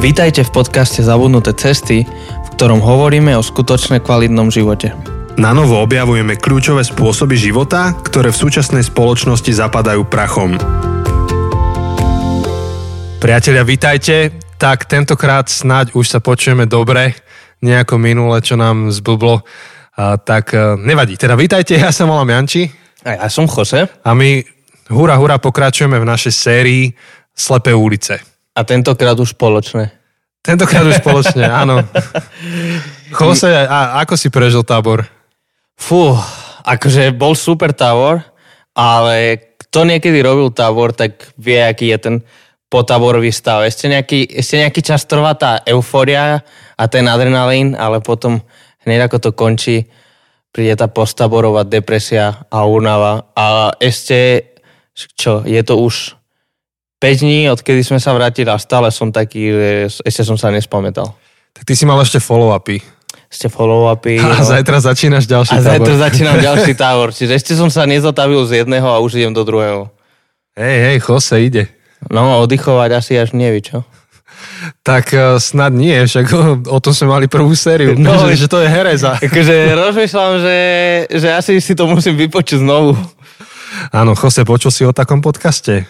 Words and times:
Vítajte 0.00 0.48
v 0.48 0.64
podcaste 0.64 1.04
Zabudnuté 1.04 1.52
cesty, 1.52 2.08
v 2.08 2.48
ktorom 2.56 2.80
hovoríme 2.80 3.36
o 3.36 3.44
skutočne 3.44 4.00
kvalitnom 4.00 4.48
živote. 4.48 4.96
Na 5.36 5.52
novo 5.52 5.76
objavujeme 5.76 6.40
kľúčové 6.40 6.80
spôsoby 6.88 7.36
života, 7.36 7.92
ktoré 8.00 8.32
v 8.32 8.40
súčasnej 8.40 8.80
spoločnosti 8.80 9.52
zapadajú 9.52 10.08
prachom. 10.08 10.56
Priatelia, 13.20 13.60
vítajte. 13.60 14.32
Tak 14.56 14.88
tentokrát 14.88 15.52
snáď 15.52 15.92
už 15.92 16.08
sa 16.08 16.24
počujeme 16.24 16.64
dobre, 16.64 17.12
nejako 17.60 18.00
minule, 18.00 18.40
čo 18.40 18.56
nám 18.56 18.88
zblblo. 18.88 19.44
A, 20.00 20.16
tak 20.16 20.56
e, 20.56 20.80
nevadí. 20.80 21.20
Teda 21.20 21.36
vítajte, 21.36 21.76
ja 21.76 21.92
sa 21.92 22.08
volám 22.08 22.40
Janči. 22.40 22.72
A 23.04 23.20
ja 23.20 23.28
som 23.28 23.44
Jose. 23.44 23.84
A 23.84 24.10
my 24.16 24.40
hura 24.96 25.20
hura 25.20 25.36
pokračujeme 25.36 26.00
v 26.00 26.08
našej 26.08 26.32
sérii 26.32 26.88
Slepé 27.36 27.76
ulice. 27.76 28.29
A 28.54 28.60
tentokrát 28.66 29.14
už 29.14 29.38
spoločné. 29.38 29.94
Tentokrát 30.40 30.84
už 30.88 31.04
spoločne, 31.04 31.44
áno. 31.62 31.84
Jose, 33.12 33.52
a 33.52 34.00
ako 34.00 34.14
si 34.16 34.32
prežil 34.32 34.64
tábor? 34.64 35.04
Fú, 35.76 36.16
akože 36.64 37.12
bol 37.12 37.36
super 37.36 37.76
tábor, 37.76 38.24
ale 38.72 39.50
kto 39.68 39.86
niekedy 39.86 40.18
robil 40.24 40.50
tábor, 40.50 40.96
tak 40.96 41.30
vie, 41.36 41.60
aký 41.60 41.92
je 41.94 41.98
ten 42.00 42.16
potáborový 42.70 43.34
stav. 43.34 43.66
Ešte 43.66 43.90
nejaký, 43.90 44.30
ešte 44.30 44.62
nejaký 44.62 44.80
čas 44.80 45.04
trvá 45.04 45.34
tá 45.34 45.60
euforia 45.66 46.40
a 46.78 46.84
ten 46.86 47.04
adrenalín, 47.10 47.74
ale 47.74 47.98
potom 47.98 48.40
hneď 48.86 49.10
ako 49.10 49.16
to 49.18 49.30
končí, 49.34 49.90
príde 50.54 50.78
tá 50.78 50.86
postaborová 50.86 51.66
depresia 51.66 52.46
a 52.48 52.64
únava. 52.64 53.30
A 53.34 53.74
ešte, 53.82 54.54
čo, 55.18 55.42
je 55.42 55.60
to 55.66 55.82
už 55.82 56.19
5 57.00 57.24
dní, 57.24 57.48
odkedy 57.48 57.80
sme 57.80 57.96
sa 57.96 58.12
vrátili 58.12 58.52
a 58.52 58.60
stále 58.60 58.92
som 58.92 59.08
taký, 59.08 59.48
že 59.48 59.68
ešte 60.04 60.20
som 60.20 60.36
sa 60.36 60.52
nespamätal. 60.52 61.16
Tak 61.56 61.64
ty 61.64 61.72
si 61.72 61.88
mal 61.88 61.96
ešte 62.04 62.20
follow-upy. 62.20 62.84
Ešte 63.32 63.48
follow-upy. 63.48 64.20
A 64.22 64.36
no. 64.36 64.44
zajtra 64.44 64.84
začínaš 64.84 65.24
ďalší 65.24 65.56
a 65.56 65.64
tábor. 65.64 65.64
A 65.64 65.72
zajtra 65.72 65.94
začínam 65.96 66.36
ďalší 66.52 66.72
tábor. 66.76 67.08
Čiže 67.16 67.32
ešte 67.40 67.52
som 67.56 67.72
sa 67.72 67.88
nezotavil 67.88 68.44
z 68.44 68.62
jedného 68.62 68.84
a 68.84 69.00
už 69.00 69.16
idem 69.16 69.32
do 69.32 69.48
druhého. 69.48 69.88
Hej, 70.60 70.76
hej, 70.92 70.96
Jose 71.00 71.40
ide. 71.40 71.72
No, 72.12 72.44
oddychovať 72.44 72.90
asi 72.92 73.12
až 73.16 73.32
nevie, 73.32 73.64
čo? 73.64 73.80
Tak 74.84 75.04
uh, 75.16 75.40
snad 75.40 75.72
nie, 75.72 76.04
však 76.04 76.26
o, 76.32 76.42
o 76.68 76.78
tom 76.80 76.92
sme 76.92 77.12
mali 77.12 77.26
prvú 77.32 77.52
sériu. 77.56 77.96
No, 77.96 78.28
že, 78.28 78.44
že 78.44 78.48
to 78.48 78.60
je 78.60 78.68
hereza. 78.68 79.16
Akože 79.24 79.72
rozmýšľam, 79.72 80.32
že, 80.40 80.58
že 81.16 81.28
asi 81.32 81.60
si 81.64 81.72
to 81.72 81.88
musím 81.88 82.20
vypočuť 82.20 82.60
znovu. 82.60 82.92
Áno, 83.88 84.12
Jose, 84.12 84.44
počul 84.44 84.68
si 84.68 84.82
o 84.84 84.92
takom 84.92 85.24
podcaste? 85.24 85.88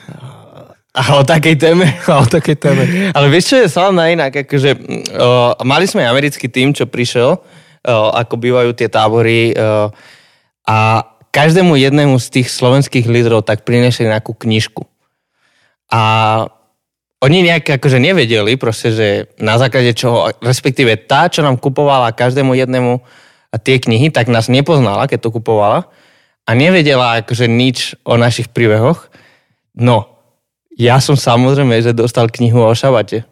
A 0.90 1.02
o 1.16 1.22
takej 1.22 1.56
téme. 1.56 1.86
A 2.10 2.18
o 2.18 2.26
takej 2.26 2.56
téme. 2.58 2.82
Ale 3.14 3.30
vieš, 3.30 3.54
čo 3.54 3.56
je 3.62 3.70
slavná 3.70 4.10
inak? 4.10 4.34
Akože, 4.42 4.74
o, 5.14 5.54
mali 5.62 5.86
sme 5.86 6.02
americký 6.02 6.50
tým, 6.50 6.74
čo 6.74 6.90
prišiel, 6.90 7.38
o, 7.38 7.40
ako 8.10 8.34
bývajú 8.34 8.70
tie 8.74 8.90
tábory 8.90 9.54
o, 9.54 9.94
a 10.66 10.76
každému 11.30 11.78
jednému 11.78 12.18
z 12.18 12.26
tých 12.42 12.48
slovenských 12.50 13.06
lídrov 13.06 13.46
tak 13.46 13.62
prinešli 13.62 14.10
nejakú 14.10 14.34
knižku. 14.34 14.82
A 15.94 16.02
oni 17.20 17.44
nejak 17.46 17.78
akože 17.78 18.02
nevedeli 18.02 18.56
proste, 18.56 18.88
že 18.90 19.08
na 19.38 19.60
základe 19.60 19.92
čoho, 19.94 20.32
respektíve 20.42 20.96
tá, 21.06 21.30
čo 21.30 21.44
nám 21.44 21.60
kupovala 21.60 22.16
každému 22.16 22.56
jednému 22.56 22.98
tie 23.62 23.76
knihy, 23.82 24.08
tak 24.10 24.30
nás 24.30 24.48
nepoznala, 24.48 25.10
keď 25.10 25.28
to 25.28 25.34
kupovala 25.34 25.90
a 26.46 26.50
nevedela 26.54 27.20
akože 27.22 27.46
nič 27.50 27.98
o 28.06 28.16
našich 28.16 28.50
príbehoch. 28.50 29.10
No, 29.76 30.19
ja 30.80 30.96
som 30.96 31.12
samozrejme, 31.12 31.84
že 31.84 31.92
dostal 31.92 32.32
knihu 32.32 32.64
o 32.64 32.72
šabate. 32.72 33.28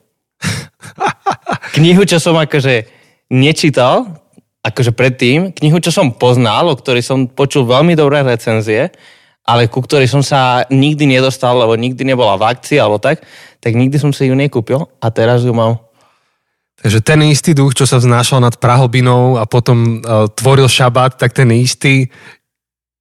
knihu, 1.80 2.04
čo 2.04 2.20
som 2.20 2.36
akože 2.36 2.84
nečítal, 3.32 4.20
akože 4.60 4.92
predtým, 4.92 5.56
knihu, 5.56 5.80
čo 5.80 5.88
som 5.88 6.12
poznal, 6.12 6.68
o 6.68 6.76
ktorej 6.76 7.00
som 7.00 7.24
počul 7.24 7.64
veľmi 7.64 7.96
dobré 7.96 8.20
recenzie, 8.20 8.92
ale 9.48 9.64
ku 9.72 9.80
ktorej 9.80 10.12
som 10.12 10.20
sa 10.20 10.68
nikdy 10.68 11.08
nedostal, 11.08 11.56
lebo 11.56 11.72
nikdy 11.72 12.04
nebola 12.04 12.36
v 12.36 12.52
akcii 12.52 12.76
alebo 12.76 13.00
tak, 13.00 13.24
tak 13.64 13.72
nikdy 13.72 13.96
som 13.96 14.12
si 14.12 14.28
ju 14.28 14.36
nekúpil 14.36 14.84
a 15.00 15.06
teraz 15.08 15.40
ju 15.40 15.56
mám. 15.56 15.80
Takže 16.78 17.02
ten 17.02 17.18
istý 17.26 17.58
duch, 17.58 17.74
čo 17.74 17.88
sa 17.88 17.98
vznášal 17.98 18.38
nad 18.38 18.54
Prahlbinou 18.54 19.34
a 19.34 19.50
potom 19.50 19.98
uh, 19.98 20.30
tvoril 20.30 20.70
šabát, 20.70 21.16
tak 21.16 21.34
ten 21.34 21.50
istý 21.50 22.06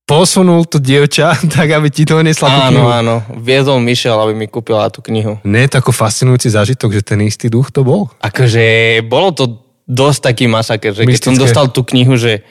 posunul 0.08 0.64
to 0.64 0.80
dievča, 0.80 1.36
tak 1.56 1.68
aby 1.68 1.92
ti 1.92 2.08
to 2.08 2.24
nesla 2.24 2.48
tú 2.48 2.60
knihu. 2.72 2.88
Áno, 2.88 3.20
áno. 3.22 3.38
Viedol 3.38 3.84
Michel, 3.84 4.16
aby 4.16 4.34
mi 4.34 4.48
kúpila 4.48 4.88
tú 4.88 5.04
knihu. 5.04 5.38
Nie 5.44 5.68
je 5.68 5.76
to 5.76 5.84
ako 5.84 5.92
fascinujúci 5.92 6.48
zážitok, 6.48 6.96
že 6.96 7.02
ten 7.04 7.20
istý 7.28 7.52
duch 7.52 7.70
to 7.76 7.84
bol? 7.84 8.08
Akože 8.24 9.04
bolo 9.04 9.36
to 9.36 9.46
dosť 9.84 10.32
taký 10.32 10.46
masaker, 10.48 10.96
že 10.96 11.04
Mystické. 11.04 11.12
keď 11.12 11.24
som 11.28 11.36
dostal 11.36 11.66
tú 11.70 11.84
knihu, 11.84 12.16
že 12.16 12.42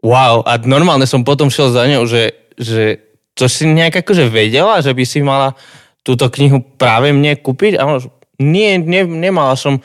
wow, 0.00 0.40
a 0.44 0.56
normálne 0.64 1.04
som 1.04 1.24
potom 1.24 1.52
šiel 1.52 1.72
za 1.72 1.84
ňou, 1.84 2.08
že, 2.08 2.32
že 2.56 3.00
to 3.36 3.48
si 3.48 3.68
nejak 3.68 4.04
akože 4.04 4.28
vedela, 4.28 4.80
že 4.80 4.92
by 4.92 5.04
si 5.04 5.20
mala 5.24 5.56
túto 6.04 6.28
knihu 6.28 6.60
práve 6.76 7.12
mne 7.12 7.36
kúpiť? 7.40 7.80
A 7.80 8.00
nie, 8.40 8.76
ne, 8.76 9.04
nemala 9.04 9.56
som 9.56 9.80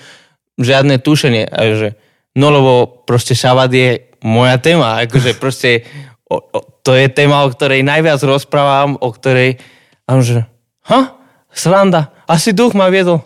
žiadne 0.60 1.00
tušenie. 1.00 1.48
A 1.48 1.60
že, 1.76 1.90
no 2.36 2.52
lebo 2.52 3.04
proste 3.08 3.32
šabat 3.32 3.72
je 3.72 3.90
moja 4.20 4.60
téma. 4.60 5.00
Akože 5.08 5.40
proste 5.40 5.88
o, 6.30 6.38
o, 6.38 6.60
to 6.86 6.94
je 6.94 7.10
téma, 7.10 7.44
o 7.44 7.50
ktorej 7.50 7.82
najviac 7.82 8.22
rozprávam, 8.22 8.96
o 9.02 9.10
ktorej... 9.10 9.58
A 10.06 10.18
on 10.18 10.22
že, 10.22 10.46
ha? 10.90 11.18
Sranda, 11.50 12.14
asi 12.30 12.54
duch 12.54 12.78
ma 12.78 12.94
viedol. 12.94 13.26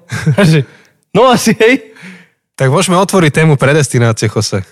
no 1.16 1.28
asi, 1.28 1.52
hej. 1.60 1.92
Tak 2.56 2.72
môžeme 2.72 2.96
otvoriť 2.96 3.44
tému 3.44 3.60
predestinácie, 3.60 4.32
Jose. 4.32 4.64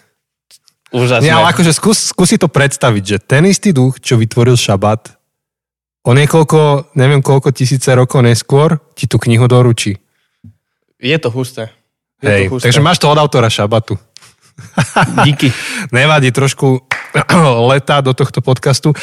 Úžasné. 0.92 1.24
Nie, 1.28 1.36
ale 1.36 1.56
akože 1.56 1.72
skús, 1.72 2.12
skúsi 2.12 2.36
to 2.36 2.52
predstaviť, 2.52 3.04
že 3.04 3.18
ten 3.24 3.48
istý 3.48 3.72
duch, 3.72 4.00
čo 4.04 4.20
vytvoril 4.20 4.60
šabat, 4.60 5.16
o 6.04 6.12
niekoľko, 6.12 6.92
neviem 7.00 7.24
koľko 7.24 7.56
tisíce 7.56 7.88
rokov 7.96 8.28
neskôr, 8.28 8.76
ti 8.96 9.08
tú 9.08 9.16
knihu 9.24 9.48
doručí. 9.48 9.96
Je 11.00 11.18
to 11.18 11.32
husté. 11.32 11.72
Je 12.22 12.28
Hej, 12.28 12.44
to 12.48 12.60
husté. 12.60 12.64
takže 12.70 12.82
máš 12.84 13.00
to 13.00 13.08
od 13.08 13.18
autora 13.18 13.48
šabatu. 13.48 13.96
Díky. 15.26 15.54
Nevadí, 15.92 16.32
trošku 16.32 16.82
letá 17.70 18.02
do 18.02 18.14
tohto 18.14 18.42
podcastu. 18.42 18.94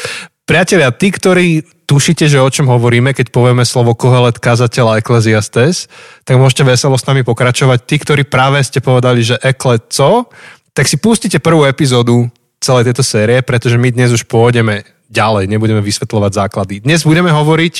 Priatelia, 0.49 0.89
tí, 0.89 1.13
ktorí 1.13 1.61
tušíte, 1.85 2.25
že 2.25 2.41
o 2.41 2.49
čom 2.49 2.65
hovoríme, 2.65 3.13
keď 3.13 3.29
povieme 3.29 3.61
slovo 3.61 3.93
kohelet, 3.93 4.41
kazateľ 4.41 4.85
a 4.93 4.97
ekleziastes, 4.97 5.85
tak 6.25 6.41
môžete 6.41 6.65
veselo 6.65 6.97
s 6.97 7.05
nami 7.05 7.21
pokračovať. 7.21 7.85
Tí, 7.85 7.95
ktorí 8.01 8.25
práve 8.25 8.57
ste 8.65 8.81
povedali, 8.81 9.21
že 9.21 9.37
ekle 9.41 9.77
co, 9.77 10.25
tak 10.73 10.89
si 10.89 10.97
pustite 10.97 11.37
prvú 11.37 11.69
epizódu 11.69 12.29
celej 12.57 12.89
tejto 12.89 13.05
série, 13.05 13.45
pretože 13.45 13.77
my 13.77 13.93
dnes 13.93 14.09
už 14.09 14.25
pôjdeme 14.25 14.85
ďalej, 15.09 15.49
nebudeme 15.49 15.81
vysvetľovať 15.81 16.31
základy. 16.33 16.85
Dnes 16.85 17.05
budeme 17.05 17.33
hovoriť 17.33 17.75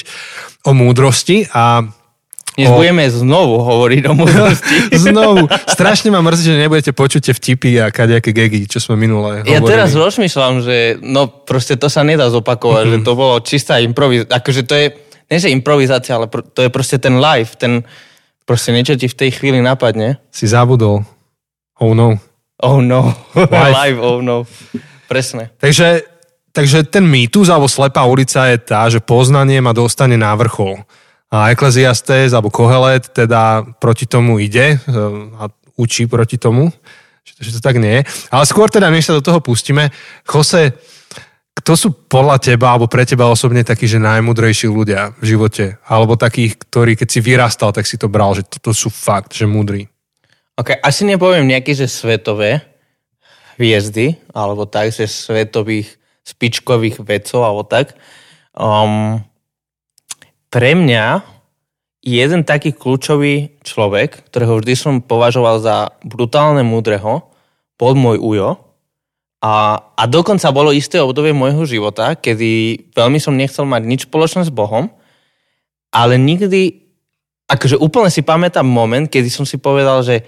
o 0.66 0.74
múdrosti 0.74 1.46
a 1.53 1.86
dnes 2.59 2.68
o... 2.68 2.75
budeme 2.75 3.08
znovu 3.08 3.64
hovoriť 3.64 4.02
o 4.12 4.14
múdrosti. 4.20 4.75
znovu. 5.08 5.47
Strašne 5.47 6.12
ma 6.12 6.20
mrzí, 6.20 6.52
že 6.52 6.59
nebudete 6.59 6.92
počuť 6.92 7.31
tie 7.31 7.34
vtipy 7.34 7.80
a 7.80 7.88
kadejaké 7.88 8.36
gegy, 8.36 8.68
čo 8.68 8.84
sme 8.84 9.00
minule 9.00 9.47
hovorili. 9.47 9.56
Ja 9.56 9.64
teraz 9.64 9.96
rozmýšľam, 9.96 10.59
že 10.59 11.00
no 11.00 11.31
proste 11.31 11.80
to 11.80 11.88
sa 11.88 12.03
nedá 12.03 12.28
zopakovať, 12.28 12.84
mm-hmm. 12.84 13.00
že 13.00 13.08
to 13.08 13.12
bolo 13.16 13.40
čistá 13.40 13.80
improvizácia. 13.80 14.36
Akože 14.36 14.62
to 14.68 14.75
je, 14.75 14.86
nie 15.31 15.40
že 15.40 15.56
improvizácia, 15.56 16.19
ale 16.19 16.28
pr- 16.28 16.44
to 16.44 16.68
je 16.68 16.69
proste 16.69 17.00
ten 17.00 17.16
live, 17.16 17.56
ten 17.56 17.88
proste 18.44 18.75
niečo 18.75 19.00
ti 19.00 19.08
v 19.08 19.16
tej 19.16 19.40
chvíli 19.40 19.64
napadne. 19.64 20.19
Si 20.28 20.44
zabudol. 20.44 21.08
Oh 21.80 21.96
no. 21.96 22.19
Oh 22.59 22.84
no. 22.84 23.16
Live, 23.40 23.75
live 23.88 24.00
oh 24.12 24.19
no. 24.19 24.44
Presne. 25.08 25.56
Takže, 25.64 26.03
takže 26.52 26.84
ten 26.92 27.08
mýtus 27.08 27.48
alebo 27.48 27.72
slepá 27.72 28.03
ulica 28.03 28.52
je 28.52 28.59
tá, 28.59 28.92
že 28.92 29.00
poznanie 29.00 29.64
ma 29.64 29.72
dostane 29.72 30.19
na 30.19 30.36
vrchol 30.36 30.84
a 31.30 31.54
Ecclesiastes 31.54 32.34
alebo 32.34 32.50
Kohelet 32.50 33.14
teda 33.14 33.62
proti 33.78 34.10
tomu 34.10 34.42
ide 34.42 34.76
e, 34.76 34.78
a 35.38 35.46
učí 35.78 36.10
proti 36.10 36.42
tomu, 36.42 36.74
že 37.24 37.54
to, 37.56 37.62
tak 37.62 37.78
nie 37.78 38.02
je. 38.02 38.02
Ale 38.34 38.44
skôr 38.50 38.68
teda, 38.68 38.90
než 38.90 39.08
sa 39.08 39.16
do 39.16 39.24
toho 39.24 39.40
pustíme, 39.40 39.94
Jose, 40.26 40.74
kto 41.56 41.72
sú 41.76 41.90
podľa 41.92 42.40
teba 42.40 42.74
alebo 42.74 42.90
pre 42.90 43.06
teba 43.06 43.30
osobne 43.30 43.62
takí, 43.62 43.86
že 43.86 44.02
najmudrejší 44.02 44.72
ľudia 44.72 45.14
v 45.20 45.36
živote? 45.36 45.78
Alebo 45.86 46.16
takých, 46.16 46.56
ktorí 46.56 46.96
keď 46.98 47.08
si 47.08 47.20
vyrastal, 47.20 47.75
tak 47.75 47.86
si 47.86 48.00
to 48.00 48.10
bral, 48.10 48.34
že 48.34 48.48
toto 48.48 48.74
sú 48.74 48.90
fakt, 48.90 49.36
že 49.36 49.46
múdri. 49.46 49.92
Ok, 50.56 50.75
asi 50.82 51.08
nepoviem 51.08 51.48
nejaké, 51.48 51.75
že 51.75 51.88
svetové 51.88 52.64
hviezdy, 53.60 54.16
alebo 54.32 54.64
tak, 54.64 54.96
že 54.96 55.08
svetových 55.08 56.00
spičkových 56.24 57.04
vedcov, 57.04 57.44
alebo 57.44 57.64
tak. 57.68 57.96
Um, 58.56 59.24
pre 60.50 60.74
mňa 60.74 61.22
jeden 62.06 62.42
taký 62.48 62.74
kľúčový 62.74 63.62
človek, 63.62 64.30
ktorého 64.30 64.60
vždy 64.60 64.74
som 64.75 64.94
považoval 65.04 65.62
za 65.62 65.78
brutálne 66.01 66.66
múdreho, 66.66 67.30
bol 67.80 67.94
môj 67.96 68.18
ujo. 68.19 68.50
A, 69.40 69.80
a 69.96 70.04
dokonca 70.04 70.51
bolo 70.51 70.75
isté 70.75 71.00
obdobie 71.00 71.31
môjho 71.31 71.63
života, 71.63 72.12
kedy 72.19 72.92
veľmi 72.92 73.24
som 73.24 73.40
nechcel 73.40 73.63
mať 73.63 73.81
nič 73.88 74.01
spoločné 74.12 74.44
s 74.44 74.51
Bohom, 74.51 74.92
ale 75.96 76.19
nikdy 76.19 76.90
akože 77.48 77.80
úplne 77.80 78.12
si 78.12 78.22
pamätám 78.22 78.68
moment, 78.68 79.07
kedy 79.07 79.31
som 79.31 79.48
si 79.48 79.56
povedal, 79.56 80.04
že 80.04 80.22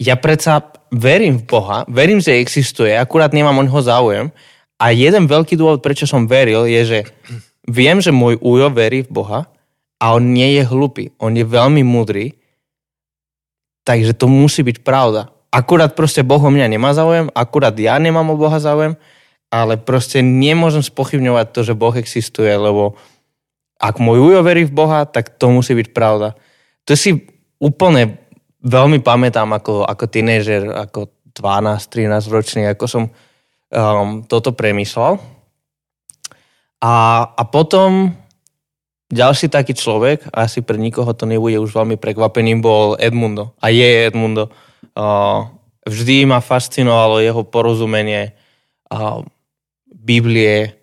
ja 0.00 0.16
predsa 0.16 0.64
verím 0.88 1.42
v 1.42 1.46
Boha, 1.46 1.78
verím, 1.90 2.22
že 2.22 2.40
existuje, 2.40 2.94
akurát 2.94 3.36
nemám 3.36 3.58
o 3.60 3.66
neho 3.66 3.80
záujem. 3.82 4.30
A 4.78 4.94
jeden 4.94 5.26
veľký 5.26 5.58
dôvod, 5.58 5.82
prečo 5.82 6.06
som 6.06 6.30
veril, 6.30 6.62
je, 6.70 6.82
že 6.86 6.98
viem, 7.68 8.00
že 8.00 8.10
môj 8.10 8.40
ujo 8.40 8.72
verí 8.72 9.04
v 9.04 9.12
Boha 9.12 9.40
a 10.00 10.04
on 10.16 10.32
nie 10.32 10.56
je 10.56 10.64
hlupý. 10.64 11.12
On 11.20 11.30
je 11.30 11.44
veľmi 11.44 11.84
múdry, 11.84 12.34
takže 13.84 14.16
to 14.16 14.26
musí 14.26 14.64
byť 14.64 14.80
pravda. 14.80 15.28
Akurát 15.52 15.92
proste 15.92 16.24
Boh 16.24 16.40
o 16.40 16.50
mňa 16.50 16.66
nemá 16.68 16.96
záujem, 16.96 17.28
akurát 17.36 17.76
ja 17.76 18.00
nemám 18.00 18.32
o 18.32 18.40
Boha 18.40 18.56
záujem, 18.56 18.96
ale 19.48 19.80
proste 19.80 20.20
nemôžem 20.24 20.84
spochybňovať 20.84 21.46
to, 21.52 21.60
že 21.64 21.78
Boh 21.78 21.92
existuje, 21.96 22.52
lebo 22.52 22.96
ak 23.78 24.02
môj 24.02 24.18
ujo 24.32 24.40
verí 24.42 24.66
v 24.66 24.74
Boha, 24.74 25.06
tak 25.08 25.38
to 25.38 25.48
musí 25.48 25.72
byť 25.72 25.88
pravda. 25.94 26.34
To 26.84 26.92
si 26.98 27.24
úplne 27.62 28.18
veľmi 28.60 29.00
pamätám 29.00 29.48
ako, 29.54 29.86
ako 29.86 30.04
tínežer, 30.10 30.68
ako 30.68 31.08
12-13 31.32 32.34
ročný, 32.34 32.62
ako 32.66 32.84
som 32.90 33.04
um, 33.06 34.26
toto 34.26 34.52
premyslel. 34.52 35.37
A, 36.78 37.26
a 37.34 37.42
potom 37.48 38.14
ďalší 39.10 39.50
taký 39.50 39.74
človek, 39.74 40.30
asi 40.30 40.62
pre 40.62 40.78
nikoho 40.78 41.10
to 41.16 41.26
nebude 41.26 41.58
už 41.58 41.74
veľmi 41.74 41.98
prekvapeným, 41.98 42.62
bol 42.62 42.94
Edmundo. 43.00 43.56
A 43.58 43.72
je 43.72 44.06
Edmundo. 44.06 44.52
Uh, 44.94 45.50
vždy 45.88 46.28
ma 46.28 46.38
fascinovalo 46.38 47.18
jeho 47.18 47.42
porozumenie 47.42 48.36
uh, 48.92 49.24
Biblie, 49.88 50.78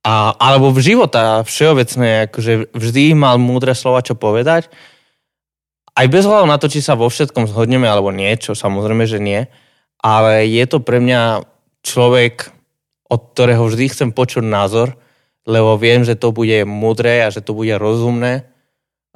a, 0.00 0.32
alebo 0.38 0.72
v 0.72 0.80
života 0.80 1.44
všeobecne, 1.44 2.30
akože 2.30 2.72
vždy 2.72 3.12
mal 3.12 3.36
múdre 3.36 3.76
slova, 3.76 4.00
čo 4.00 4.16
povedať 4.16 4.72
aj 6.00 6.06
bez 6.08 6.24
hľadu 6.24 6.46
na 6.46 6.56
to, 6.56 6.70
či 6.70 6.80
sa 6.80 6.94
vo 6.94 7.10
všetkom 7.10 7.50
zhodneme 7.50 7.84
alebo 7.84 8.14
nie, 8.14 8.30
čo 8.40 8.54
samozrejme, 8.54 9.04
že 9.04 9.18
nie, 9.18 9.44
ale 10.00 10.46
je 10.46 10.64
to 10.64 10.78
pre 10.80 11.02
mňa 11.02 11.44
človek, 11.84 12.48
od 13.10 13.20
ktorého 13.34 13.66
vždy 13.66 13.84
chcem 13.90 14.10
počuť 14.14 14.44
názor, 14.46 14.96
lebo 15.48 15.76
viem, 15.80 16.04
že 16.04 16.16
to 16.16 16.32
bude 16.32 16.64
múdre 16.68 17.24
a 17.24 17.32
že 17.32 17.40
to 17.40 17.56
bude 17.56 17.72
rozumné. 17.80 18.48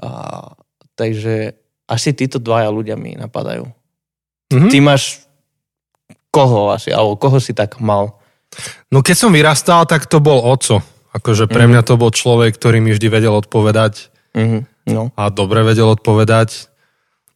A, 0.00 0.52
takže 0.96 1.56
asi 1.84 2.16
títo 2.16 2.40
dvaja 2.40 2.72
ľudia 2.72 2.96
mi 2.96 3.16
napadajú. 3.16 3.68
Mm-hmm. 4.52 4.70
Ty 4.72 4.78
máš 4.80 5.24
koho 6.32 6.72
asi, 6.74 6.90
alebo 6.90 7.14
koho 7.20 7.38
si 7.38 7.54
tak 7.54 7.78
mal? 7.78 8.18
No 8.90 9.02
keď 9.02 9.16
som 9.16 9.30
vyrastal, 9.34 9.86
tak 9.86 10.06
to 10.10 10.18
bol 10.18 10.42
oco. 10.42 10.82
Akože 11.14 11.46
pre 11.46 11.64
mm-hmm. 11.64 11.70
mňa 11.78 11.82
to 11.86 11.94
bol 11.94 12.10
človek, 12.10 12.58
ktorý 12.58 12.82
mi 12.82 12.90
vždy 12.90 13.06
vedel 13.06 13.34
odpovedať. 13.38 14.10
Mm-hmm. 14.34 14.62
No. 14.90 15.14
A 15.14 15.30
dobre 15.30 15.62
vedel 15.62 15.86
odpovedať. 15.86 16.68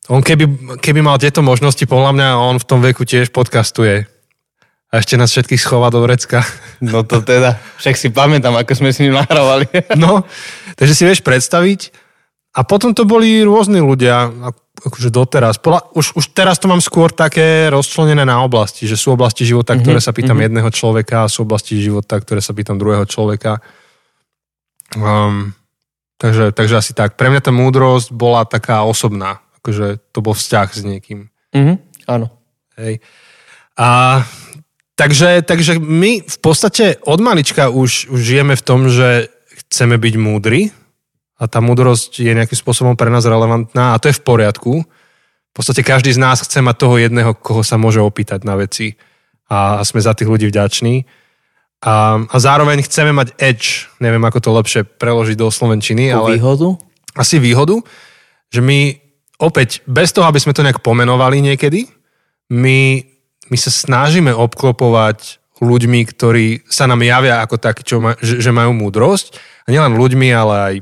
On 0.09 0.25
keby, 0.25 0.77
keby 0.81 1.01
mal 1.05 1.21
tieto 1.21 1.45
možnosti, 1.45 1.85
podľa 1.85 2.13
mňa 2.17 2.29
on 2.41 2.57
v 2.57 2.69
tom 2.69 2.81
veku 2.81 3.05
tiež 3.05 3.29
podcastuje. 3.31 4.09
A 4.89 5.05
ešte 5.05 5.21
nás 5.21 5.29
všetkých 5.29 5.61
schová 5.61 5.93
do 5.93 6.05
vrecka. 6.05 6.45
No 6.79 7.03
to 7.03 7.19
teda, 7.27 7.59
však 7.83 7.99
si 7.99 8.09
pamätám, 8.15 8.55
ako 8.55 8.71
sme 8.79 8.95
s 8.95 9.03
ním 9.03 9.19
nahrávali. 9.19 9.67
No, 9.99 10.23
takže 10.79 10.95
si 10.95 11.03
vieš 11.03 11.27
predstaviť. 11.27 11.91
A 12.55 12.63
potom 12.65 12.95
to 12.95 13.03
boli 13.03 13.43
rôzni 13.43 13.83
ľudia, 13.83 14.31
akože 14.83 15.11
doteraz. 15.11 15.59
Podľa, 15.59 15.91
už, 15.95 16.15
už 16.19 16.25
teraz 16.35 16.59
to 16.59 16.67
mám 16.67 16.83
skôr 16.83 17.11
také 17.11 17.71
rozčlenené 17.71 18.23
na 18.23 18.43
oblasti, 18.43 18.87
že 18.87 18.99
sú 18.99 19.15
oblasti 19.15 19.43
života, 19.43 19.75
mm-hmm, 19.75 19.85
ktoré 19.85 19.99
sa 19.99 20.15
pýtam 20.15 20.39
mm-hmm. 20.39 20.47
jedného 20.47 20.71
človeka 20.71 21.17
a 21.27 21.31
sú 21.31 21.45
oblasti 21.47 21.79
života, 21.79 22.19
ktoré 22.19 22.39
sa 22.39 22.55
pýtam 22.55 22.79
druhého 22.79 23.05
človeka. 23.07 23.63
Um, 24.97 25.59
Takže, 26.19 26.51
takže 26.51 26.75
asi 26.83 26.93
tak. 26.99 27.15
Pre 27.15 27.31
mňa 27.31 27.41
tá 27.47 27.55
múdrosť 27.55 28.11
bola 28.11 28.43
taká 28.43 28.83
osobná. 28.83 29.39
Akože 29.63 30.03
to 30.11 30.19
bol 30.19 30.35
vzťah 30.35 30.69
s 30.75 30.83
niekým. 30.83 31.31
Mm-hmm, 31.55 31.77
áno. 32.11 32.27
Hej. 32.75 32.99
A 33.79 34.21
takže, 34.99 35.47
takže 35.47 35.79
my 35.79 36.27
v 36.27 36.39
podstate 36.43 36.99
od 37.07 37.23
malička 37.23 37.71
už, 37.71 38.11
už 38.11 38.21
žijeme 38.21 38.59
v 38.59 38.67
tom, 38.67 38.91
že 38.91 39.31
chceme 39.67 39.95
byť 39.95 40.15
múdri 40.19 40.75
a 41.39 41.47
tá 41.47 41.63
múdrosť 41.63 42.19
je 42.19 42.35
nejakým 42.35 42.59
spôsobom 42.59 42.99
pre 42.99 43.07
nás 43.07 43.23
relevantná 43.23 43.95
a 43.95 44.01
to 44.03 44.11
je 44.11 44.19
v 44.19 44.27
poriadku. 44.27 44.83
V 44.83 45.53
podstate 45.55 45.87
každý 45.87 46.11
z 46.11 46.19
nás 46.19 46.43
chce 46.43 46.59
mať 46.59 46.77
toho 46.83 46.99
jedného, 46.99 47.31
koho 47.39 47.63
sa 47.63 47.79
môže 47.79 48.03
opýtať 48.03 48.43
na 48.43 48.59
veci 48.59 48.99
a 49.47 49.81
sme 49.87 50.03
za 50.03 50.19
tých 50.19 50.27
ľudí 50.27 50.51
vďační. 50.51 51.07
A, 51.79 52.19
a 52.27 52.37
zároveň 52.43 52.83
chceme 52.83 53.15
mať 53.15 53.39
edge, 53.39 53.87
neviem 54.03 54.23
ako 54.27 54.39
to 54.43 54.51
lepšie 54.51 54.83
preložiť 54.83 55.39
do 55.39 55.47
slovenčiny, 55.47 56.11
ale... 56.11 56.35
Výhodu? 56.35 56.75
Asi 57.15 57.39
výhodu, 57.39 57.79
že 58.51 58.59
my 58.63 58.99
opäť, 59.39 59.87
bez 59.87 60.11
toho, 60.11 60.27
aby 60.27 60.43
sme 60.43 60.55
to 60.55 60.67
nejak 60.67 60.83
pomenovali 60.83 61.39
niekedy, 61.39 61.87
my, 62.51 63.07
my 63.49 63.57
sa 63.57 63.73
snažíme 63.73 64.33
obklopovať 64.33 65.41
ľuďmi, 65.59 66.01
ktorí 66.07 66.47
sa 66.71 66.87
nám 66.87 67.03
javia 67.03 67.43
ako 67.43 67.59
takí, 67.59 67.83
čo 67.83 67.99
ma, 67.99 68.15
že, 68.23 68.39
že 68.39 68.55
majú 68.55 68.77
múdrosť. 68.77 69.35
A 69.67 69.75
nielen 69.75 69.99
ľuďmi, 69.99 70.29
ale 70.31 70.55
aj 70.55 70.75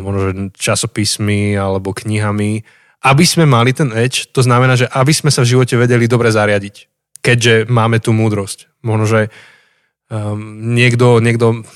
možno 0.00 0.48
časopismi 0.56 1.54
alebo 1.56 1.92
knihami, 1.92 2.64
aby 3.02 3.24
sme 3.26 3.44
mali 3.44 3.74
ten 3.74 3.90
edge, 3.90 4.30
to 4.30 4.40
znamená, 4.46 4.78
že 4.78 4.86
aby 4.86 5.10
sme 5.10 5.30
sa 5.34 5.42
v 5.42 5.50
živote 5.58 5.74
vedeli 5.74 6.06
dobre 6.06 6.30
zariadiť, 6.30 6.74
keďže 7.18 7.66
máme 7.66 7.98
tú 7.98 8.14
múdrosť. 8.14 8.70
Možno, 8.86 9.04
že 9.10 9.20
um, 10.06 10.74
niekto, 10.74 11.18
niekto, 11.18 11.66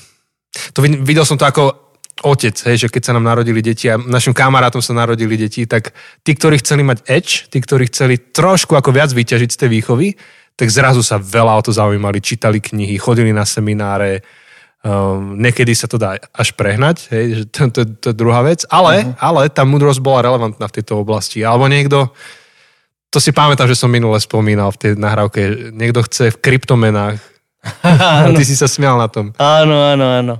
to 0.71 0.79
videl 0.81 1.27
som 1.27 1.35
to 1.35 1.43
ako 1.43 1.86
otec, 2.23 2.55
hej, 2.69 2.85
že 2.85 2.87
keď 2.89 3.01
sa 3.09 3.15
nám 3.17 3.25
narodili 3.29 3.61
deti 3.61 3.91
a 3.91 3.99
našim 3.99 4.33
kamarátom 4.33 4.81
sa 4.81 4.93
narodili 4.93 5.37
deti, 5.37 5.65
tak 5.69 5.93
tí, 6.25 6.33
ktorí 6.33 6.61
chceli 6.61 6.81
mať 6.81 7.05
edge, 7.05 7.49
tí, 7.49 7.61
ktorí 7.61 7.89
chceli 7.91 8.17
trošku 8.17 8.73
ako 8.73 8.89
viac 8.89 9.13
vyťažiť 9.13 9.49
z 9.53 9.59
tej 9.59 9.69
výchovy, 9.69 10.07
tak 10.57 10.73
zrazu 10.73 11.05
sa 11.05 11.21
veľa 11.21 11.53
o 11.57 11.61
to 11.61 11.69
zaujímali, 11.69 12.17
čítali 12.17 12.57
knihy, 12.57 12.97
chodili 12.97 13.29
na 13.29 13.45
semináre, 13.45 14.25
um, 14.81 15.37
niekedy 15.37 15.77
sa 15.77 15.85
to 15.85 16.01
dá 16.01 16.17
až 16.33 16.57
prehnať, 16.57 17.13
hej, 17.13 17.25
že 17.33 17.43
to, 17.53 17.59
to, 17.69 17.81
to 18.01 18.05
je 18.13 18.15
druhá 18.17 18.41
vec, 18.41 18.65
ale, 18.73 19.05
uh-huh. 19.05 19.17
ale 19.21 19.41
tá 19.53 19.61
múdrosť 19.61 20.01
bola 20.01 20.25
relevantná 20.25 20.65
v 20.65 20.75
tejto 20.81 20.97
oblasti. 20.97 21.45
Alebo 21.45 21.69
niekto, 21.69 22.09
to 23.13 23.21
si 23.21 23.29
pamätám, 23.29 23.69
že 23.69 23.77
som 23.77 23.93
minule 23.93 24.17
spomínal 24.17 24.73
v 24.73 24.79
tej 24.81 24.91
nahrávke, 24.97 25.71
niekto 25.77 26.01
chce 26.01 26.33
v 26.33 26.41
kryptomenách 26.41 27.37
Ty 28.37 28.43
si 28.43 28.55
sa 28.55 28.67
smial 28.69 28.95
na 28.97 29.07
tom. 29.11 29.33
Áno, 29.37 29.75
áno, 29.75 30.05
áno. 30.05 30.33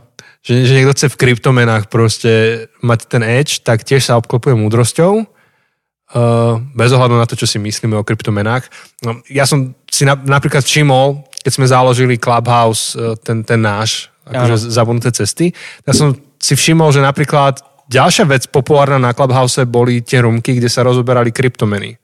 Že, 0.47 0.63
že 0.63 0.75
niekto 0.79 0.95
chce 0.95 1.07
v 1.11 1.19
kryptomenách 1.19 1.91
proste 1.91 2.31
mať 2.79 2.99
ten 3.11 3.19
edge, 3.19 3.59
tak 3.67 3.83
tiež 3.83 3.99
sa 3.99 4.15
obklopuje 4.15 4.55
múdrosťou, 4.55 5.11
uh, 5.19 6.55
bez 6.71 6.89
ohľadu 6.95 7.19
na 7.19 7.27
to, 7.27 7.35
čo 7.35 7.43
si 7.43 7.59
myslíme 7.59 7.99
o 7.99 8.07
kryptomenách. 8.07 8.63
No, 9.03 9.19
ja 9.27 9.43
som 9.43 9.75
si 9.91 10.07
na, 10.07 10.15
napríklad 10.15 10.63
všimol, 10.63 11.27
keď 11.43 11.51
sme 11.51 11.67
založili 11.67 12.15
Clubhouse, 12.15 12.95
uh, 12.95 13.19
ten, 13.19 13.43
ten 13.43 13.59
náš, 13.59 14.07
akože 14.23 14.71
zabudnuté 14.71 15.11
cesty, 15.11 15.51
tak 15.83 15.95
som 15.99 16.15
si 16.39 16.55
všimol, 16.55 16.95
že 16.95 17.03
napríklad 17.03 17.59
ďalšia 17.91 18.23
vec 18.27 18.47
populárna 18.47 18.99
na 18.99 19.11
Clubhouse 19.11 19.59
boli 19.67 19.99
tie 19.99 20.23
rumky, 20.23 20.59
kde 20.59 20.71
sa 20.71 20.87
rozoberali 20.87 21.35
kryptomeny. 21.35 21.95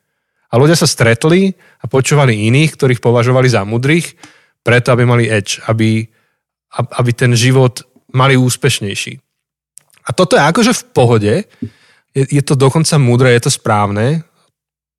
A 0.51 0.59
ľudia 0.59 0.75
sa 0.75 0.85
stretli 0.85 1.55
a 1.79 1.85
počúvali 1.87 2.51
iných, 2.51 2.75
ktorých 2.75 2.99
považovali 2.99 3.47
za 3.47 3.63
mudrých 3.63 4.19
preto, 4.63 4.91
aby 4.91 5.03
mali 5.03 5.25
edge, 5.27 5.59
aby, 5.67 6.07
aby 6.75 7.11
ten 7.11 7.35
život 7.35 7.83
mali 8.13 8.37
úspešnejší. 8.37 9.19
A 10.03 10.09
toto 10.13 10.37
je 10.37 10.43
akože 10.43 10.71
v 10.71 10.83
pohode, 10.93 11.33
je, 12.13 12.23
je 12.29 12.43
to 12.45 12.53
dokonca 12.53 12.95
múdre, 13.01 13.33
je 13.33 13.49
to 13.49 13.51
správne, 13.51 14.21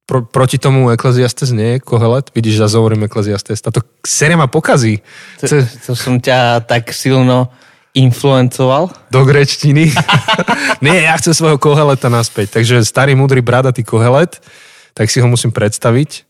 Pro, 0.04 0.20
proti 0.20 0.60
tomu 0.60 0.92
Ecclesiastes 0.92 1.48
nie 1.56 1.76
je 1.76 1.80
Kohelet, 1.80 2.28
vidíš, 2.36 2.60
ja 2.60 2.68
zovorím 2.68 3.08
Ecclesiastes, 3.08 3.64
táto 3.64 3.80
séria 4.04 4.36
ma 4.36 4.52
pokazí. 4.52 5.00
To, 5.40 5.64
to 5.64 5.96
som 5.96 6.20
ťa 6.20 6.60
tak 6.68 6.92
silno 6.92 7.48
influencoval? 7.96 8.92
Do 9.08 9.24
grečtiny. 9.24 9.88
nie, 10.84 11.08
ja 11.08 11.16
chcem 11.16 11.32
svojho 11.32 11.56
Koheleta 11.56 12.12
naspäť, 12.12 12.60
takže 12.60 12.84
starý, 12.84 13.16
múdry, 13.16 13.40
bradatý 13.40 13.80
Kohelet, 13.80 14.44
tak 14.92 15.08
si 15.08 15.24
ho 15.24 15.28
musím 15.30 15.56
predstaviť. 15.56 16.28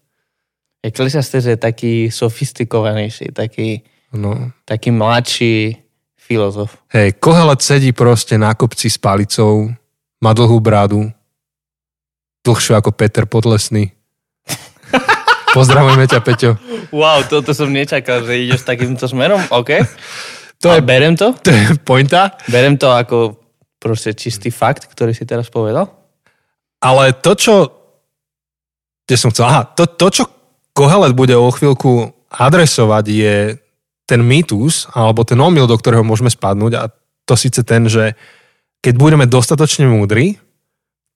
Ecclesiastes 0.78 1.42
je 1.42 1.58
taký 1.58 2.14
sofistikovanejší, 2.14 3.34
taký, 3.34 3.82
no. 4.14 4.54
taký 4.62 4.94
mladší 4.94 5.83
filozof. 6.24 6.72
Hej, 6.88 7.20
Kohelet 7.20 7.60
sedí 7.60 7.92
proste 7.92 8.40
na 8.40 8.56
kopci 8.56 8.88
s 8.88 8.96
palicou, 8.96 9.68
má 10.24 10.32
dlhú 10.32 10.56
brádu, 10.56 11.12
dlhšiu 12.40 12.80
ako 12.80 12.96
Peter 12.96 13.28
Podlesný. 13.28 13.92
Pozdravujeme 15.56 16.08
ťa, 16.08 16.20
Peťo. 16.24 16.56
Wow, 16.88 17.28
toto 17.28 17.52
som 17.52 17.68
nečakal, 17.68 18.24
že 18.24 18.40
ideš 18.40 18.64
takýmto 18.64 19.04
smerom, 19.04 19.40
OK. 19.52 19.84
To 20.64 20.72
je, 20.72 20.80
berem 20.80 21.12
to? 21.12 21.36
To 21.44 21.50
je 21.52 21.76
pointa. 21.84 22.40
Berem 22.48 22.80
to 22.80 22.88
ako 22.88 23.36
proste 23.76 24.16
čistý 24.16 24.48
fakt, 24.48 24.88
ktorý 24.88 25.12
si 25.12 25.28
teraz 25.28 25.52
povedal. 25.52 25.92
Ale 26.80 27.12
to, 27.20 27.36
čo... 27.36 27.54
Kde 29.04 29.16
som 29.20 29.28
chcel? 29.28 29.44
Aha, 29.44 29.68
to, 29.76 29.84
to 29.84 30.08
čo 30.08 30.24
Kohelet 30.72 31.12
bude 31.12 31.36
o 31.36 31.52
chvíľku 31.52 32.08
adresovať 32.32 33.04
je 33.06 33.36
ten 34.04 34.20
mýtus, 34.20 34.88
alebo 34.92 35.24
ten 35.24 35.40
omyl, 35.40 35.64
do 35.64 35.76
ktorého 35.76 36.04
môžeme 36.04 36.28
spadnúť 36.28 36.72
a 36.76 36.82
to 37.24 37.34
síce 37.34 37.64
ten, 37.64 37.88
že 37.88 38.12
keď 38.84 38.94
budeme 39.00 39.24
dostatočne 39.24 39.88
múdri, 39.88 40.36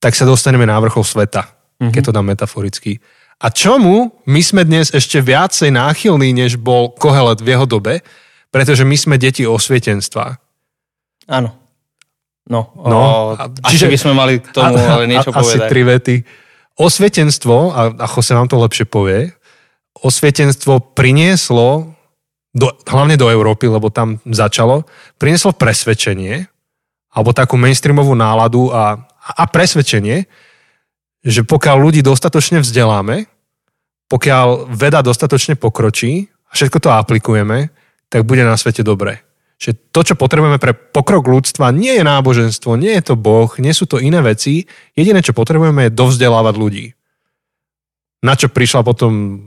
tak 0.00 0.16
sa 0.16 0.24
dostaneme 0.24 0.64
na 0.64 0.80
vrchol 0.80 1.04
sveta, 1.04 1.44
mm-hmm. 1.44 1.92
keď 1.92 2.02
to 2.08 2.14
dám 2.16 2.26
metaforicky. 2.32 2.96
A 3.38 3.52
čomu 3.52 4.18
my 4.26 4.40
sme 4.40 4.64
dnes 4.64 4.90
ešte 4.90 5.20
viacej 5.20 5.70
náchylní, 5.70 6.32
než 6.32 6.58
bol 6.58 6.90
Kohelet 6.96 7.44
v 7.44 7.54
jeho 7.54 7.66
dobe, 7.68 8.00
pretože 8.48 8.82
my 8.82 8.96
sme 8.96 9.20
deti 9.20 9.44
osvietenstva. 9.44 10.40
Áno. 11.28 11.52
No, 12.48 12.72
no 12.72 13.36
o, 13.36 13.36
čiže 13.68 13.92
by 13.92 13.98
sme 14.00 14.12
mali 14.16 14.40
k 14.40 14.48
tomu 14.56 14.80
a, 14.80 14.96
ale 14.96 15.04
niečo 15.04 15.28
a, 15.28 15.36
povedať. 15.36 15.68
Asi 15.68 15.70
tri 15.70 15.82
vety. 15.84 16.16
Osvietenstvo, 16.80 17.56
a, 17.76 17.92
a 17.92 18.06
Jose 18.08 18.32
vám 18.32 18.48
to 18.48 18.56
lepšie 18.56 18.88
povie, 18.88 19.36
osvietenstvo 20.00 20.96
prinieslo, 20.96 21.97
do, 22.54 22.72
hlavne 22.88 23.16
do 23.20 23.28
Európy, 23.28 23.68
lebo 23.68 23.92
tam 23.92 24.20
začalo, 24.24 24.88
prinieslo 25.20 25.52
presvedčenie, 25.52 26.48
alebo 27.12 27.36
takú 27.36 27.56
mainstreamovú 27.60 28.12
náladu 28.12 28.72
a, 28.72 29.08
a 29.36 29.42
presvedčenie, 29.48 30.28
že 31.24 31.42
pokiaľ 31.44 31.76
ľudí 31.76 32.00
dostatočne 32.00 32.62
vzdeláme, 32.62 33.26
pokiaľ 34.08 34.72
veda 34.72 35.04
dostatočne 35.04 35.58
pokročí 35.60 36.30
a 36.48 36.56
všetko 36.56 36.78
to 36.80 36.88
aplikujeme, 36.88 37.68
tak 38.08 38.24
bude 38.24 38.40
na 38.40 38.56
svete 38.56 38.80
dobre. 38.80 39.20
Že 39.58 39.90
to, 39.90 40.00
čo 40.00 40.14
potrebujeme 40.14 40.56
pre 40.62 40.72
pokrok 40.72 41.26
ľudstva, 41.26 41.74
nie 41.74 41.98
je 41.98 42.06
náboženstvo, 42.06 42.78
nie 42.78 42.94
je 42.96 43.12
to 43.12 43.14
Boh, 43.18 43.50
nie 43.58 43.74
sú 43.74 43.84
to 43.90 43.98
iné 43.98 44.22
veci. 44.22 44.64
Jediné, 44.94 45.20
čo 45.20 45.36
potrebujeme, 45.36 45.90
je 45.90 45.96
dovzdelávať 45.98 46.54
ľudí. 46.56 46.86
Na 48.22 48.38
čo 48.38 48.48
prišla 48.48 48.86
potom 48.86 49.42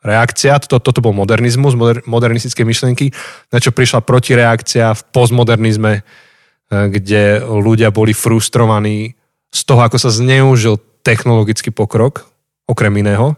reakcia, 0.00 0.60
toto, 0.64 0.80
toto 0.80 1.00
bol 1.04 1.12
modernizmus, 1.12 1.76
moder, 1.76 2.00
modernistické 2.08 2.64
myšlienky, 2.64 3.12
na 3.52 3.58
čo 3.60 3.72
prišla 3.72 4.00
protireakcia 4.00 4.96
v 4.96 5.00
postmodernizme, 5.12 5.92
eh, 6.00 6.04
kde 6.70 7.44
ľudia 7.44 7.92
boli 7.92 8.16
frustrovaní 8.16 9.14
z 9.50 9.60
toho, 9.66 9.80
ako 9.82 9.98
sa 9.98 10.10
zneužil 10.14 10.78
technologický 11.02 11.74
pokrok, 11.74 12.28
okrem 12.70 12.92
iného. 13.02 13.34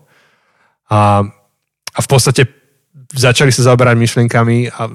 A, 0.93 1.25
a 1.95 1.99
v 2.05 2.09
podstate 2.09 2.45
začali 3.17 3.49
sa 3.49 3.73
zaoberať 3.73 3.97
myšlienkami 3.97 4.73
a 4.77 4.93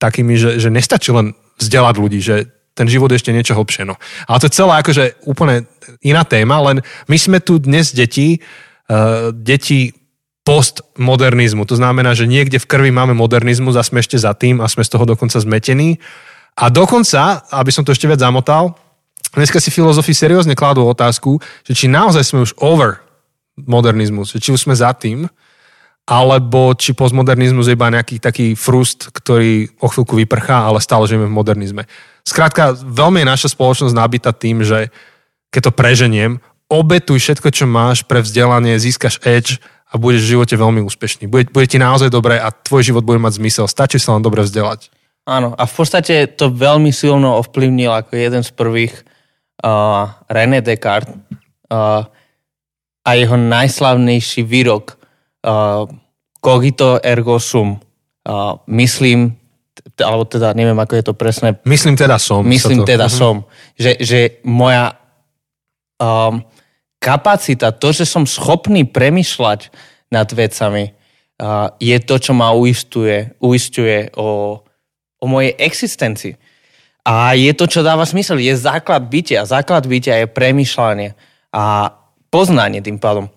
takými, 0.00 0.34
že, 0.36 0.56
že 0.56 0.72
nestačí 0.72 1.12
len 1.12 1.36
vzdelať 1.60 1.94
ľudí, 2.00 2.20
že 2.20 2.48
ten 2.74 2.90
život 2.90 3.12
je 3.12 3.22
ešte 3.22 3.30
niečo 3.30 3.54
hlbšie. 3.54 3.86
No. 3.86 3.94
Ale 4.26 4.40
to 4.42 4.48
je 4.50 4.56
celá 4.58 4.82
akože 4.82 5.22
úplne 5.24 5.70
iná 6.02 6.26
téma, 6.26 6.58
len 6.60 6.82
my 7.06 7.16
sme 7.16 7.38
tu 7.38 7.62
dnes 7.62 7.94
deti, 7.94 8.42
uh, 8.90 9.30
deti 9.30 9.94
postmodernizmu. 10.44 11.64
To 11.64 11.76
znamená, 11.80 12.12
že 12.12 12.28
niekde 12.28 12.60
v 12.60 12.68
krvi 12.68 12.90
máme 12.92 13.16
modernizmus 13.16 13.80
a 13.80 13.82
sme 13.82 14.04
ešte 14.04 14.20
za 14.20 14.36
tým 14.36 14.60
a 14.60 14.68
sme 14.68 14.84
z 14.84 14.92
toho 14.92 15.08
dokonca 15.08 15.40
zmetení. 15.40 15.96
A 16.54 16.68
dokonca, 16.68 17.48
aby 17.50 17.72
som 17.72 17.82
to 17.82 17.90
ešte 17.90 18.06
viac 18.06 18.20
zamotal, 18.20 18.76
dneska 19.32 19.58
si 19.58 19.72
filozofi 19.72 20.12
seriózne 20.12 20.52
kladú 20.54 20.84
otázku, 20.84 21.40
že 21.64 21.72
či 21.72 21.88
naozaj 21.88 22.22
sme 22.22 22.44
už 22.44 22.54
over 22.60 23.00
modernizmus, 23.56 24.36
či 24.36 24.52
už 24.52 24.68
sme 24.68 24.76
za 24.76 24.92
tým, 24.92 25.26
alebo 26.04 26.76
či 26.76 26.92
postmodernizmus 26.92 27.72
je 27.72 27.76
iba 27.80 27.88
nejaký 27.88 28.20
taký 28.20 28.52
frust, 28.52 29.08
ktorý 29.08 29.72
o 29.80 29.88
chvíľku 29.88 30.20
vyprchá, 30.20 30.68
ale 30.68 30.84
stále 30.84 31.08
žijeme 31.08 31.32
v 31.32 31.36
modernizme. 31.40 31.82
Skrátka, 32.20 32.76
veľmi 32.76 33.24
je 33.24 33.30
naša 33.32 33.48
spoločnosť 33.56 33.96
nabita 33.96 34.36
tým, 34.36 34.60
že 34.60 34.92
keď 35.48 35.72
to 35.72 35.72
preženiem, 35.72 36.32
obetuj 36.68 37.20
všetko, 37.24 37.48
čo 37.48 37.64
máš 37.64 38.04
pre 38.04 38.20
vzdelanie, 38.20 38.76
získaš 38.76 39.24
edge 39.24 39.64
a 39.94 39.98
budeš 40.00 40.26
v 40.26 40.32
živote 40.34 40.58
veľmi 40.58 40.82
úspešný. 40.82 41.30
Bude, 41.30 41.46
bude 41.54 41.70
ti 41.70 41.78
naozaj 41.78 42.10
dobré 42.10 42.42
a 42.42 42.50
tvoj 42.50 42.82
život 42.82 43.06
bude 43.06 43.22
mať 43.22 43.38
zmysel. 43.38 43.70
Stačí 43.70 44.02
sa 44.02 44.18
len 44.18 44.26
dobre 44.26 44.42
vzdelať. 44.42 44.90
Áno, 45.24 45.54
a 45.54 45.62
v 45.64 45.72
podstate 45.72 46.26
to 46.34 46.50
veľmi 46.50 46.90
silno 46.90 47.38
ovplyvnil 47.38 47.94
ako 47.94 48.12
jeden 48.18 48.42
z 48.42 48.50
prvých 48.52 48.92
uh, 49.62 50.18
René 50.26 50.60
Descartes 50.60 51.14
uh, 51.70 52.04
a 53.06 53.10
jeho 53.14 53.38
najslavnejší 53.38 54.42
výrok 54.42 54.98
uh, 55.46 55.86
cogito 56.42 56.98
ergo 57.00 57.38
sum. 57.38 57.78
Uh, 58.26 58.58
myslím, 58.68 59.38
alebo 59.96 60.26
teda 60.26 60.52
neviem, 60.52 60.76
ako 60.76 60.92
je 60.98 61.04
to 61.06 61.14
presné. 61.14 61.56
Myslím 61.64 61.96
teda 61.96 62.18
som. 62.18 62.42
Myslím 62.44 62.82
to... 62.82 62.92
teda 62.92 63.06
uh-huh. 63.06 63.16
som. 63.16 63.34
Že, 63.80 63.92
že 64.02 64.20
moja 64.44 64.98
um, 66.02 66.44
kapacita, 67.04 67.76
to, 67.76 67.92
že 67.92 68.08
som 68.08 68.24
schopný 68.24 68.88
premyšľať 68.88 69.68
nad 70.08 70.28
vecami, 70.32 70.96
je 71.76 71.96
to, 72.00 72.16
čo 72.16 72.32
ma 72.32 72.56
uistuje, 72.56 73.36
uistuje 73.44 74.08
o 74.16 74.62
o 75.24 75.26
mojej 75.26 75.56
existencii. 75.56 76.36
A 77.04 77.32
je 77.32 77.52
to, 77.56 77.64
čo 77.64 77.80
dáva 77.80 78.04
smysel. 78.04 78.36
Je 78.36 78.52
základ 78.52 79.08
bytia. 79.08 79.48
Základ 79.48 79.88
bytia 79.88 80.24
je 80.24 80.26
premyšľanie 80.28 81.16
a 81.56 81.92
poznanie 82.28 82.84
tým 82.84 83.00
pádom. 83.00 83.32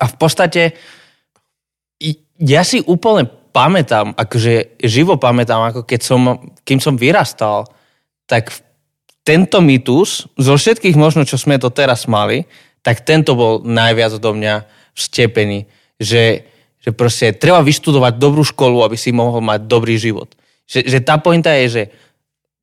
A 0.00 0.08
v 0.08 0.16
podstate 0.16 0.72
ja 2.40 2.62
si 2.64 2.80
úplne 2.84 3.28
pamätám, 3.52 4.16
akože 4.16 4.80
živo 4.80 5.20
pamätám, 5.20 5.68
ako 5.68 5.80
keď 5.84 6.00
som, 6.00 6.20
kým 6.64 6.80
som 6.80 6.96
vyrastal, 6.96 7.68
tak 8.24 8.48
tento 9.22 9.60
mýtus, 9.60 10.26
zo 10.34 10.54
všetkých 10.56 10.96
možno, 10.98 11.22
čo 11.22 11.38
sme 11.38 11.60
to 11.60 11.70
teraz 11.70 12.08
mali, 12.08 12.48
tak 12.82 13.06
tento 13.06 13.38
bol 13.38 13.62
najviac 13.62 14.18
do 14.18 14.30
mňa 14.34 14.66
vstepený, 14.92 15.70
že, 15.96 16.44
že 16.82 16.90
proste 16.90 17.30
treba 17.32 17.62
vyštudovať 17.62 18.18
dobrú 18.18 18.42
školu, 18.42 18.82
aby 18.82 18.98
si 18.98 19.14
mohol 19.14 19.40
mať 19.40 19.70
dobrý 19.70 19.96
život. 19.96 20.34
Že, 20.66 20.80
že 20.86 20.98
tá 21.00 21.16
pointa 21.22 21.54
je, 21.62 21.66
že 21.70 21.82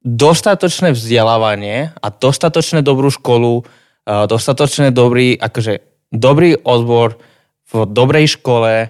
dostatočné 0.03 0.95
vzdelávanie 0.95 1.91
a 1.99 2.07
dostatočne 2.07 2.79
dobrú 2.79 3.11
školu, 3.11 3.67
dostatočne 4.07 4.95
dobrý, 4.95 5.35
akože 5.35 5.83
dobrý 6.11 6.55
odbor 6.63 7.19
v 7.69 7.85
dobrej 7.85 8.39
škole 8.39 8.89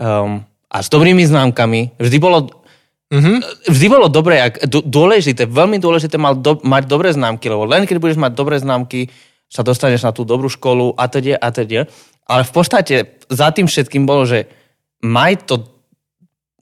um, 0.00 0.40
a 0.70 0.76
s 0.80 0.88
dobrými 0.88 1.26
známkami. 1.26 1.98
Vždy 2.00 2.18
bolo, 2.22 2.48
mm-hmm. 3.12 3.68
vždy 3.68 3.86
bolo 3.90 4.06
dobré, 4.08 4.40
ak, 4.40 4.64
dôležité, 4.70 5.44
veľmi 5.44 5.76
dôležité 5.82 6.16
mal 6.16 6.38
do, 6.38 6.56
mať 6.64 6.88
dobré 6.88 7.12
známky, 7.12 7.50
lebo 7.50 7.68
len 7.68 7.84
keď 7.84 7.96
budeš 8.00 8.18
mať 8.18 8.32
dobré 8.32 8.56
známky, 8.56 9.12
sa 9.54 9.62
dostaneš 9.62 10.02
na 10.02 10.10
tú 10.10 10.26
dobrú 10.26 10.50
školu 10.50 10.98
a 10.98 11.06
teda 11.06 11.38
a 11.38 11.48
teda. 11.54 11.86
Ale 12.26 12.42
v 12.42 12.52
podstate 12.52 12.94
za 13.30 13.54
tým 13.54 13.70
všetkým 13.70 14.02
bolo, 14.02 14.26
že 14.26 14.50
maj 15.06 15.46
to 15.46 15.62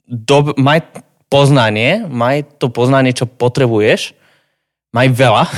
do, 0.05 0.53
maj 0.61 0.85
poznanie, 1.25 2.05
maj 2.05 2.45
to 2.61 2.69
poznanie, 2.69 3.17
čo 3.17 3.25
potrebuješ, 3.25 4.13
maj 4.93 5.09
veľa 5.09 5.49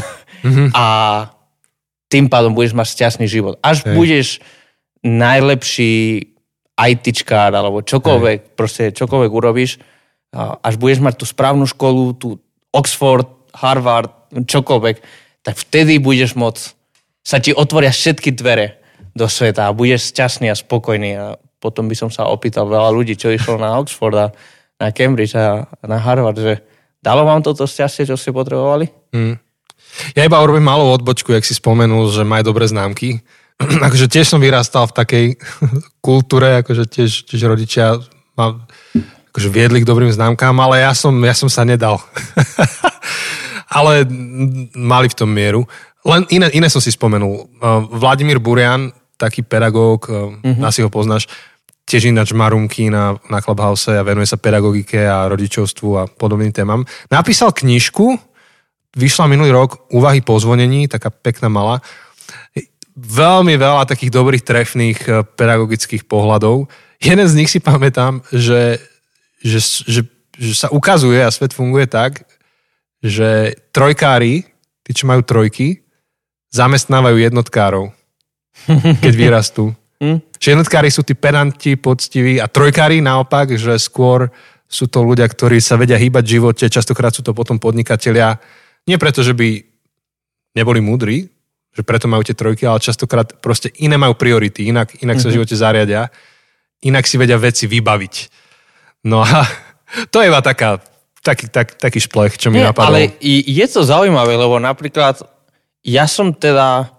mm-hmm. 0.47 0.67
a 0.71 0.85
tým 2.07 2.31
pádom 2.31 2.55
budeš 2.55 2.71
mať 2.71 2.87
šťastný 2.95 3.27
život. 3.27 3.59
Až 3.59 3.83
Hej. 3.83 3.91
budeš 3.99 4.27
najlepší 5.03 6.23
ITčkár 6.79 7.51
alebo 7.51 7.83
čokoľvek, 7.83 8.39
Hej. 8.39 8.53
proste 8.55 8.83
čokoľvek 8.95 9.31
urobíš, 9.35 9.83
až 10.35 10.79
budeš 10.79 11.03
mať 11.03 11.19
tú 11.19 11.25
správnu 11.27 11.67
školu, 11.67 12.15
tú 12.15 12.39
Oxford, 12.71 13.27
Harvard, 13.51 14.11
čokoľvek, 14.31 14.95
tak 15.43 15.55
vtedy 15.59 15.99
budeš 15.99 16.35
môcť, 16.39 16.63
sa 17.25 17.41
ti 17.41 17.49
otvoria 17.49 17.89
všetky 17.89 18.37
dvere 18.37 18.77
do 19.17 19.25
sveta 19.25 19.65
a 19.65 19.73
budeš 19.73 20.13
šťastný 20.13 20.53
a 20.53 20.55
spokojný 20.55 21.09
a 21.17 21.25
potom 21.57 21.89
by 21.89 21.97
som 21.97 22.13
sa 22.13 22.29
opýtal 22.29 22.69
veľa 22.69 22.93
ľudí, 22.93 23.17
čo 23.17 23.33
išlo 23.33 23.57
na 23.57 23.81
Oxford 23.81 24.13
a 24.13 24.27
na 24.77 24.93
Cambridge 24.93 25.33
a 25.33 25.65
na 25.81 25.97
Harvard, 25.97 26.37
že 26.37 26.61
dalo 27.01 27.25
vám 27.25 27.41
toto 27.41 27.65
šťastie, 27.65 28.05
čo 28.05 28.13
ste 28.13 28.29
potrebovali? 28.29 28.93
Hmm. 29.09 29.41
Ja 30.13 30.27
iba 30.27 30.37
urobím 30.37 30.67
malú 30.67 30.85
odbočku, 30.91 31.33
jak 31.33 31.47
si 31.47 31.57
spomenul, 31.57 32.11
že 32.13 32.27
majú 32.27 32.53
dobré 32.53 32.69
známky. 32.69 33.23
akože 33.87 34.11
tiež 34.11 34.29
som 34.29 34.43
vyrastal 34.43 34.85
v 34.91 34.93
takej 34.93 35.25
kultúre, 36.05 36.61
akože 36.61 36.85
tiež, 36.85 37.25
tiež 37.25 37.41
rodičia 37.49 37.97
ma 38.37 38.59
akože 39.31 39.51
viedli 39.51 39.83
k 39.83 39.89
dobrým 39.89 40.11
známkám, 40.15 40.55
ale 40.63 40.79
ja 40.83 40.95
som, 40.95 41.11
ja 41.19 41.35
som 41.35 41.51
sa 41.51 41.67
nedal. 41.67 41.99
ale 43.77 44.07
mali 44.71 45.11
v 45.11 45.17
tom 45.19 45.27
mieru. 45.27 45.67
Len 46.05 46.21
iné, 46.29 46.53
iné 46.53 46.69
som 46.69 46.77
si 46.77 46.93
spomenul. 46.93 47.49
Vladimír 47.97 48.37
Burian, 48.37 48.93
taký 49.17 49.41
pedagóg, 49.41 50.05
mm-hmm. 50.05 50.61
asi 50.61 50.85
ho 50.85 50.89
poznáš, 50.93 51.25
tiež 51.85 52.09
ináč 52.09 52.33
Marunky 52.33 52.89
na, 52.89 53.17
na 53.29 53.41
Clubhouse 53.41 53.93
a 53.93 54.01
venuje 54.01 54.25
sa 54.25 54.41
pedagogike 54.41 55.05
a 55.05 55.29
rodičovstvu 55.29 55.89
a 55.97 56.03
podobným 56.09 56.49
témam. 56.49 56.81
Napísal 57.13 57.53
knižku, 57.53 58.17
vyšla 58.97 59.29
minulý 59.29 59.53
rok 59.53 59.85
Úvahy 59.93 60.25
po 60.25 60.41
zvonení, 60.41 60.89
taká 60.89 61.13
pekná 61.13 61.45
malá. 61.45 61.85
Veľmi 62.97 63.53
veľa 63.59 63.85
takých 63.85 64.09
dobrých, 64.09 64.43
trefných 64.43 64.99
eh, 65.05 65.21
pedagogických 65.21 66.09
pohľadov. 66.09 66.65
Jeden 66.97 67.27
z 67.29 67.37
nich 67.37 67.53
si 67.53 67.61
pamätám, 67.61 68.25
že, 68.33 68.81
že, 69.45 69.61
že, 69.85 70.01
že 70.41 70.53
sa 70.57 70.73
ukazuje 70.73 71.21
a 71.21 71.29
svet 71.29 71.53
funguje 71.53 71.85
tak, 71.85 72.25
že 73.05 73.53
trojkári, 73.69 74.47
tí, 74.81 74.91
čo 74.95 75.05
majú 75.05 75.21
trojky, 75.21 75.84
zamestnávajú 76.51 77.17
jednotkárov, 77.17 77.93
keď 79.01 79.13
vyrastú. 79.21 79.73
Hm? 80.01 80.19
Že 80.37 80.47
jednotkári 80.59 80.89
sú 80.91 81.01
tí 81.01 81.15
pedanti, 81.15 81.79
poctiví 81.79 82.37
a 82.37 82.51
trojkári 82.51 82.99
naopak, 82.99 83.55
že 83.55 83.79
skôr 83.79 84.27
sú 84.65 84.89
to 84.89 85.05
ľudia, 85.05 85.29
ktorí 85.29 85.61
sa 85.61 85.79
vedia 85.79 85.95
hýbať 85.95 86.23
v 86.25 86.33
živote, 86.39 86.65
častokrát 86.67 87.13
sú 87.13 87.21
to 87.23 87.31
potom 87.31 87.61
podnikatelia, 87.61 88.41
nie 88.85 88.97
preto, 89.01 89.25
že 89.25 89.33
by 89.33 89.61
neboli 90.57 90.81
múdri, 90.81 91.25
že 91.75 91.81
preto 91.83 92.07
majú 92.07 92.23
tie 92.23 92.37
trojky, 92.37 92.63
ale 92.63 92.79
častokrát 92.79 93.35
proste 93.43 93.73
iné 93.83 93.99
majú 93.99 94.15
priority, 94.15 94.71
inak, 94.71 94.95
inak 95.03 95.19
sa 95.19 95.27
v 95.27 95.35
mhm. 95.35 95.37
živote 95.41 95.55
zariadia, 95.55 96.01
inak 96.85 97.03
si 97.03 97.15
vedia 97.19 97.35
veci 97.35 97.67
vybaviť. 97.67 98.15
No 99.09 99.21
a 99.21 99.43
to 100.11 100.23
je 100.23 100.31
iba 100.31 100.39
taká, 100.39 100.79
taký, 101.19 101.51
tak, 101.51 101.75
taký 101.75 101.99
šplech, 101.99 102.39
čo 102.39 102.49
mi 102.49 102.63
Nie, 102.63 102.71
napadlo. 102.71 102.95
Ale 102.95 103.15
je 103.21 103.65
to 103.67 103.81
zaujímavé, 103.83 104.39
lebo 104.39 104.55
napríklad 104.61 105.19
ja 105.85 106.09
som 106.09 106.33
teda, 106.33 106.89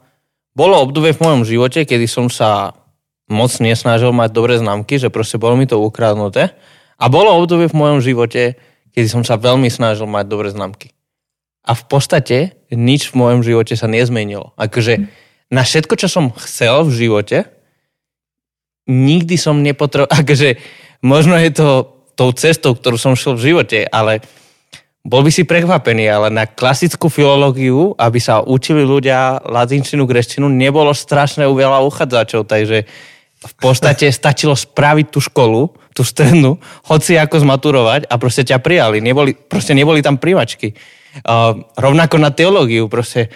bolo 0.54 0.78
obdobie 0.78 1.10
v 1.10 1.22
mojom 1.26 1.42
živote, 1.42 1.82
kedy 1.82 2.06
som 2.06 2.30
sa 2.30 2.78
moc 3.26 3.50
nesnažil 3.58 4.14
mať 4.14 4.30
dobré 4.30 4.54
známky, 4.62 5.02
že 5.02 5.10
proste 5.10 5.42
bolo 5.42 5.58
mi 5.58 5.66
to 5.66 5.82
ukradnuté. 5.82 6.54
A 6.96 7.10
bolo 7.10 7.34
obdobie 7.34 7.66
v 7.66 7.76
mojom 7.76 7.98
živote, 7.98 8.54
kedy 8.94 9.06
som 9.10 9.22
sa 9.26 9.36
veľmi 9.36 9.66
snažil 9.68 10.06
mať 10.06 10.24
dobré 10.30 10.48
známky. 10.54 10.94
A 11.66 11.74
v 11.74 11.82
podstate 11.90 12.54
nič 12.70 13.10
v 13.10 13.18
mojom 13.18 13.42
živote 13.42 13.74
sa 13.74 13.90
nezmenilo. 13.90 14.54
Akože 14.54 15.10
na 15.50 15.66
všetko, 15.66 15.98
čo 15.98 16.06
som 16.06 16.30
chcel 16.38 16.86
v 16.86 16.94
živote, 16.94 17.38
nikdy 18.86 19.34
som 19.34 19.66
nepotreboval, 19.66 20.14
akože 20.22 20.62
možno 21.02 21.34
je 21.42 21.50
to 21.50 21.68
tou 22.16 22.30
cestou, 22.32 22.72
ktorú 22.72 22.96
som 22.96 23.18
šiel 23.18 23.36
v 23.36 23.44
živote, 23.52 23.78
ale 23.90 24.22
bol 25.06 25.22
by 25.22 25.30
si 25.30 25.46
prekvapený, 25.46 26.10
ale 26.10 26.28
na 26.34 26.50
klasickú 26.50 27.06
filológiu, 27.06 27.94
aby 27.94 28.18
sa 28.18 28.42
učili 28.42 28.82
ľudia 28.82 29.38
latinčinu, 29.46 30.02
greštinu, 30.02 30.50
nebolo 30.50 30.90
strašné 30.90 31.46
veľa 31.46 31.78
uchádzačov, 31.86 32.50
takže 32.50 32.90
v 33.36 33.54
podstate 33.62 34.10
stačilo 34.18 34.58
spraviť 34.58 35.06
tú 35.14 35.22
školu, 35.22 35.70
tú 35.94 36.02
strednú, 36.02 36.58
hoci 36.90 37.14
ako 37.14 37.38
zmaturovať 37.38 38.10
a 38.10 38.14
proste 38.18 38.42
ťa 38.42 38.58
prijali. 38.58 38.98
Neboli, 38.98 39.38
proste 39.38 39.78
neboli 39.78 40.02
tam 40.02 40.18
prívačky. 40.18 40.74
Uh, 41.22 41.64
rovnako 41.78 42.18
na 42.18 42.34
teológiu, 42.34 42.90
proste 42.90 43.30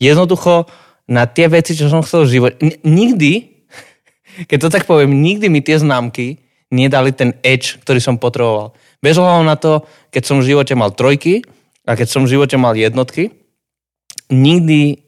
jednoducho 0.00 0.66
na 1.04 1.28
tie 1.28 1.52
veci, 1.52 1.76
čo 1.76 1.92
som 1.92 2.00
chcel 2.00 2.24
v. 2.26 2.48
N- 2.64 2.80
nikdy, 2.80 3.60
keď 4.48 4.58
to 4.66 4.68
tak 4.72 4.88
poviem, 4.88 5.20
nikdy 5.20 5.52
mi 5.52 5.60
tie 5.60 5.76
známky 5.76 6.40
nedali 6.72 7.12
ten 7.12 7.36
edge, 7.44 7.76
ktorý 7.84 8.00
som 8.00 8.16
potreboval. 8.16 8.72
Bez 9.00 9.16
ohľadu 9.16 9.44
na 9.48 9.56
to, 9.56 9.84
keď 10.12 10.22
som 10.24 10.36
v 10.40 10.48
živote 10.52 10.76
mal 10.76 10.92
trojky 10.92 11.40
a 11.88 11.96
keď 11.96 12.08
som 12.08 12.22
v 12.24 12.36
živote 12.36 12.56
mal 12.60 12.76
jednotky, 12.76 13.32
nikdy, 14.28 15.00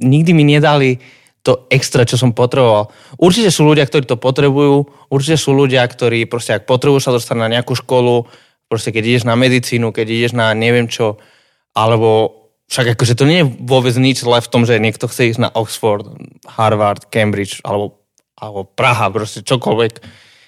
nikdy 0.00 0.30
mi 0.32 0.44
nedali 0.48 0.98
to 1.44 1.68
extra, 1.70 2.02
čo 2.02 2.18
som 2.18 2.34
potreboval. 2.34 2.90
Určite 3.20 3.54
sú 3.54 3.62
ľudia, 3.62 3.86
ktorí 3.86 4.08
to 4.08 4.18
potrebujú, 4.18 4.88
určite 5.12 5.38
sú 5.38 5.54
ľudia, 5.54 5.86
ktorí 5.86 6.26
proste 6.26 6.58
ak 6.58 6.66
potrebujú 6.66 6.98
sa 6.98 7.14
dostať 7.14 7.36
na 7.38 7.52
nejakú 7.52 7.76
školu, 7.78 8.26
proste 8.66 8.90
keď 8.90 9.02
ideš 9.06 9.24
na 9.28 9.38
medicínu, 9.38 9.94
keď 9.94 10.06
ideš 10.10 10.32
na 10.34 10.50
neviem 10.58 10.90
čo, 10.90 11.22
alebo 11.70 12.34
však 12.66 12.98
akože 12.98 13.14
to 13.14 13.28
nie 13.30 13.46
je 13.46 13.50
vôbec 13.62 13.94
nič 13.94 14.26
zle 14.26 14.42
v 14.42 14.50
tom, 14.50 14.66
že 14.66 14.82
niekto 14.82 15.06
chce 15.06 15.30
ísť 15.30 15.40
na 15.46 15.54
Oxford, 15.54 16.18
Harvard, 16.50 17.06
Cambridge, 17.14 17.62
alebo 17.62 18.02
alebo 18.36 18.68
Praha, 18.68 19.08
proste 19.08 19.40
čokoľvek. 19.40 19.94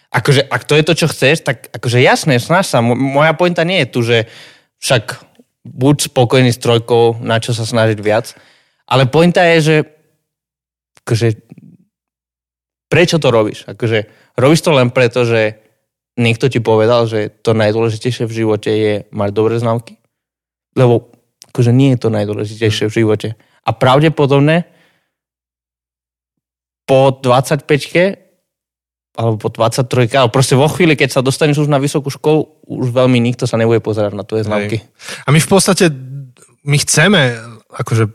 Akože, 0.09 0.49
ak 0.49 0.65
to 0.65 0.73
je 0.73 0.85
to, 0.89 0.95
čo 0.97 1.07
chceš, 1.13 1.45
tak 1.45 1.69
akože 1.69 2.01
jasné, 2.01 2.41
snaž 2.41 2.65
sa. 2.65 2.81
Moja 2.81 3.37
pointa 3.37 3.61
nie 3.69 3.85
je 3.85 3.93
tu, 3.93 4.01
že 4.01 4.25
však 4.81 5.21
buď 5.69 6.09
spokojný 6.09 6.49
s 6.49 6.63
trojkou, 6.63 7.21
na 7.21 7.37
čo 7.37 7.53
sa 7.53 7.69
snažiť 7.69 7.99
viac, 8.01 8.33
ale 8.89 9.05
pointa 9.05 9.45
je, 9.45 9.59
že 9.61 9.77
akože, 11.05 11.29
prečo 12.89 13.21
to 13.21 13.29
robíš? 13.29 13.69
Akože, 13.69 14.09
robíš 14.41 14.65
to 14.65 14.73
len 14.73 14.89
preto, 14.89 15.29
že 15.29 15.61
niekto 16.17 16.49
ti 16.49 16.65
povedal, 16.65 17.05
že 17.05 17.29
to 17.45 17.53
najdôležitejšie 17.53 18.25
v 18.25 18.37
živote 18.45 18.71
je 18.73 18.95
mať 19.13 19.31
dobré 19.37 19.61
známky? 19.61 20.01
Lebo 20.73 21.13
akože 21.53 21.73
nie 21.73 21.93
je 21.93 22.01
to 22.01 22.09
najdôležitejšie 22.09 22.89
v 22.89 22.97
živote. 22.97 23.29
A 23.65 23.71
pravdepodobne 23.77 24.65
po 26.89 27.13
25 27.13 27.69
alebo 29.19 29.35
po 29.35 29.51
23 29.51 30.15
ale 30.15 30.31
proste 30.31 30.55
vo 30.55 30.71
chvíli, 30.71 30.95
keď 30.95 31.19
sa 31.19 31.27
dostaneš 31.27 31.67
už 31.67 31.69
na 31.69 31.83
vysokú 31.83 32.07
školu, 32.07 32.63
už 32.71 32.95
veľmi 32.95 33.19
nikto 33.19 33.51
sa 33.51 33.59
nebude 33.59 33.83
pozerať 33.83 34.15
na 34.15 34.23
tvoje 34.23 34.47
známky. 34.47 34.79
A 35.27 35.35
my 35.35 35.43
v 35.43 35.49
podstate, 35.51 35.91
my 36.63 36.79
chceme, 36.79 37.35
akože 37.75 38.07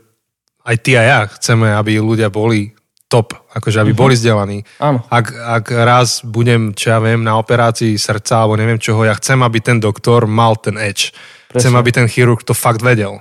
aj 0.64 0.76
ty 0.80 0.96
a 0.96 1.02
ja 1.04 1.20
chceme, 1.28 1.68
aby 1.76 2.00
ľudia 2.00 2.32
boli 2.32 2.72
top, 3.04 3.36
akože 3.52 3.84
aby 3.84 3.92
uh-huh. 3.92 4.00
boli 4.00 4.16
vzdelaní. 4.16 4.58
Áno. 4.80 5.04
Ak, 5.12 5.28
ak 5.36 5.64
raz 5.76 6.24
budem, 6.24 6.72
čo 6.72 6.96
ja 6.96 6.98
viem, 7.04 7.20
na 7.20 7.36
operácii 7.36 8.00
srdca 8.00 8.42
alebo 8.42 8.56
neviem 8.56 8.80
čoho, 8.80 9.04
ja 9.04 9.12
chcem, 9.12 9.44
aby 9.44 9.60
ten 9.60 9.76
doktor 9.76 10.24
mal 10.24 10.56
ten 10.56 10.80
edge. 10.80 11.12
Presne. 11.52 11.60
Chcem, 11.60 11.74
aby 11.76 11.90
ten 11.92 12.06
chirurg 12.08 12.40
to 12.40 12.56
fakt 12.56 12.80
vedel. 12.80 13.20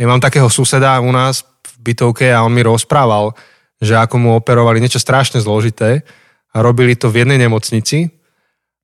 Ja 0.00 0.08
mám 0.08 0.24
takého 0.24 0.48
suseda 0.48 0.96
u 1.04 1.12
nás 1.12 1.44
v 1.76 1.92
bytovke 1.92 2.32
a 2.32 2.40
on 2.40 2.56
mi 2.56 2.64
rozprával, 2.64 3.36
že 3.76 3.92
ako 3.92 4.16
mu 4.16 4.30
operovali 4.40 4.80
niečo 4.80 4.96
strašne 4.96 5.36
zložité 5.44 6.00
robili 6.54 6.98
to 6.98 7.10
v 7.10 7.22
jednej 7.22 7.38
nemocnici 7.38 8.10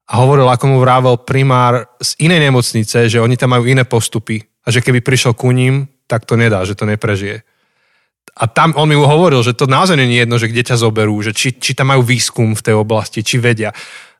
a 0.07 0.13
hovoril, 0.23 0.47
ako 0.47 0.65
mu 0.71 0.77
vrával 0.79 1.27
primár 1.27 1.99
z 1.99 2.15
inej 2.23 2.51
nemocnice, 2.51 3.11
že 3.11 3.19
oni 3.19 3.35
tam 3.35 3.59
majú 3.59 3.67
iné 3.67 3.83
postupy 3.83 4.39
a 4.63 4.71
že 4.71 4.79
keby 4.79 5.03
prišiel 5.03 5.35
ku 5.35 5.51
ním, 5.51 5.91
tak 6.07 6.23
to 6.23 6.39
nedá, 6.39 6.63
že 6.63 6.79
to 6.79 6.87
neprežije. 6.87 7.43
A 8.37 8.45
tam 8.47 8.77
on 8.79 8.87
mi 8.87 8.95
hovoril, 8.95 9.43
že 9.43 9.57
to 9.57 9.67
naozaj 9.67 9.99
nie 9.99 10.07
je 10.13 10.23
jedno, 10.23 10.37
že 10.39 10.51
kde 10.51 10.63
ťa 10.63 10.77
zoberú, 10.79 11.19
že 11.25 11.35
či, 11.35 11.57
či 11.59 11.75
tam 11.75 11.91
majú 11.91 12.07
výskum 12.07 12.55
v 12.55 12.63
tej 12.63 12.75
oblasti, 12.77 13.27
či 13.27 13.43
vedia. 13.43 13.75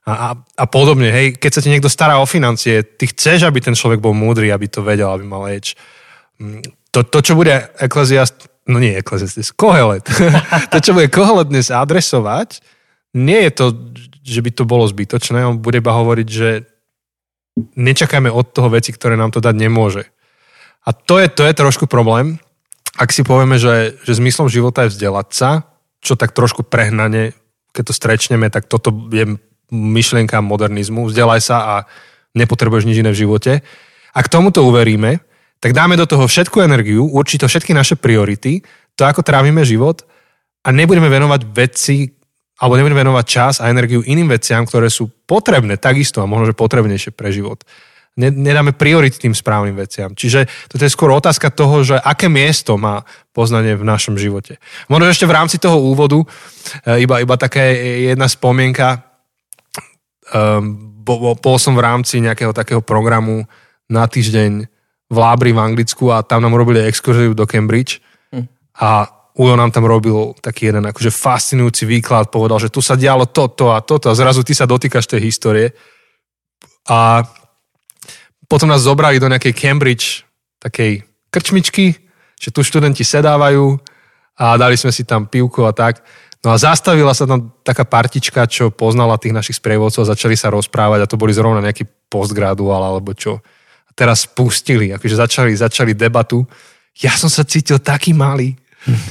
A, 0.07 0.11
a, 0.11 0.29
a 0.35 0.65
podobne, 0.67 1.11
hej, 1.11 1.35
keď 1.35 1.51
sa 1.51 1.63
ti 1.63 1.69
niekto 1.71 1.91
stará 1.91 2.19
o 2.19 2.27
financie, 2.27 2.83
ty 2.95 3.07
chceš, 3.11 3.47
aby 3.47 3.59
ten 3.59 3.75
človek 3.75 3.99
bol 3.99 4.15
múdry, 4.15 4.51
aby 4.51 4.67
to 4.67 4.83
vedel, 4.83 5.11
aby 5.11 5.23
mal 5.27 5.47
edge. 5.47 5.75
Mm, 6.39 6.63
to, 6.91 7.03
to 7.03 7.19
čo 7.19 7.35
bude 7.35 7.51
Ekleziast 7.77 8.47
no 8.67 8.83
nie 8.83 8.93
Ecclesiastes, 8.99 9.55
Kohelet. 9.55 10.03
to, 10.71 10.77
čo 10.83 10.91
bude 10.91 11.07
Kohelet 11.07 11.47
dnes 11.47 11.71
adresovať, 11.71 12.59
nie 13.17 13.49
je 13.49 13.51
to, 13.51 13.65
že 14.21 14.39
by 14.45 14.51
to 14.53 14.63
bolo 14.69 14.85
zbytočné, 14.85 15.41
on 15.41 15.57
bude 15.57 15.81
iba 15.81 15.97
hovoriť, 15.97 16.27
že 16.29 16.49
nečakajme 17.73 18.29
od 18.29 18.45
toho 18.53 18.69
veci, 18.69 18.93
ktoré 18.93 19.17
nám 19.17 19.33
to 19.33 19.41
dať 19.41 19.55
nemôže. 19.57 20.05
A 20.85 20.93
to 20.93 21.17
je, 21.17 21.27
to 21.27 21.43
je 21.43 21.57
trošku 21.57 21.89
problém, 21.89 22.37
ak 22.97 23.13
si 23.13 23.21
povieme, 23.21 23.61
že, 23.61 23.97
že 24.05 24.17
zmyslom 24.17 24.49
života 24.49 24.85
je 24.85 24.93
vzdelať 24.93 25.27
sa, 25.33 25.49
čo 26.01 26.17
tak 26.17 26.33
trošku 26.33 26.65
prehnane, 26.65 27.33
keď 27.73 27.83
to 27.89 27.93
strečneme, 27.93 28.49
tak 28.49 28.65
toto 28.65 28.89
je 29.13 29.37
myšlienka 29.69 30.41
modernizmu. 30.41 31.05
Vzdelaj 31.05 31.41
sa 31.43 31.57
a 31.61 31.75
nepotrebuješ 32.33 32.89
nič 32.89 32.97
iné 33.05 33.13
v 33.13 33.21
živote. 33.27 33.61
Ak 34.17 34.33
tomuto 34.33 34.65
uveríme, 34.65 35.21
tak 35.61 35.77
dáme 35.77 35.97
do 35.97 36.09
toho 36.09 36.25
všetku 36.25 36.61
energiu, 36.61 37.05
určite 37.05 37.45
všetky 37.45 37.73
naše 37.73 37.97
priority, 37.97 38.65
to 38.97 39.05
ako 39.05 39.21
trávime 39.21 39.61
život 39.61 40.05
a 40.65 40.73
nebudeme 40.73 41.09
venovať 41.09 41.41
veci, 41.53 42.16
alebo 42.57 42.73
nebudeme 42.73 43.05
venovať 43.05 43.25
čas 43.25 43.53
a 43.61 43.69
energiu 43.69 44.01
iným 44.01 44.33
veciam, 44.33 44.65
ktoré 44.65 44.89
sú 44.89 45.09
potrebné 45.29 45.77
takisto 45.77 46.25
a 46.25 46.29
možno, 46.29 46.49
že 46.49 46.57
potrebnejšie 46.57 47.13
pre 47.13 47.29
život. 47.29 47.61
Nedáme 48.17 48.73
priority 48.73 49.29
tým 49.29 49.37
správnym 49.37 49.77
veciam. 49.77 50.17
Čiže 50.17 50.49
toto 50.65 50.81
je 50.81 50.89
skôr 50.89 51.13
otázka 51.13 51.53
toho, 51.53 51.85
že 51.85 52.01
aké 52.01 52.25
miesto 52.25 52.73
má 52.73 53.05
poznanie 53.29 53.77
v 53.77 53.85
našom 53.85 54.17
živote. 54.17 54.57
Možno 54.89 55.05
ešte 55.05 55.29
v 55.29 55.37
rámci 55.37 55.61
toho 55.61 55.77
úvodu, 55.77 56.25
e, 56.81 57.05
iba, 57.05 57.21
iba 57.21 57.37
taká 57.37 57.61
jedna 57.77 58.25
spomienka, 58.25 59.05
um, 60.33 60.97
bol, 61.05 61.37
bol 61.37 61.57
som 61.61 61.77
v 61.77 61.85
rámci 61.85 62.17
nejakého 62.19 62.51
takého 62.57 62.81
programu 62.81 63.45
na 63.85 64.09
týždeň 64.09 64.65
v 65.07 65.15
Lábri 65.15 65.55
v 65.55 65.61
Anglicku 65.61 66.11
a 66.11 66.25
tam 66.25 66.43
nám 66.43 66.57
robili 66.57 66.83
exkurziu 66.83 67.31
do 67.31 67.47
Cambridge 67.47 68.03
hm. 68.33 68.49
a 68.81 69.07
Ujo 69.37 69.53
nám 69.53 69.69
tam 69.69 69.85
robil 69.85 70.33
taký 70.41 70.73
jeden 70.73 70.89
akože 70.89 71.13
fascinujúci 71.13 71.85
výklad, 71.85 72.33
povedal, 72.33 72.57
že 72.57 72.73
tu 72.73 72.81
sa 72.81 72.97
dialo 72.97 73.29
toto 73.29 73.69
a 73.69 73.85
toto 73.85 74.09
a 74.09 74.17
zrazu 74.17 74.41
ty 74.41 74.57
sa 74.57 74.65
dotýkaš 74.65 75.05
tej 75.05 75.21
histórie. 75.29 75.77
A 76.89 77.21
potom 78.49 78.65
nás 78.65 78.81
zobrali 78.81 79.21
do 79.21 79.29
nejakej 79.29 79.53
Cambridge, 79.53 80.25
takej 80.57 81.05
krčmičky, 81.29 81.93
že 82.33 82.49
tu 82.49 82.65
študenti 82.65 83.05
sedávajú 83.05 83.77
a 84.41 84.57
dali 84.57 84.73
sme 84.73 84.89
si 84.89 85.05
tam 85.05 85.29
pivko 85.29 85.69
a 85.69 85.73
tak. 85.75 86.01
No 86.41 86.53
a 86.53 86.57
zastavila 86.57 87.13
sa 87.13 87.29
tam 87.29 87.53
taká 87.61 87.85
partička, 87.85 88.45
čo 88.49 88.73
poznala 88.73 89.21
tých 89.21 89.33
našich 89.33 89.57
sprievodcov 89.61 90.05
a 90.05 90.11
začali 90.17 90.37
sa 90.37 90.53
rozprávať 90.53 91.05
a 91.05 91.09
to 91.09 91.19
boli 91.19 91.33
zrovna 91.33 91.61
nejaký 91.61 91.85
postgraduál 92.09 92.81
alebo 92.81 93.13
čo 93.13 93.41
teraz 93.97 94.29
spustili, 94.29 94.93
akože 94.93 95.15
začali, 95.17 95.51
začali 95.57 95.97
debatu. 95.97 96.45
Ja 97.01 97.17
som 97.17 97.33
sa 97.33 97.41
cítil 97.41 97.81
taký 97.81 98.13
malý. 98.13 98.53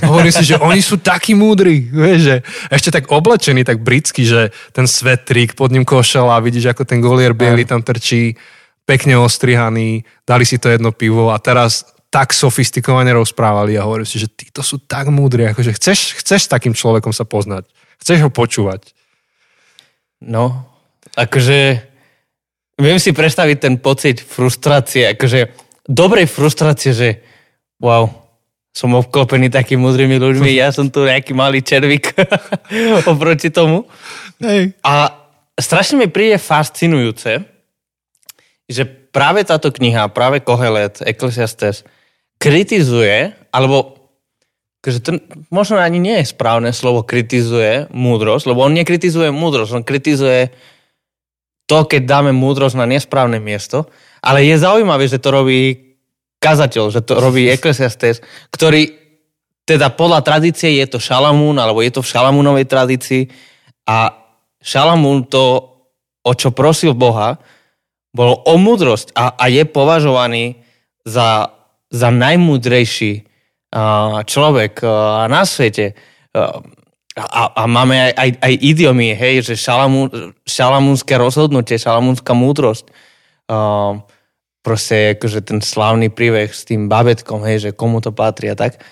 Hovorím 0.00 0.32
si, 0.32 0.44
že 0.44 0.56
oni 0.56 0.80
sú 0.80 0.96
takí 0.96 1.36
múdri, 1.36 1.84
vieš, 1.84 2.20
že 2.24 2.36
ešte 2.72 2.90
tak 2.92 3.12
oblečený, 3.12 3.62
tak 3.64 3.84
britsky, 3.84 4.24
že 4.24 4.54
ten 4.72 4.88
svetrik, 4.88 5.52
pod 5.52 5.72
ním 5.72 5.84
košel 5.84 6.32
a 6.32 6.40
vidíš, 6.40 6.72
ako 6.72 6.82
ten 6.88 7.04
golier 7.04 7.36
biely 7.36 7.68
tam 7.68 7.84
trčí, 7.84 8.36
pekne 8.88 9.20
ostrihaný, 9.20 10.06
dali 10.24 10.44
si 10.48 10.56
to 10.56 10.72
jedno 10.72 10.94
pivo 10.94 11.34
a 11.34 11.38
teraz 11.42 11.84
tak 12.08 12.32
sofistikovane 12.32 13.12
rozprávali 13.12 13.76
a 13.76 13.84
hovorím 13.84 14.08
si, 14.08 14.16
že 14.16 14.32
títo 14.32 14.64
sú 14.64 14.80
tak 14.80 15.12
múdri, 15.12 15.52
akože 15.52 15.76
chceš, 15.76 16.16
chceš 16.22 16.48
s 16.48 16.52
takým 16.52 16.72
človekom 16.72 17.12
sa 17.12 17.28
poznať, 17.28 17.68
chceš 18.00 18.24
ho 18.24 18.30
počúvať. 18.32 18.96
No, 20.24 20.64
akože 21.12 21.84
viem 22.80 22.96
si 22.96 23.12
predstaviť 23.12 23.56
ten 23.60 23.74
pocit 23.76 24.24
frustrácie, 24.24 25.12
akože 25.12 25.52
dobrej 25.84 26.24
frustrácie, 26.30 26.96
že 26.96 27.08
wow, 27.82 28.25
som 28.76 28.92
obklopený 28.92 29.48
takými 29.48 29.88
múdrymi 29.88 30.20
ľuďmi, 30.20 30.52
ja 30.52 30.68
som 30.68 30.92
tu 30.92 31.08
nejaký 31.08 31.32
malý 31.32 31.64
červík 31.64 32.12
oproti 33.10 33.48
tomu. 33.48 33.88
Hej. 34.44 34.76
A 34.84 35.16
strašne 35.56 36.04
mi 36.04 36.12
príde 36.12 36.36
fascinujúce, 36.36 37.40
že 38.68 38.82
práve 38.84 39.40
táto 39.48 39.72
kniha, 39.72 40.12
práve 40.12 40.44
Kohelet, 40.44 41.00
Ecclesiastes, 41.00 41.88
kritizuje, 42.36 43.32
alebo 43.48 43.96
že 44.86 45.02
to 45.02 45.18
možno 45.50 45.80
ani 45.80 45.98
nie 45.98 46.20
je 46.22 46.30
správne 46.30 46.70
slovo 46.70 47.02
kritizuje 47.02 47.90
múdrosť, 47.90 48.44
lebo 48.46 48.62
on 48.62 48.76
nekritizuje 48.76 49.32
múdrosť, 49.34 49.72
on 49.72 49.88
kritizuje 49.88 50.52
to, 51.66 51.82
keď 51.88 52.06
dáme 52.06 52.30
múdrosť 52.30 52.78
na 52.78 52.86
nesprávne 52.86 53.42
miesto, 53.42 53.90
ale 54.22 54.46
je 54.46 54.54
zaujímavé, 54.54 55.10
že 55.10 55.18
to 55.18 55.34
robí 55.34 55.85
kazateľ, 56.46 56.94
že 56.94 57.02
to 57.02 57.18
robí 57.18 57.50
Ecclesiastes, 57.50 58.22
ktorý 58.54 58.94
teda 59.66 59.90
podľa 59.90 60.22
tradície 60.22 60.78
je 60.78 60.86
to 60.86 61.02
Šalamún, 61.02 61.58
alebo 61.58 61.82
je 61.82 61.90
to 61.90 62.06
v 62.06 62.10
Šalamúnovej 62.14 62.70
tradícii 62.70 63.26
a 63.90 64.14
Šalamún 64.62 65.26
to, 65.26 65.74
o 66.22 66.32
čo 66.38 66.54
prosil 66.54 66.94
Boha, 66.94 67.42
bolo 68.14 68.46
o 68.46 68.54
múdrosť 68.54 69.10
a, 69.18 69.34
a 69.34 69.50
je 69.50 69.66
považovaný 69.66 70.62
za, 71.02 71.50
za 71.90 72.08
najmúdrejší 72.14 73.26
človek 74.24 74.80
na 75.26 75.42
svete. 75.44 75.98
A, 77.16 77.42
a 77.52 77.62
máme 77.64 78.12
aj, 78.12 78.12
aj, 78.16 78.30
aj 78.44 78.54
idiomy, 78.60 79.16
hej, 79.16 79.40
že 79.40 79.54
šalamún, 79.56 80.36
šalamúnske 80.44 81.16
rozhodnutie, 81.16 81.80
šalamúnska 81.80 82.36
múdrosť. 82.36 82.92
Uh, 83.46 84.04
proste 84.66 85.14
akože 85.14 85.46
ten 85.46 85.62
slavný 85.62 86.10
príbeh 86.10 86.50
s 86.50 86.66
tým 86.66 86.90
babetkom, 86.90 87.46
hej, 87.46 87.70
že 87.70 87.78
komu 87.78 88.02
to 88.02 88.10
patrí 88.10 88.50
a 88.50 88.58
tak. 88.58 88.82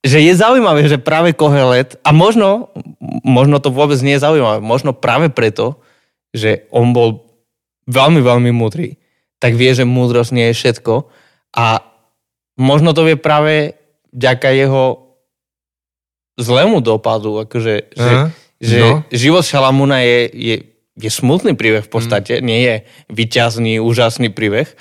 Že 0.00 0.24
je 0.24 0.32
zaujímavé, 0.32 0.88
že 0.88 0.96
práve 0.96 1.36
Kohelet, 1.36 2.00
a 2.00 2.16
možno, 2.16 2.72
možno 3.20 3.60
to 3.60 3.68
vôbec 3.68 4.00
nie 4.00 4.16
je 4.16 4.24
zaujímavé, 4.24 4.64
možno 4.64 4.96
práve 4.96 5.28
preto, 5.28 5.76
že 6.32 6.64
on 6.72 6.96
bol 6.96 7.28
veľmi, 7.84 8.24
veľmi 8.24 8.48
múdry, 8.48 8.96
tak 9.36 9.60
vie, 9.60 9.68
že 9.76 9.84
múdrosť 9.84 10.32
nie 10.32 10.48
je 10.48 10.56
všetko 10.56 11.12
a 11.52 11.84
možno 12.56 12.96
to 12.96 13.04
vie 13.04 13.20
práve 13.20 13.76
vďaka 14.16 14.56
jeho 14.56 15.12
zlému 16.40 16.80
dopadu, 16.80 17.44
akože, 17.44 17.92
že, 17.92 18.12
že 18.56 18.78
no. 18.80 19.04
život 19.12 19.44
Šalamúna 19.44 20.00
je, 20.00 20.20
je, 20.32 20.56
je 20.96 21.10
smutný 21.12 21.52
príbeh 21.52 21.84
v 21.84 21.92
podstate, 21.92 22.40
mm. 22.40 22.44
nie 22.44 22.60
je 22.64 22.74
vyťazný, 23.12 23.84
úžasný 23.84 24.32
príbeh. 24.32 24.72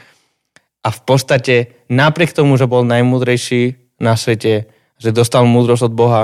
A 0.79 0.89
v 0.95 1.01
podstate 1.03 1.85
napriek 1.91 2.31
tomu, 2.31 2.55
že 2.55 2.69
bol 2.69 2.87
najmúdrejší 2.87 3.95
na 3.99 4.15
svete, 4.15 4.71
že 4.95 5.09
dostal 5.11 5.43
múdrosť 5.43 5.91
od 5.91 5.93
Boha, 5.93 6.21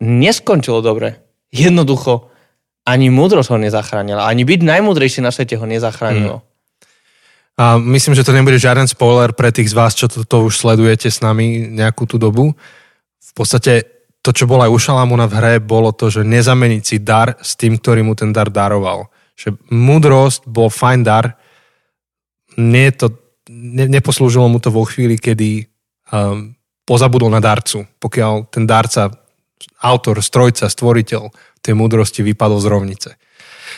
neskončilo 0.00 0.80
dobre. 0.80 1.20
Jednoducho 1.52 2.32
ani 2.86 3.10
múdrosť 3.10 3.48
ho 3.52 3.58
nezachránila. 3.58 4.24
Ani 4.24 4.46
byť 4.46 4.60
najmúdrejší 4.62 5.20
na 5.20 5.34
svete 5.34 5.58
ho 5.58 5.66
nezachránilo. 5.66 6.40
Mm. 6.40 6.46
A 7.56 7.64
myslím, 7.80 8.12
že 8.12 8.24
to 8.24 8.36
nebude 8.36 8.60
žiaden 8.60 8.84
spoiler 8.84 9.32
pre 9.32 9.48
tých 9.48 9.72
z 9.72 9.74
vás, 9.74 9.96
čo 9.96 10.12
to, 10.12 10.28
to 10.28 10.44
už 10.44 10.60
sledujete 10.60 11.08
s 11.08 11.24
nami 11.24 11.72
nejakú 11.72 12.04
tú 12.04 12.20
dobu. 12.20 12.52
V 13.16 13.32
podstate 13.32 13.96
to, 14.20 14.30
čo 14.30 14.44
bolo 14.44 14.68
aj 14.68 14.72
u 14.74 14.78
Šalamúna 14.78 15.24
v 15.24 15.34
hre, 15.40 15.54
bolo 15.62 15.90
to, 15.90 16.12
že 16.12 16.26
nezameniť 16.26 16.82
si 16.84 16.96
dar 17.00 17.40
s 17.40 17.56
tým, 17.56 17.80
ktorý 17.80 18.04
mu 18.04 18.12
ten 18.12 18.28
dar 18.28 18.52
daroval. 18.52 19.08
Že 19.40 19.56
múdrosť 19.72 20.44
bol 20.44 20.68
fajn 20.68 21.00
dar, 21.00 21.40
nie 22.60 22.92
to, 22.92 23.08
ne, 23.50 23.84
neposlúžilo 23.90 24.46
mu 24.50 24.58
to 24.58 24.70
vo 24.74 24.86
chvíli, 24.86 25.18
kedy 25.18 25.66
um, 26.12 26.54
pozabudol 26.86 27.30
na 27.30 27.42
darcu. 27.42 27.86
Pokiaľ 27.98 28.50
ten 28.50 28.64
darca, 28.66 29.10
autor, 29.82 30.22
strojca, 30.22 30.70
stvoriteľ 30.70 31.22
tej 31.62 31.74
múdrosti 31.74 32.22
vypadol 32.22 32.62
z 32.62 32.70
rovnice. 32.70 33.10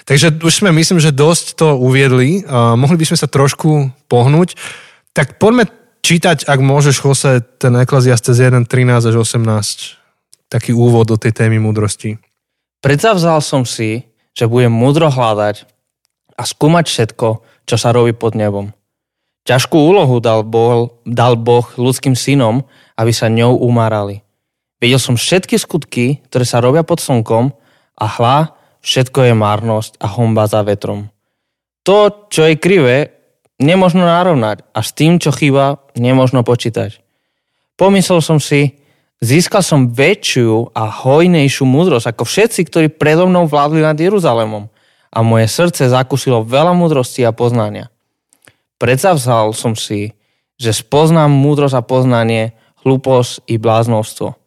Takže 0.04 0.40
už 0.44 0.52
sme, 0.52 0.70
myslím, 0.76 1.00
že 1.00 1.16
dosť 1.16 1.56
to 1.56 1.76
uviedli. 1.80 2.44
Uh, 2.44 2.76
mohli 2.76 3.00
by 3.00 3.08
sme 3.08 3.18
sa 3.18 3.28
trošku 3.28 3.92
pohnúť. 4.08 4.56
Tak 5.16 5.40
poďme 5.40 5.68
čítať, 6.04 6.48
ak 6.48 6.60
môžeš, 6.60 6.96
Jose, 7.04 7.44
ten 7.60 7.74
Eklesiastes 7.76 8.38
1, 8.38 8.68
13 8.68 9.08
až 9.08 9.14
18. 9.20 9.42
Taký 10.48 10.72
úvod 10.72 11.08
do 11.12 11.16
tej 11.20 11.36
témy 11.36 11.60
múdrosti. 11.60 12.16
Predzavzal 12.80 13.42
som 13.42 13.66
si, 13.68 14.06
že 14.32 14.46
budem 14.46 14.70
múdro 14.70 15.10
hľadať 15.10 15.66
a 16.38 16.42
skúmať 16.46 16.86
všetko, 16.86 17.28
čo 17.66 17.76
sa 17.76 17.90
robí 17.90 18.14
pod 18.14 18.38
nebom. 18.38 18.70
Ťažkú 19.48 19.80
úlohu 19.80 20.20
dal 20.20 20.44
boh, 20.44 21.00
dal 21.08 21.40
boh 21.40 21.64
ľudským 21.80 22.12
synom, 22.12 22.68
aby 23.00 23.16
sa 23.16 23.32
ňou 23.32 23.56
umárali. 23.64 24.20
Videl 24.76 25.00
som 25.00 25.16
všetky 25.16 25.56
skutky, 25.56 26.20
ktoré 26.28 26.44
sa 26.44 26.60
robia 26.60 26.84
pod 26.84 27.00
slnkom 27.00 27.56
a 27.96 28.06
hla, 28.20 28.52
všetko 28.84 29.24
je 29.24 29.32
márnosť 29.32 29.96
a 30.04 30.06
homba 30.12 30.44
za 30.44 30.60
vetrom. 30.60 31.08
To, 31.88 32.28
čo 32.28 32.44
je 32.44 32.60
krivé, 32.60 33.16
nemožno 33.56 34.04
narovnať 34.04 34.68
a 34.76 34.84
s 34.84 34.92
tým, 34.92 35.16
čo 35.16 35.32
chýba, 35.32 35.80
nemožno 35.96 36.44
počítať. 36.44 37.00
Pomyslel 37.80 38.20
som 38.20 38.36
si, 38.36 38.76
získal 39.24 39.64
som 39.64 39.88
väčšiu 39.88 40.76
a 40.76 40.92
hojnejšiu 40.92 41.64
múdrosť 41.64 42.12
ako 42.12 42.28
všetci, 42.28 42.60
ktorí 42.68 42.86
predo 42.92 43.24
mnou 43.24 43.48
vládli 43.48 43.80
nad 43.80 43.96
Jeruzalémom 43.96 44.68
a 45.08 45.18
moje 45.24 45.48
srdce 45.48 45.88
zakúsilo 45.88 46.44
veľa 46.44 46.76
múdrosti 46.76 47.24
a 47.24 47.32
poznania. 47.32 47.88
Predsavzal 48.78 49.50
som 49.52 49.74
si, 49.74 50.14
že 50.58 50.74
spoznám 50.74 51.30
múdrosť 51.30 51.76
a 51.78 51.82
poznanie, 51.82 52.54
hlúposť 52.82 53.46
i 53.50 53.58
bláznovstvo. 53.58 54.38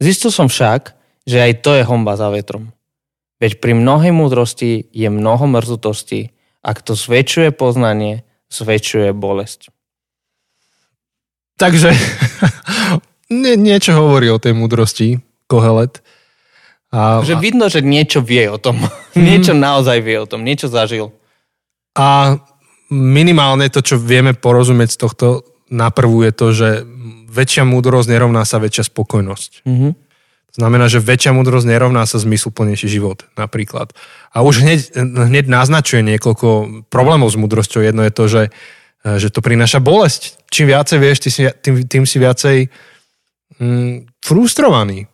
Zistil 0.00 0.32
som 0.32 0.48
však, 0.48 0.96
že 1.28 1.38
aj 1.44 1.52
to 1.60 1.76
je 1.76 1.84
homba 1.84 2.16
za 2.16 2.32
vetrom. 2.32 2.72
Veď 3.38 3.60
pri 3.62 3.76
mnohej 3.76 4.10
múdrosti 4.10 4.88
je 4.90 5.08
mnoho 5.12 5.46
mrzutosti 5.46 6.32
a 6.64 6.74
kto 6.74 6.98
zväčšuje 6.98 7.54
poznanie, 7.54 8.26
zväčšuje 8.50 9.14
bolesť. 9.14 9.70
Takže 11.58 11.90
nie, 13.42 13.54
niečo 13.58 13.94
hovorí 13.94 14.30
o 14.32 14.42
tej 14.42 14.56
múdrosti 14.56 15.22
Kohelet. 15.50 16.00
A, 16.88 17.20
že 17.20 17.36
vidno, 17.36 17.68
že 17.68 17.84
niečo 17.84 18.24
vie 18.24 18.48
o 18.48 18.56
tom. 18.56 18.80
Mm. 18.80 19.22
niečo 19.28 19.52
naozaj 19.52 19.98
vie 20.00 20.16
o 20.18 20.26
tom, 20.26 20.40
niečo 20.42 20.72
zažil. 20.72 21.12
A 21.98 22.38
minimálne 22.92 23.68
to, 23.68 23.84
čo 23.84 24.00
vieme 24.00 24.32
porozumieť 24.32 24.96
z 24.96 24.98
tohto 24.98 25.26
naprvu 25.68 26.24
je 26.24 26.32
to, 26.32 26.46
že 26.52 26.68
väčšia 27.28 27.64
múdrosť 27.68 28.08
nerovná 28.08 28.42
sa 28.48 28.56
väčšia 28.56 28.88
spokojnosť. 28.88 29.68
Mm-hmm. 29.68 29.92
Znamená, 30.58 30.90
že 30.90 30.98
väčšia 30.98 31.36
múdrosť 31.36 31.68
nerovná 31.68 32.02
sa 32.08 32.18
zmysluplnejší 32.18 32.88
život 32.88 33.28
napríklad. 33.38 33.92
A 34.32 34.42
už 34.42 34.64
hneď, 34.64 34.80
hneď 34.98 35.46
naznačuje 35.46 36.02
niekoľko 36.02 36.82
problémov 36.88 37.30
s 37.30 37.38
múdrosťou. 37.38 37.84
Jedno 37.84 38.02
je 38.02 38.12
to, 38.12 38.24
že, 38.26 38.42
že 39.04 39.28
to 39.30 39.44
prináša 39.44 39.78
bolesť. 39.78 40.40
Čím 40.48 40.72
viacej 40.72 40.98
vieš, 40.98 41.18
tým, 41.62 41.84
tým 41.86 42.04
si 42.08 42.16
viacej 42.18 42.56
mm, 43.60 44.18
frustrovaný. 44.24 45.06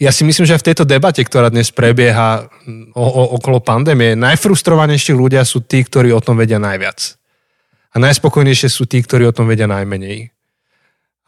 Ja 0.00 0.08
si 0.16 0.24
myslím, 0.24 0.48
že 0.48 0.56
v 0.56 0.72
tejto 0.72 0.88
debate, 0.88 1.20
ktorá 1.20 1.52
dnes 1.52 1.68
prebieha 1.68 2.48
o, 2.96 3.04
o, 3.04 3.22
okolo 3.36 3.60
pandémie, 3.60 4.16
najfrustrovanejší 4.16 5.12
ľudia 5.12 5.44
sú 5.44 5.60
tí, 5.60 5.84
ktorí 5.84 6.08
o 6.16 6.24
tom 6.24 6.40
vedia 6.40 6.56
najviac. 6.56 7.20
A 7.92 8.00
najspokojnejšie 8.00 8.72
sú 8.72 8.88
tí, 8.88 9.04
ktorí 9.04 9.28
o 9.28 9.36
tom 9.36 9.44
vedia 9.44 9.68
najmenej. 9.68 10.32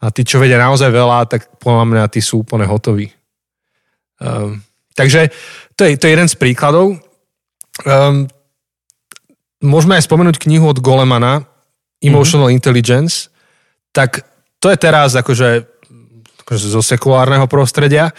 A 0.01 0.09
tí, 0.09 0.25
čo 0.25 0.41
vedia 0.41 0.57
naozaj 0.57 0.89
veľa, 0.89 1.29
tak 1.29 1.53
podľa 1.61 1.85
mňa 1.85 2.03
tí 2.09 2.17
sú 2.17 2.41
úplne 2.41 2.65
hotoví. 2.65 3.13
Um, 4.17 4.65
takže 4.97 5.29
to 5.77 5.85
je, 5.85 5.93
to 5.93 6.09
je 6.09 6.13
jeden 6.17 6.25
z 6.25 6.33
príkladov. 6.33 6.97
Um, 7.85 8.25
môžeme 9.61 10.01
aj 10.01 10.09
spomenúť 10.09 10.41
knihu 10.49 10.65
od 10.65 10.81
Golemana, 10.81 11.45
Emotional 12.01 12.49
mm-hmm. 12.49 12.57
Intelligence. 12.57 13.29
Tak 13.93 14.25
to 14.57 14.73
je 14.73 14.77
teraz 14.81 15.13
akože, 15.13 15.61
akože 16.41 16.65
zo 16.73 16.81
sekulárneho 16.81 17.45
prostredia. 17.45 18.09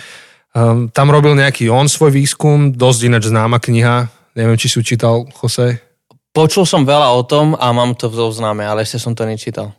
Um, 0.55 0.87
tam 0.87 1.11
robil 1.11 1.35
nejaký 1.35 1.67
on 1.67 1.91
svoj 1.91 2.15
výskum, 2.15 2.71
dosť 2.71 3.11
ináč 3.11 3.27
známa 3.27 3.59
kniha. 3.59 4.07
Neviem, 4.39 4.55
či 4.55 4.71
si 4.71 4.79
čítal, 4.87 5.27
Jose. 5.35 5.83
Počul 6.31 6.63
som 6.63 6.87
veľa 6.87 7.11
o 7.11 7.27
tom 7.27 7.59
a 7.59 7.75
mám 7.75 7.99
to 7.99 8.07
v 8.07 8.19
zozname, 8.19 8.63
ale 8.63 8.87
ešte 8.87 9.03
som 9.03 9.19
to 9.19 9.27
nečítal. 9.27 9.75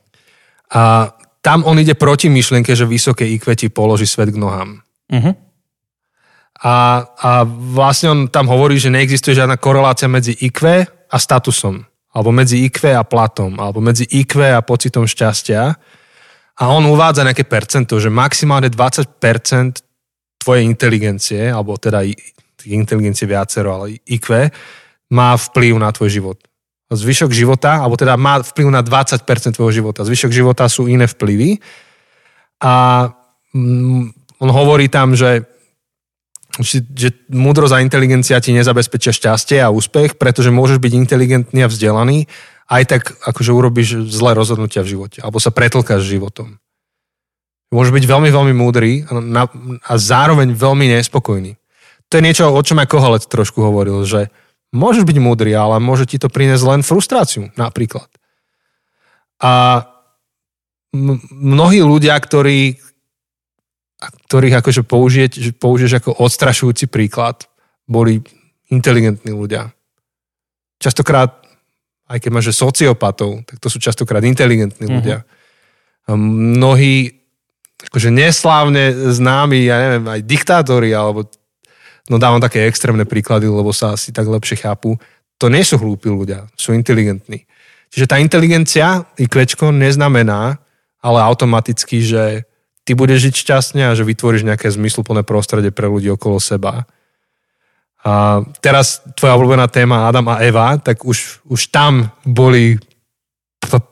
A 0.71 1.15
tam 1.39 1.63
on 1.63 1.79
ide 1.79 1.95
proti 1.95 2.27
myšlienke, 2.27 2.75
že 2.75 2.89
vysoké 2.89 3.23
IQ 3.23 3.55
ti 3.55 3.67
položí 3.71 4.03
svet 4.09 4.35
k 4.35 4.39
nohám. 4.39 4.81
Uh-huh. 5.11 5.35
A, 6.59 6.75
a 7.07 7.31
vlastne 7.45 8.07
on 8.11 8.19
tam 8.27 8.49
hovorí, 8.49 8.81
že 8.81 8.89
neexistuje 8.89 9.37
žiadna 9.37 9.61
korelácia 9.61 10.09
medzi 10.09 10.33
IQ 10.33 10.87
a 10.89 11.17
statusom, 11.21 11.85
alebo 12.11 12.33
medzi 12.33 12.65
IQ 12.65 12.97
a 12.97 13.05
platom, 13.05 13.61
alebo 13.61 13.77
medzi 13.77 14.09
IQ 14.09 14.41
a 14.41 14.65
pocitom 14.65 15.05
šťastia. 15.05 15.77
A 16.55 16.63
on 16.71 16.87
uvádza 16.87 17.21
nejaké 17.21 17.45
percento, 17.45 17.99
že 17.99 18.09
maximálne 18.09 18.73
20% 18.73 19.84
tvojej 20.45 20.61
inteligencie, 20.61 21.49
alebo 21.49 21.73
teda 21.81 22.05
inteligencie 22.69 23.25
viacero, 23.25 23.81
ale 23.81 23.97
IQ, 24.05 24.53
má 25.09 25.33
vplyv 25.33 25.73
na 25.81 25.89
tvoj 25.89 26.09
život 26.13 26.37
zvyšok 26.85 27.33
života, 27.33 27.81
alebo 27.81 27.97
teda 27.97 28.13
má 28.13 28.45
vplyv 28.45 28.67
na 28.69 28.85
20% 28.85 29.25
tvojho 29.57 29.73
života. 29.73 30.05
Zvyšok 30.05 30.31
života 30.31 30.69
sú 30.69 30.85
iné 30.85 31.09
vplyvy. 31.09 31.57
A 32.61 33.09
mm, 33.53 34.03
on 34.37 34.49
hovorí 34.53 34.85
tam, 34.85 35.17
že, 35.17 35.49
že, 36.61 37.09
múdrosť 37.33 37.73
a 37.73 37.83
inteligencia 37.83 38.37
ti 38.37 38.53
nezabezpečia 38.53 39.11
šťastie 39.11 39.57
a 39.65 39.73
úspech, 39.73 40.21
pretože 40.21 40.53
môžeš 40.53 40.77
byť 40.77 40.93
inteligentný 40.93 41.65
a 41.65 41.71
vzdelaný, 41.71 42.29
aj 42.69 42.83
tak 42.85 43.01
akože 43.21 43.51
urobíš 43.53 44.09
zlé 44.09 44.33
rozhodnutia 44.33 44.81
v 44.81 44.97
živote, 44.97 45.21
alebo 45.21 45.37
sa 45.41 45.53
pretlkáš 45.53 46.05
životom. 46.05 46.57
Môžeš 47.73 47.91
byť 47.93 48.05
veľmi, 48.05 48.29
veľmi 48.29 48.53
múdry 48.53 49.03
a, 49.09 49.49
a 49.81 49.93
zároveň 49.97 50.53
veľmi 50.53 50.85
nespokojný. 50.99 51.57
To 52.09 52.21
je 52.21 52.25
niečo, 52.25 52.53
o 52.53 52.61
čom 52.61 52.77
aj 52.77 52.91
Koholec 52.91 53.23
trošku 53.25 53.65
hovoril, 53.65 54.05
že 54.05 54.29
môžeš 54.69 55.07
byť 55.07 55.17
múdry, 55.17 55.51
ale 55.57 55.81
môže 55.81 56.05
ti 56.05 56.21
to 56.21 56.29
priniesť 56.29 56.63
len 56.63 56.81
frustráciu 56.85 57.49
napríklad. 57.57 58.07
A 59.41 59.83
mnohí 61.33 61.81
ľudia, 61.81 62.15
ktorí, 62.15 62.77
ktorých 64.29 64.55
akože 64.61 64.81
použiješ, 64.85 65.57
použiješ 65.57 65.93
ako 65.99 66.21
odstrašujúci 66.21 66.87
príklad, 66.87 67.49
boli 67.89 68.21
inteligentní 68.69 69.33
ľudia. 69.33 69.73
Častokrát, 70.77 71.41
aj 72.05 72.17
keď 72.21 72.29
máš 72.31 72.53
sociopatov, 72.53 73.43
tak 73.49 73.57
to 73.57 73.67
sú 73.67 73.81
častokrát 73.81 74.21
inteligentní 74.23 74.85
mm-hmm. 74.85 74.97
ľudia. 75.01 75.17
A 76.05 76.13
mnohí 76.13 77.24
akože 77.89 78.09
neslávne 78.11 79.13
známi, 79.13 79.65
ja 79.65 79.77
neviem, 79.79 80.05
aj 80.09 80.21
diktátori, 80.25 80.91
alebo 80.91 81.29
no 82.09 82.21
dávam 82.21 82.41
také 82.41 82.65
extrémne 82.69 83.05
príklady, 83.05 83.49
lebo 83.49 83.73
sa 83.73 83.97
asi 83.97 84.13
tak 84.13 84.29
lepšie 84.29 84.61
chápu, 84.61 84.97
to 85.35 85.51
nie 85.51 85.63
sú 85.65 85.75
hlúpi 85.75 86.07
ľudia, 86.07 86.47
sú 86.55 86.71
inteligentní. 86.71 87.43
Čiže 87.91 88.09
tá 88.11 88.19
inteligencia, 88.19 89.07
IQ, 89.15 89.35
neznamená, 89.71 90.59
ale 90.99 91.19
automaticky, 91.21 92.01
že 92.01 92.43
ty 92.85 92.93
budeš 92.93 93.29
žiť 93.29 93.35
šťastne 93.45 93.81
a 93.89 93.95
že 93.97 94.05
vytvoríš 94.05 94.45
nejaké 94.45 94.69
zmysluplné 94.69 95.25
prostredie 95.25 95.73
pre 95.73 95.89
ľudí 95.89 96.09
okolo 96.13 96.37
seba. 96.37 96.85
A 98.05 98.45
teraz 98.61 99.01
tvoja 99.17 99.33
obľúbená 99.33 99.65
téma 99.65 100.05
Adam 100.05 100.29
a 100.29 100.41
Eva, 100.45 100.77
tak 100.77 101.01
už, 101.01 101.41
už 101.49 101.73
tam 101.73 102.13
boli 102.21 102.77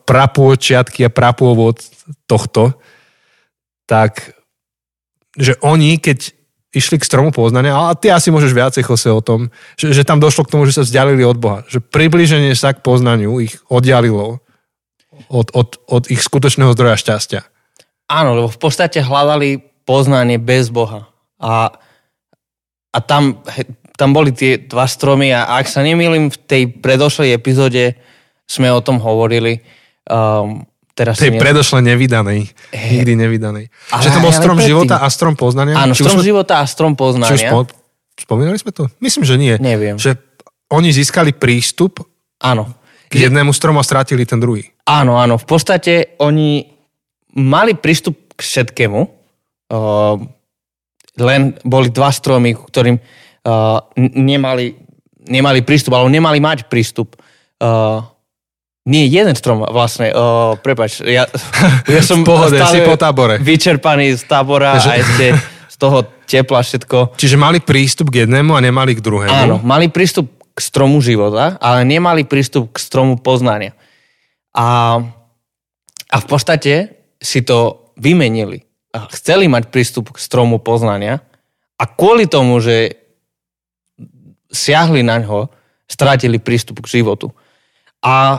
prapôčiatky 0.06 1.02
a 1.02 1.10
prapôvod 1.10 1.82
tohto. 2.30 2.78
Tak, 3.84 4.32
že 5.36 5.58
oni, 5.60 6.00
keď 6.00 6.32
išli 6.74 6.98
k 6.98 7.06
stromu 7.06 7.30
poznania, 7.30 7.76
ale 7.78 7.94
ty 7.94 8.10
asi 8.10 8.34
môžeš 8.34 8.50
viacej 8.50 8.82
chose 8.82 9.06
o 9.06 9.22
tom, 9.22 9.54
že, 9.78 9.94
že 9.94 10.02
tam 10.02 10.18
došlo 10.18 10.42
k 10.44 10.52
tomu, 10.58 10.66
že 10.66 10.74
sa 10.74 10.82
vzdialili 10.82 11.22
od 11.22 11.38
Boha. 11.38 11.62
Že 11.70 11.86
približenie 11.86 12.52
sa 12.58 12.74
k 12.74 12.82
poznaniu 12.82 13.38
ich 13.38 13.62
oddialilo 13.70 14.42
od, 15.30 15.48
od, 15.54 15.78
od 15.86 16.10
ich 16.10 16.18
skutočného 16.18 16.74
zdroja 16.74 16.98
šťastia. 16.98 17.40
Áno, 18.10 18.34
lebo 18.34 18.48
v 18.50 18.60
podstate 18.60 19.00
hľadali 19.00 19.62
poznanie 19.86 20.42
bez 20.42 20.68
Boha. 20.74 21.06
A, 21.38 21.70
a 22.90 22.98
tam, 22.98 23.38
tam 23.94 24.10
boli 24.10 24.34
tie 24.34 24.58
dva 24.58 24.90
stromy 24.90 25.30
a 25.30 25.46
ak 25.62 25.70
sa 25.70 25.86
nemýlim, 25.86 26.28
v 26.28 26.38
tej 26.42 26.62
predošlej 26.82 27.32
epizóde 27.32 27.94
sme 28.44 28.68
o 28.74 28.82
tom 28.82 28.98
hovorili. 28.98 29.62
Um, 30.04 30.68
teraz 30.94 31.18
tej 31.18 31.34
ne... 31.34 31.42
predošle 31.42 31.82
nevydanej. 31.82 32.48
Hey. 32.70 33.02
Nikdy 33.02 33.12
nevydanej. 33.18 33.64
Ale, 33.90 34.00
že 34.00 34.10
to 34.14 34.20
bol 34.22 34.32
strom 34.32 34.58
života 34.62 35.02
a 35.02 35.06
strom 35.10 35.34
poznania? 35.34 35.74
Áno, 35.74 35.92
strom 35.92 36.22
sme... 36.22 36.24
života 36.24 36.62
a 36.62 36.64
strom 36.64 36.94
poznania. 36.94 37.34
Či 37.34 37.36
už 37.36 37.42
spo... 37.50 37.58
spomínali 38.14 38.56
sme 38.56 38.70
to? 38.70 38.86
Myslím, 39.02 39.22
že 39.26 39.34
nie. 39.34 39.54
Neviem. 39.58 39.98
Že 39.98 40.16
oni 40.70 40.88
získali 40.94 41.34
prístup 41.34 42.00
Áno 42.40 42.70
k 43.14 43.30
jednému 43.30 43.54
stromu 43.54 43.78
a 43.78 43.86
strátili 43.86 44.26
ten 44.26 44.42
druhý. 44.42 44.66
Áno, 44.90 45.14
áno. 45.14 45.38
V 45.38 45.46
podstate 45.46 46.18
oni 46.18 46.66
mali 47.38 47.78
prístup 47.78 48.34
k 48.34 48.40
všetkému, 48.42 49.00
uh, 49.00 50.14
len 51.14 51.54
boli 51.62 51.94
dva 51.94 52.10
stromy, 52.10 52.58
ktorým 52.58 52.98
uh, 52.98 53.78
nemali, 54.18 54.74
nemali 55.30 55.62
prístup, 55.62 55.94
alebo 55.94 56.10
nemali 56.10 56.42
mať 56.42 56.66
prístup. 56.66 57.14
Uh, 57.62 58.02
nie, 58.84 59.08
jeden 59.08 59.32
strom 59.32 59.64
vlastne. 59.64 60.12
Uh, 60.12 60.60
prepač, 60.60 61.00
ja, 61.00 61.24
ja 61.96 62.02
som 62.04 62.20
pohode, 62.20 62.60
si 62.68 62.84
po 62.84 63.00
tábore. 63.00 63.40
vyčerpaný 63.40 64.20
z 64.20 64.28
tábora 64.28 64.76
a 64.76 65.00
ešte 65.00 65.32
z 65.72 65.76
toho 65.80 66.04
tepla 66.28 66.60
všetko. 66.60 67.16
Čiže 67.16 67.40
mali 67.40 67.64
prístup 67.64 68.12
k 68.12 68.28
jednému 68.28 68.52
a 68.52 68.60
nemali 68.60 68.92
k 68.92 69.00
druhému? 69.00 69.32
Áno, 69.32 69.56
mali 69.64 69.88
prístup 69.88 70.28
k 70.54 70.58
stromu 70.60 71.00
života, 71.00 71.56
ale 71.58 71.82
nemali 71.82 72.28
prístup 72.28 72.70
k 72.70 72.78
stromu 72.78 73.16
poznania. 73.18 73.72
A, 74.54 75.00
a 76.12 76.16
v 76.20 76.26
podstate 76.30 76.94
si 77.18 77.42
to 77.42 77.90
vymenili. 77.98 78.62
Chceli 79.16 79.50
mať 79.50 79.72
prístup 79.74 80.14
k 80.14 80.22
stromu 80.22 80.62
poznania 80.62 81.24
a 81.74 81.90
kvôli 81.90 82.30
tomu, 82.30 82.62
že 82.62 82.94
siahli 84.54 85.02
na 85.02 85.18
ňo, 85.18 85.50
strátili 85.90 86.38
prístup 86.38 86.78
k 86.86 87.02
životu. 87.02 87.34
A 87.98 88.38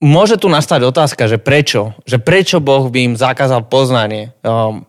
môže 0.00 0.40
tu 0.40 0.48
nastať 0.48 0.80
otázka, 0.88 1.28
že 1.28 1.36
prečo? 1.36 1.94
Že 2.08 2.18
prečo 2.24 2.56
Boh 2.58 2.88
by 2.88 3.12
im 3.12 3.14
zakázal 3.14 3.68
poznanie? 3.68 4.32
Um, 4.40 4.88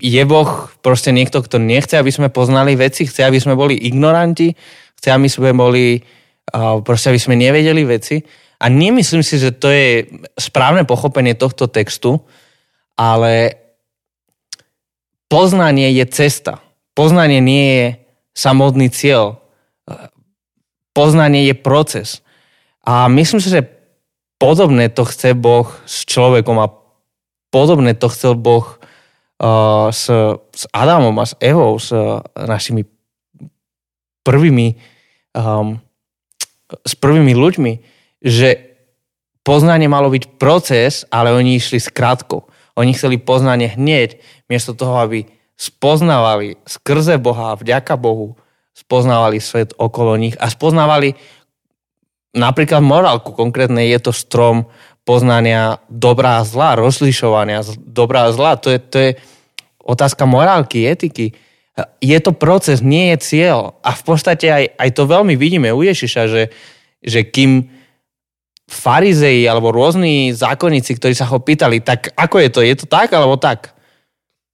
je 0.00 0.22
Boh 0.28 0.68
proste 0.84 1.12
niekto, 1.12 1.40
kto 1.44 1.60
nechce, 1.60 1.96
aby 1.96 2.12
sme 2.12 2.28
poznali 2.28 2.76
veci, 2.76 3.08
chce, 3.08 3.24
aby 3.24 3.40
sme 3.40 3.56
boli 3.56 3.76
ignoranti, 3.76 4.52
chce, 5.00 5.08
aby 5.08 5.28
sme 5.28 5.50
boli, 5.56 6.04
proste 6.84 7.10
aby 7.10 7.20
sme 7.20 7.34
nevedeli 7.34 7.82
veci. 7.88 8.20
A 8.60 8.68
nemyslím 8.68 9.24
si, 9.24 9.40
že 9.40 9.56
to 9.56 9.72
je 9.72 10.04
správne 10.36 10.84
pochopenie 10.84 11.32
tohto 11.32 11.64
textu, 11.64 12.20
ale 12.92 13.56
poznanie 15.32 15.88
je 15.96 16.04
cesta. 16.12 16.60
Poznanie 16.92 17.40
nie 17.40 17.66
je 17.72 17.86
samotný 18.36 18.92
cieľ. 18.92 19.40
Poznanie 20.92 21.48
je 21.48 21.56
proces. 21.56 22.20
A 22.84 23.08
myslím 23.08 23.40
si, 23.40 23.48
že 23.48 23.64
podobné 24.40 24.88
to 24.88 25.04
chce 25.04 25.36
Boh 25.36 25.68
s 25.84 26.08
človekom 26.08 26.56
a 26.56 26.72
podobné 27.52 27.92
to 27.92 28.08
chcel 28.08 28.32
Boh 28.40 28.64
uh, 28.64 29.92
s, 29.92 30.08
s 30.56 30.62
Adamom 30.72 31.12
a 31.20 31.28
s 31.28 31.36
Evou, 31.44 31.76
s 31.76 31.92
uh, 31.92 32.24
našimi 32.34 32.88
prvými, 34.24 34.80
um, 35.36 35.76
s 36.88 36.96
prvými 36.96 37.36
ľuďmi, 37.36 37.72
že 38.24 38.72
poznanie 39.44 39.92
malo 39.92 40.08
byť 40.08 40.40
proces, 40.40 41.04
ale 41.12 41.36
oni 41.36 41.60
išli 41.60 41.76
skrátko. 41.76 42.48
Oni 42.80 42.96
chceli 42.96 43.20
poznanie 43.20 43.68
hneď, 43.68 44.16
miesto 44.48 44.72
toho, 44.72 45.04
aby 45.04 45.28
spoznávali 45.60 46.56
skrze 46.64 47.20
Boha, 47.20 47.52
vďaka 47.60 48.00
Bohu, 48.00 48.40
spoznávali 48.72 49.42
svet 49.42 49.76
okolo 49.76 50.16
nich 50.16 50.32
a 50.40 50.48
spoznávali 50.48 51.18
napríklad 52.34 52.82
morálku. 52.82 53.34
Konkrétne 53.34 53.86
je 53.90 53.98
to 53.98 54.12
strom 54.14 54.70
poznania 55.02 55.82
dobrá 55.90 56.42
a 56.42 56.46
zlá, 56.46 56.78
rozlišovania 56.78 57.66
dobrá 57.80 58.30
a 58.30 58.34
zlá. 58.34 58.54
To 58.60 58.68
je, 58.70 58.78
to 58.78 58.96
je 58.98 59.10
otázka 59.82 60.28
morálky, 60.28 60.86
etiky. 60.86 61.34
Je 61.98 62.18
to 62.20 62.36
proces, 62.36 62.84
nie 62.84 63.10
je 63.16 63.18
cieľ. 63.24 63.80
A 63.80 63.96
v 63.96 64.02
podstate 64.04 64.46
aj, 64.52 64.64
aj 64.76 64.90
to 64.94 65.08
veľmi 65.08 65.34
vidíme 65.34 65.72
u 65.72 65.80
Ježiša, 65.80 66.22
že, 66.28 66.42
že 67.00 67.20
kým 67.26 67.66
farizei 68.70 69.42
alebo 69.50 69.74
rôzni 69.74 70.30
zákonníci, 70.30 70.94
ktorí 70.94 71.16
sa 71.16 71.26
ho 71.26 71.42
pýtali, 71.42 71.82
tak 71.82 72.14
ako 72.14 72.36
je 72.38 72.48
to? 72.54 72.60
Je 72.62 72.74
to 72.78 72.86
tak 72.86 73.10
alebo 73.10 73.34
tak? 73.34 73.74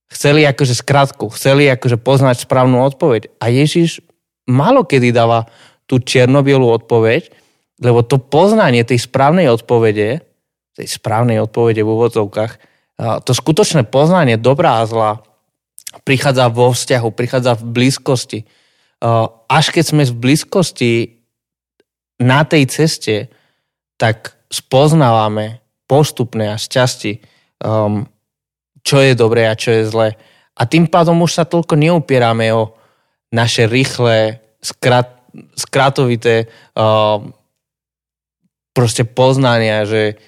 Chceli 0.09 0.47
akože 0.47 0.73
skratku, 0.73 1.29
chceli 1.35 1.69
akože 1.69 2.01
poznať 2.01 2.49
správnu 2.49 2.81
odpoveď. 2.87 3.29
A 3.43 3.53
Ježiš 3.53 4.01
malo 4.47 4.87
kedy 4.87 5.11
dáva 5.11 5.51
tú 5.85 5.99
černobielú 5.99 6.65
odpoveď, 6.71 7.29
lebo 7.81 8.01
to 8.01 8.17
poznanie 8.17 8.85
tej 8.85 9.05
správnej 9.05 9.53
odpovede 9.53 10.27
tej 10.77 10.89
správnej 11.01 11.41
odpovede 11.41 11.81
v 11.81 11.89
úvodzovkách. 11.89 12.53
To 13.01 13.33
skutočné 13.33 13.89
poznanie 13.89 14.37
dobrá 14.37 14.85
a 14.85 14.89
zlá 14.89 15.13
prichádza 16.05 16.53
vo 16.53 16.77
vzťahu, 16.77 17.09
prichádza 17.17 17.57
v 17.57 17.65
blízkosti. 17.73 18.41
Až 19.49 19.65
keď 19.73 19.85
sme 19.89 20.03
v 20.05 20.15
blízkosti 20.21 20.93
na 22.21 22.45
tej 22.45 22.69
ceste, 22.69 23.33
tak 23.97 24.37
spoznávame 24.53 25.65
postupne 25.89 26.53
a 26.53 26.61
šťastí, 26.61 27.25
um, 27.65 28.05
čo 28.85 29.01
je 29.01 29.13
dobré 29.17 29.49
a 29.49 29.57
čo 29.57 29.73
je 29.73 29.89
zlé. 29.89 30.09
A 30.57 30.65
tým 30.69 30.89
pádom 30.89 31.17
už 31.25 31.41
sa 31.41 31.45
toľko 31.49 31.77
neupierame 31.77 32.53
o 32.53 32.77
naše 33.33 33.69
rýchle, 33.69 34.41
skrat, 34.61 35.13
skratovité 35.57 36.49
um, 36.77 37.33
proste 38.77 39.09
poznania, 39.09 39.89
že 39.89 40.21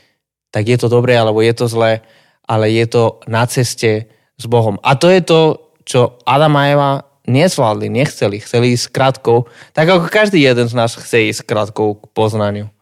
tak 0.48 0.64
je 0.64 0.80
to 0.80 0.88
dobré 0.88 1.12
alebo 1.12 1.44
je 1.44 1.52
to 1.52 1.68
zlé, 1.68 2.00
ale 2.48 2.72
je 2.72 2.88
to 2.88 3.20
na 3.28 3.44
ceste 3.44 4.08
s 4.40 4.44
Bohom. 4.48 4.80
A 4.80 4.96
to 4.96 5.12
je 5.12 5.20
to, 5.20 5.40
čo 5.84 6.16
Adam 6.24 6.56
a 6.56 6.64
Eva 6.72 6.90
nezvládli, 7.28 7.92
nechceli, 7.92 8.40
chceli 8.40 8.72
ísť 8.72 8.88
krátkou, 8.88 9.44
tak 9.76 9.84
ako 9.84 10.08
každý 10.08 10.40
jeden 10.40 10.64
z 10.64 10.72
nás 10.72 10.96
chce 10.96 11.28
ísť 11.28 11.44
krátkou 11.44 12.00
k 12.00 12.04
poznaniu. 12.16 12.72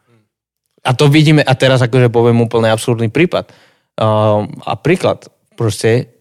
A 0.87 0.94
to 0.94 1.11
vidíme, 1.11 1.42
a 1.42 1.52
teraz 1.59 1.83
akože 1.83 2.14
poviem 2.14 2.38
úplne 2.38 2.70
absurdný 2.70 3.11
prípad. 3.11 3.50
Uh, 3.98 4.46
a 4.62 4.79
príklad, 4.79 5.26
proste 5.59 6.14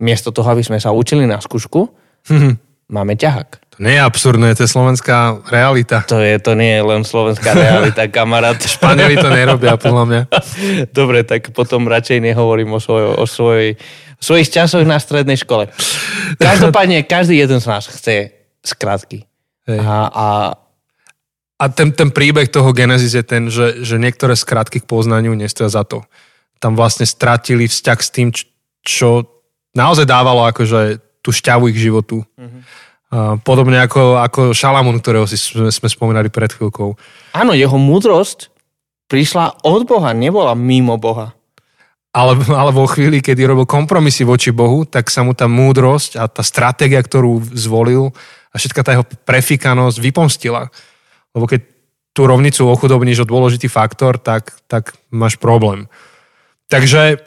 miesto 0.00 0.32
toho, 0.32 0.48
aby 0.56 0.64
sme 0.64 0.80
sa 0.80 0.96
učili 0.96 1.28
na 1.28 1.36
skúšku, 1.36 1.92
máme 2.96 3.12
ťahák. 3.12 3.65
To 3.76 3.84
nie 3.84 4.00
je 4.00 4.02
absurdné, 4.02 4.56
to 4.56 4.64
je 4.64 4.72
slovenská 4.72 5.44
realita. 5.52 6.00
To, 6.08 6.16
je, 6.16 6.40
to 6.40 6.56
nie 6.56 6.80
je 6.80 6.82
len 6.82 7.04
slovenská 7.04 7.52
realita, 7.52 8.08
kamarát. 8.16 8.56
Španieli 8.56 9.20
to 9.20 9.28
nerobia, 9.28 9.76
podľa 9.76 10.04
mňa. 10.08 10.22
Dobre, 10.96 11.28
tak 11.28 11.52
potom 11.52 11.84
radšej 11.84 12.24
nehovorím 12.24 12.72
o, 12.72 12.80
svoj, 12.80 13.20
o 13.20 13.28
svojej, 13.28 13.76
svojich 14.16 14.48
časoch 14.48 14.88
na 14.88 14.96
strednej 14.96 15.36
škole. 15.36 15.68
Každopádne, 16.40 17.04
každý 17.04 17.36
jeden 17.36 17.60
z 17.60 17.68
nás 17.68 17.84
chce 17.84 18.32
skrátky. 18.64 19.28
Hej. 19.68 19.78
A, 19.84 20.08
a 20.08 20.26
A 21.56 21.72
ten, 21.72 21.88
ten 21.88 22.12
príbeh 22.12 22.52
toho 22.52 22.68
Genesis 22.76 23.16
je 23.16 23.24
ten, 23.24 23.48
že, 23.48 23.80
že 23.80 23.96
niektoré 23.96 24.36
skratky 24.36 24.84
k 24.84 24.88
poznaniu 24.88 25.32
nestoja 25.32 25.72
za 25.72 25.88
to. 25.88 26.04
Tam 26.60 26.76
vlastne 26.76 27.08
stratili 27.08 27.64
vzťah 27.64 27.98
s 28.00 28.10
tým, 28.12 28.28
čo 28.84 29.24
naozaj 29.72 30.04
dávalo 30.04 30.44
akože 30.48 31.00
tú 31.24 31.32
šťavu 31.32 31.72
ich 31.72 31.80
životu. 31.80 32.24
Uh, 32.36 32.60
podobne 33.42 33.78
ako, 33.86 34.18
ako 34.18 34.40
Šalamún, 34.50 34.98
ktorého 34.98 35.26
si 35.30 35.38
sme, 35.38 35.70
sme 35.70 35.88
spomínali 35.88 36.26
pred 36.26 36.50
chvíľkou. 36.50 36.98
áno, 37.34 37.52
jeho 37.54 37.78
múdrosť 37.78 38.50
prišla 39.06 39.62
od 39.62 39.86
Boha, 39.86 40.10
nebola 40.10 40.58
mimo 40.58 40.98
Boha. 40.98 41.34
Ale, 42.16 42.32
ale 42.48 42.72
vo 42.72 42.88
chvíli, 42.88 43.20
kedy 43.20 43.44
robil 43.44 43.68
kompromisy 43.68 44.24
voči 44.24 44.48
Bohu, 44.50 44.88
tak 44.88 45.12
sa 45.12 45.20
mu 45.20 45.36
tá 45.36 45.44
múdrosť 45.46 46.16
a 46.16 46.24
tá 46.26 46.40
stratégia, 46.40 47.04
ktorú 47.04 47.44
zvolil 47.52 48.10
a 48.50 48.54
všetka 48.56 48.80
tá 48.80 48.90
jeho 48.96 49.04
prefikanosť 49.04 50.00
vypomstila. 50.00 50.72
Lebo 51.36 51.44
keď 51.44 51.60
tú 52.16 52.24
rovnicu 52.24 52.64
ochudobníš 52.64 53.22
o 53.22 53.28
dôležitý 53.28 53.68
faktor, 53.68 54.16
tak, 54.16 54.56
tak 54.64 54.96
máš 55.12 55.36
problém. 55.36 55.92
Takže 56.72 57.20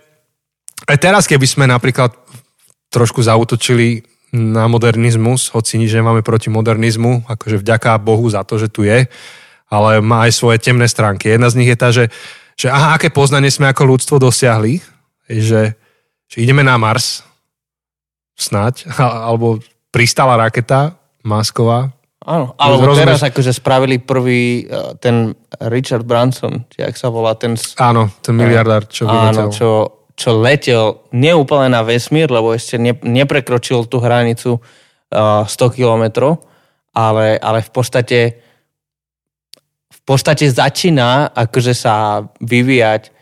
aj 0.89 0.97
teraz, 0.97 1.29
keby 1.29 1.45
sme 1.45 1.65
napríklad 1.69 2.17
trošku 2.89 3.21
zautočili 3.21 4.01
na 4.29 4.69
modernizmus, 4.69 5.49
hoci 5.51 5.81
nič 5.81 5.89
nemáme 5.93 6.21
proti 6.21 6.53
modernizmu, 6.53 7.25
akože 7.25 7.61
vďaka 7.61 7.97
Bohu 7.97 8.25
za 8.29 8.45
to, 8.45 8.61
že 8.61 8.69
tu 8.69 8.85
je, 8.85 9.09
ale 9.69 9.91
má 10.01 10.25
aj 10.29 10.37
svoje 10.37 10.57
temné 10.61 10.85
stránky. 10.85 11.33
Jedna 11.33 11.49
z 11.49 11.57
nich 11.57 11.69
je 11.69 11.77
tá, 11.77 11.89
že, 11.89 12.13
že 12.53 12.69
aha, 12.69 12.97
aké 12.97 13.09
poznanie 13.09 13.49
sme 13.49 13.69
ako 13.69 13.97
ľudstvo 13.97 14.15
dosiahli, 14.21 14.81
že, 15.29 15.73
že 16.29 16.37
ideme 16.37 16.61
na 16.61 16.77
Mars, 16.77 17.25
snať, 18.39 18.87
alebo 18.97 19.59
pristala 19.91 20.39
raketa 20.39 20.95
masková. 21.21 21.91
Áno, 22.29 22.53
alebo 22.61 22.93
Rozumieš? 22.93 23.19
teraz 23.19 23.23
akože 23.31 23.51
spravili 23.55 23.97
prvý 23.97 24.63
eh, 24.63 24.93
ten 25.01 25.33
Richard 25.71 26.05
Branson, 26.05 26.67
či 26.69 26.85
ak 26.85 26.93
sa 26.93 27.09
volá 27.09 27.33
ten... 27.33 27.57
Áno, 27.79 28.11
ten 28.21 28.35
miliardár, 28.37 28.85
čo 28.85 29.07
Áno, 29.09 29.49
vyletel. 29.49 29.49
čo, 29.55 29.69
čo 30.19 30.35
letel 30.35 30.99
neúplne 31.15 31.71
na 31.71 31.79
vesmír, 31.79 32.27
lebo 32.27 32.51
ešte 32.51 32.75
ne, 32.75 32.91
neprekročil 32.91 33.87
tú 33.87 34.03
hranicu 34.03 34.59
uh, 34.59 35.47
100 35.47 35.79
kilometrov, 35.79 36.43
ale, 36.91 37.39
ale 37.39 37.63
v 37.63 37.71
podstate 37.71 38.19
v 39.87 39.99
podstate 40.03 40.49
začína 40.49 41.31
akože 41.31 41.71
sa 41.71 42.25
vyvíjať 42.43 43.15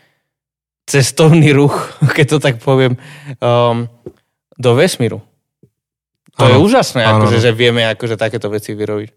cestovný 0.88 1.54
ruch, 1.54 1.76
keď 2.16 2.26
to 2.26 2.38
tak 2.42 2.54
poviem, 2.58 2.98
um, 3.38 3.86
do 4.58 4.70
vesmíru. 4.74 5.22
To 6.34 6.46
je 6.48 6.54
Áno, 6.54 6.64
úžasné, 6.64 7.02
áno, 7.04 7.22
akože, 7.22 7.38
že 7.38 7.50
vieme 7.52 7.82
akože 7.86 8.14
takéto 8.18 8.48
veci 8.48 8.74
vyrobiť. 8.74 9.10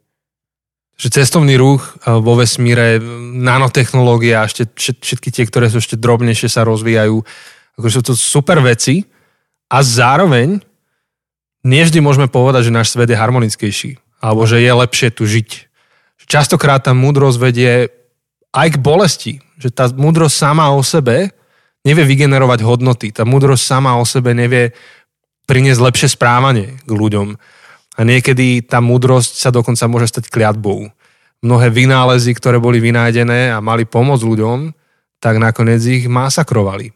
že 1.02 1.08
cestovný 1.10 1.58
ruch 1.58 1.82
eh, 2.06 2.14
vo 2.14 2.38
vesmíre, 2.38 3.02
nanotechnológia 3.42 4.46
ešte 4.46 4.70
všet- 4.70 5.02
všetky 5.02 5.30
tie, 5.34 5.44
ktoré 5.50 5.66
sú 5.72 5.82
ešte 5.82 5.98
drobnejšie, 5.98 6.50
sa 6.50 6.62
rozvíjajú. 6.62 7.24
Akože 7.80 8.02
sú 8.02 8.04
to 8.12 8.14
super 8.18 8.60
veci 8.60 9.06
a 9.72 9.80
zároveň 9.86 10.60
nie 11.62 11.82
vždy 11.86 12.02
môžeme 12.02 12.28
povedať, 12.28 12.68
že 12.68 12.76
náš 12.76 12.92
svet 12.92 13.12
je 13.12 13.20
harmonickejší 13.20 13.92
alebo 14.22 14.46
že 14.46 14.62
je 14.62 14.72
lepšie 14.72 15.10
tu 15.14 15.26
žiť. 15.26 15.50
Častokrát 16.32 16.86
tá 16.86 16.96
múdrosť 16.96 17.38
vedie 17.42 17.92
aj 18.56 18.78
k 18.78 18.82
bolesti. 18.82 19.34
Že 19.60 19.70
tá 19.76 19.86
múdrosť 19.92 20.32
sama 20.32 20.72
o 20.72 20.80
sebe 20.86 21.34
nevie 21.84 22.06
vygenerovať 22.06 22.60
hodnoty. 22.64 23.12
Tá 23.12 23.28
múdrosť 23.28 23.64
sama 23.66 23.98
o 23.98 24.06
sebe 24.08 24.32
nevie 24.32 24.72
priniesť 25.50 25.82
lepšie 25.82 26.08
správanie 26.16 26.80
k 26.86 26.92
ľuďom. 26.92 27.36
A 27.98 28.02
niekedy 28.08 28.64
tá 28.64 28.80
múdrosť 28.80 29.44
sa 29.44 29.50
dokonca 29.52 29.84
môže 29.92 30.08
stať 30.08 30.32
kliatbou. 30.32 30.88
Mnohé 31.42 31.68
vynálezy, 31.74 32.38
ktoré 32.38 32.62
boli 32.62 32.78
vynájdené 32.80 33.52
a 33.52 33.60
mali 33.60 33.84
pomôcť 33.84 34.24
ľuďom, 34.24 34.72
tak 35.20 35.42
nakoniec 35.42 35.82
ich 35.84 36.06
masakrovali. 36.08 36.94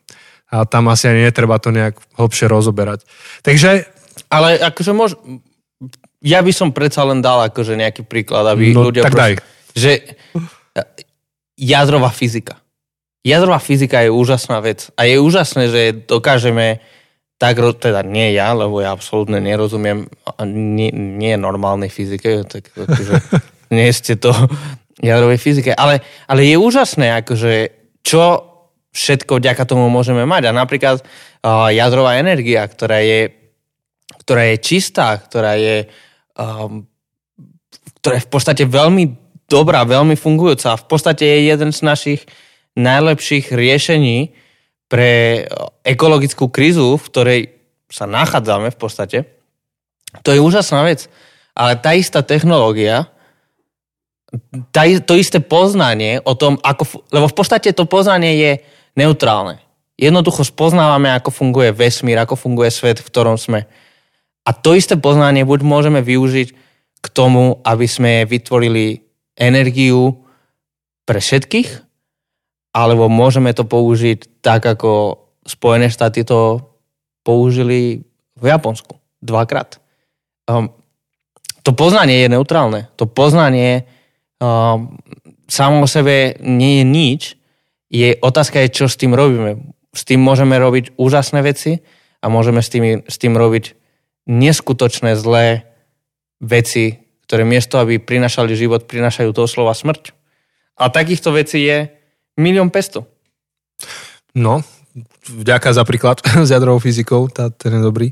A 0.53 0.65
tam 0.69 0.89
asi 0.93 1.09
ani 1.09 1.25
netreba 1.25 1.57
to 1.57 1.73
nejak 1.73 1.97
hlbšie 2.17 2.45
rozoberať. 2.45 3.03
Takže 3.41 3.89
Ale 4.29 4.61
akože 4.61 4.91
môž... 4.93 5.17
Ja 6.25 6.41
by 6.41 6.51
som 6.53 6.73
predsa 6.73 7.05
len 7.05 7.21
dal 7.21 7.45
akože 7.49 7.77
nejaký 7.77 8.01
príklad, 8.05 8.49
aby 8.49 8.73
No, 8.73 8.89
ľudia... 8.89 9.05
tak 9.05 9.13
daj. 9.13 9.33
Že 9.77 9.91
e, 10.01 10.81
jadrová 11.59 12.09
fyzika. 12.09 12.57
Jadrová 13.25 13.61
fyzika 13.61 14.01
je 14.05 14.09
úžasná 14.09 14.57
vec. 14.61 14.89
A 14.97 15.05
je 15.05 15.21
úžasné, 15.21 15.69
že 15.69 15.81
dokážeme 16.05 16.81
tak, 17.35 17.59
teda 17.59 17.99
nie 18.01 18.31
ja, 18.31 18.55
lebo 18.55 18.79
ja 18.79 18.95
absolútne 18.95 19.43
nerozumiem 19.43 20.07
nie, 20.47 20.89
nie 20.93 21.35
normálnej 21.35 21.91
fyzike, 21.91 22.47
tak 22.47 22.71
akože 22.71 23.13
nie 23.75 23.91
ste 23.91 24.15
to 24.15 24.31
jadrovej 25.03 25.37
fyzike, 25.37 25.75
ale, 25.75 25.99
ale 26.31 26.47
je 26.47 26.55
úžasné, 26.55 27.21
akože 27.25 27.53
čo 28.05 28.54
všetko 28.95 29.43
vďaka 29.43 29.67
tomu 29.67 29.91
môžeme 29.91 30.23
mať. 30.23 30.49
A 30.49 30.55
napríklad 30.55 31.03
uh, 31.03 31.67
jadrová 31.67 32.15
energia, 32.15 32.63
ktorá 32.63 33.03
je, 33.03 33.35
ktorá 34.23 34.55
je 34.55 34.57
čistá, 34.63 35.19
ktorá 35.19 35.59
je, 35.59 35.91
um, 36.39 36.87
ktorá 37.99 38.23
je 38.23 38.25
v 38.25 38.31
podstate 38.31 38.63
veľmi 38.63 39.03
dobrá, 39.51 39.83
veľmi 39.83 40.15
fungujúca. 40.15 40.73
A 40.73 40.79
v 40.79 40.87
podstate 40.87 41.27
je 41.27 41.51
jeden 41.51 41.75
z 41.75 41.83
našich 41.83 42.21
najlepších 42.79 43.51
riešení 43.51 44.31
pre 44.87 45.43
ekologickú 45.83 46.47
krízu, 46.47 46.95
v 46.95 47.07
ktorej 47.11 47.41
sa 47.91 48.07
nachádzame 48.07 48.71
v 48.71 48.77
podstate. 48.79 49.17
To 50.23 50.31
je 50.31 50.39
úžasná 50.39 50.87
vec. 50.87 51.11
Ale 51.55 51.79
tá 51.79 51.95
istá 51.95 52.23
technológia, 52.23 53.07
tá, 54.71 54.83
to 55.03 55.15
isté 55.15 55.39
poznanie 55.39 56.19
o 56.23 56.35
tom, 56.35 56.59
ako, 56.59 57.03
lebo 57.11 57.31
v 57.31 57.35
podstate 57.35 57.71
to 57.71 57.87
poznanie 57.87 58.33
je 58.35 58.51
neutrálne. 58.95 59.61
Jednoducho 59.95 60.43
spoznávame, 60.43 61.11
ako 61.15 61.31
funguje 61.31 61.71
vesmír, 61.71 62.19
ako 62.19 62.35
funguje 62.35 62.67
svet, 62.71 62.99
v 62.99 63.07
ktorom 63.07 63.39
sme. 63.39 63.63
A 64.43 64.51
to 64.51 64.75
isté 64.75 64.99
poznanie 64.99 65.47
buď 65.47 65.63
môžeme 65.63 66.03
využiť 66.03 66.47
k 66.99 67.07
tomu, 67.13 67.63
aby 67.63 67.87
sme 67.87 68.27
vytvorili 68.27 69.05
energiu 69.39 70.25
pre 71.05 71.21
všetkých, 71.21 71.85
alebo 72.75 73.07
môžeme 73.07 73.55
to 73.55 73.63
použiť 73.63 74.43
tak, 74.43 74.65
ako 74.65 75.21
Spojené 75.45 75.93
štáty 75.93 76.25
to 76.25 76.73
použili 77.21 78.01
v 78.33 78.43
Japonsku 78.49 78.97
dvakrát. 79.21 79.77
Um, 80.49 80.73
to 81.61 81.73
poznanie 81.73 82.25
je 82.25 82.33
neutrálne. 82.33 82.89
To 82.97 83.05
poznanie 83.05 83.85
um, 84.41 84.97
samo 85.45 85.85
o 85.85 85.87
sebe 85.89 86.37
nie 86.41 86.81
je 86.81 86.85
nič. 86.85 87.21
Je, 87.95 88.19
otázka 88.19 88.59
je, 88.59 88.83
čo 88.83 88.85
s 88.91 88.99
tým 88.99 89.15
robíme. 89.15 89.71
S 89.95 90.03
tým 90.03 90.19
môžeme 90.19 90.59
robiť 90.59 90.99
úžasné 90.99 91.39
veci 91.39 91.79
a 92.19 92.27
môžeme 92.27 92.59
s 92.59 92.67
tým, 92.67 93.07
s 93.07 93.15
tým 93.15 93.39
robiť 93.39 93.71
neskutočné 94.27 95.15
zlé 95.15 95.63
veci, 96.43 96.99
ktoré 97.23 97.47
miesto, 97.47 97.79
aby 97.79 98.03
prinašali 98.03 98.51
život, 98.51 98.83
prinašajú 98.83 99.31
toho 99.31 99.47
slova 99.47 99.71
smrť. 99.71 100.11
A 100.75 100.91
takýchto 100.91 101.31
vecí 101.31 101.63
je 101.63 101.87
milión 102.35 102.67
pesto. 102.67 103.07
No, 104.35 104.59
vďaka 105.31 105.71
za 105.71 105.87
príklad 105.87 106.19
s 106.47 106.51
jadrovou 106.51 106.83
fyzikou, 106.83 107.31
tá, 107.31 107.47
ten 107.47 107.79
je 107.79 107.81
dobrý. 107.81 108.07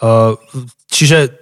Uh, 0.00 0.40
čiže 0.88 1.36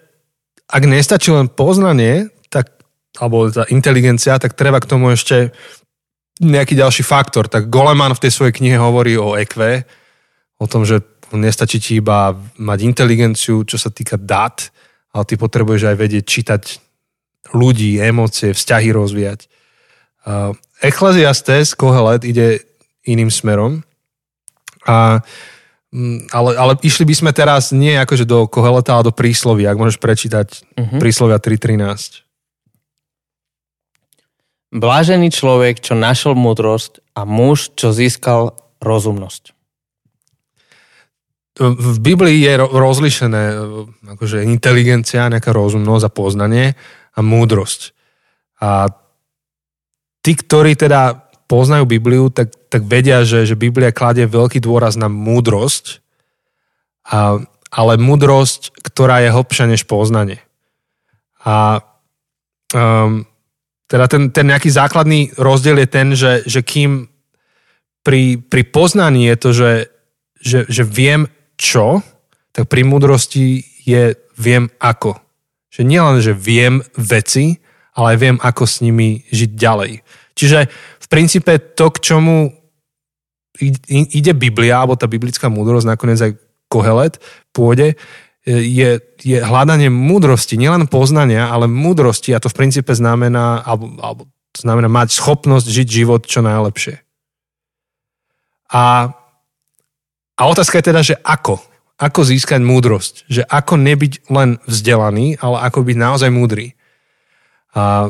ak 0.67 0.83
nestačí 0.87 1.31
len 1.31 1.47
poznanie, 1.47 2.35
tak, 2.51 2.83
alebo 3.23 3.47
tá 3.47 3.63
inteligencia, 3.71 4.39
tak 4.43 4.59
treba 4.59 4.83
k 4.83 4.91
tomu 4.91 5.15
ešte 5.15 5.55
nejaký 6.41 6.75
ďalší 6.75 7.05
faktor. 7.05 7.47
Tak 7.47 7.69
Goleman 7.69 8.17
v 8.17 8.23
tej 8.27 8.33
svojej 8.33 8.57
knihe 8.57 8.81
hovorí 8.81 9.15
o 9.21 9.37
EQ, 9.37 9.85
o 10.57 10.67
tom, 10.67 10.89
že 10.89 11.05
nestačí 11.31 11.79
ti 11.79 11.93
iba 12.01 12.35
mať 12.59 12.79
inteligenciu, 12.83 13.63
čo 13.63 13.79
sa 13.79 13.93
týka 13.93 14.19
dát, 14.19 14.73
ale 15.15 15.25
ty 15.29 15.39
potrebuješ 15.39 15.93
aj 15.93 15.97
vedieť 15.97 16.25
čítať 16.27 16.63
ľudí, 17.55 18.01
emócie, 18.03 18.51
vzťahy 18.57 18.89
rozvíjať. 18.91 19.47
Uh, 20.27 20.53
Ecclesiastes, 20.81 21.77
Kohelet, 21.77 22.25
ide 22.25 22.65
iným 23.05 23.31
smerom. 23.33 23.85
A, 24.89 25.21
mm, 25.93 26.33
ale, 26.33 26.51
ale 26.57 26.73
išli 26.81 27.05
by 27.05 27.15
sme 27.15 27.31
teraz 27.33 27.73
nie 27.73 27.97
akože 27.97 28.25
do 28.25 28.49
Koheleta, 28.49 28.97
ale 28.97 29.09
do 29.09 29.15
príslovia, 29.15 29.73
ak 29.73 29.81
môžeš 29.81 29.99
prečítať 30.01 30.49
Mhm. 30.77 30.97
príslovia 31.01 31.39
3.13. 31.41 32.25
Blážený 34.71 35.35
človek, 35.35 35.83
čo 35.83 35.99
našiel 35.99 36.39
múdrosť 36.39 37.03
a 37.19 37.27
muž, 37.27 37.75
čo 37.75 37.91
získal 37.91 38.55
rozumnosť. 38.79 39.53
v 41.61 41.99
Biblii 42.01 42.41
je 42.41 42.57
rozlišené 42.57 43.43
akože 44.17 44.49
inteligencia, 44.49 45.29
nejaká 45.29 45.53
rozumnosť 45.53 46.05
a 46.09 46.15
poznanie 46.15 46.67
a 47.13 47.21
múdrosť. 47.21 47.93
A 48.65 48.89
tí, 50.25 50.33
ktorí 50.39 50.79
teda 50.79 51.29
poznajú 51.51 51.85
Bibliu, 51.85 52.31
tak, 52.31 52.55
tak 52.71 52.87
vedia, 52.87 53.27
že, 53.27 53.45
že 53.45 53.59
Biblia 53.59 53.91
kladie 53.91 54.25
veľký 54.25 54.63
dôraz 54.63 54.95
na 54.95 55.11
múdrosť, 55.11 55.99
a, 57.11 57.43
ale 57.75 57.93
múdrosť, 57.99 58.71
ktorá 58.87 59.21
je 59.27 59.35
hlbšia 59.35 59.67
než 59.67 59.83
poznanie. 59.85 60.39
A 61.43 61.83
um, 62.73 63.27
teda 63.91 64.07
ten, 64.07 64.31
ten 64.31 64.47
nejaký 64.47 64.71
základný 64.71 65.35
rozdiel 65.35 65.83
je 65.83 65.89
ten, 65.91 66.15
že, 66.15 66.47
že 66.47 66.63
kým 66.63 67.11
pri, 68.07 68.39
pri 68.39 68.63
poznaní 68.71 69.27
je 69.27 69.37
to, 69.37 69.51
že, 69.51 69.73
že, 70.39 70.61
že 70.71 70.83
viem 70.87 71.27
čo, 71.59 71.99
tak 72.55 72.71
pri 72.71 72.87
múdrosti 72.87 73.67
je 73.83 74.15
viem 74.39 74.71
ako. 74.79 75.19
Že 75.75 75.83
nielen, 75.83 76.23
že 76.23 76.39
viem 76.39 76.87
veci, 76.95 77.59
ale 77.99 78.15
aj 78.15 78.19
viem, 78.23 78.37
ako 78.39 78.63
s 78.65 78.79
nimi 78.79 79.27
žiť 79.27 79.51
ďalej. 79.59 79.93
Čiže 80.39 80.59
v 81.03 81.07
princípe 81.11 81.53
to, 81.75 81.91
k 81.91 81.99
čomu 82.01 82.55
ide 83.91 84.33
Biblia, 84.33 84.81
alebo 84.81 84.97
tá 84.97 85.05
biblická 85.11 85.51
múdrosť, 85.53 85.87
nakoniec 85.91 86.21
aj 86.23 86.33
Kohelet 86.71 87.19
pôjde, 87.51 87.99
je, 88.47 88.91
je 89.21 89.39
hľadanie 89.41 89.93
múdrosti, 89.93 90.57
nielen 90.57 90.89
poznania, 90.89 91.53
ale 91.53 91.69
múdrosti 91.69 92.33
a 92.33 92.41
to 92.41 92.49
v 92.49 92.57
princípe 92.57 92.93
znamená, 92.97 93.61
alebo, 93.65 93.93
alebo 94.01 94.23
znamená 94.57 94.89
mať 94.89 95.13
schopnosť 95.13 95.67
žiť 95.69 95.89
život 95.89 96.25
čo 96.25 96.41
najlepšie. 96.41 97.05
A, 98.71 99.13
a 100.39 100.43
otázka 100.47 100.81
je 100.81 100.89
teda, 100.89 101.01
že 101.05 101.17
ako? 101.21 101.61
Ako 102.01 102.25
získať 102.25 102.65
múdrosť? 102.65 103.29
Že 103.29 103.43
ako 103.45 103.75
nebyť 103.77 104.13
len 104.33 104.57
vzdelaný, 104.65 105.37
ale 105.37 105.57
ako 105.69 105.85
byť 105.85 105.97
naozaj 106.01 106.31
múdry. 106.33 106.73
A 107.77 108.09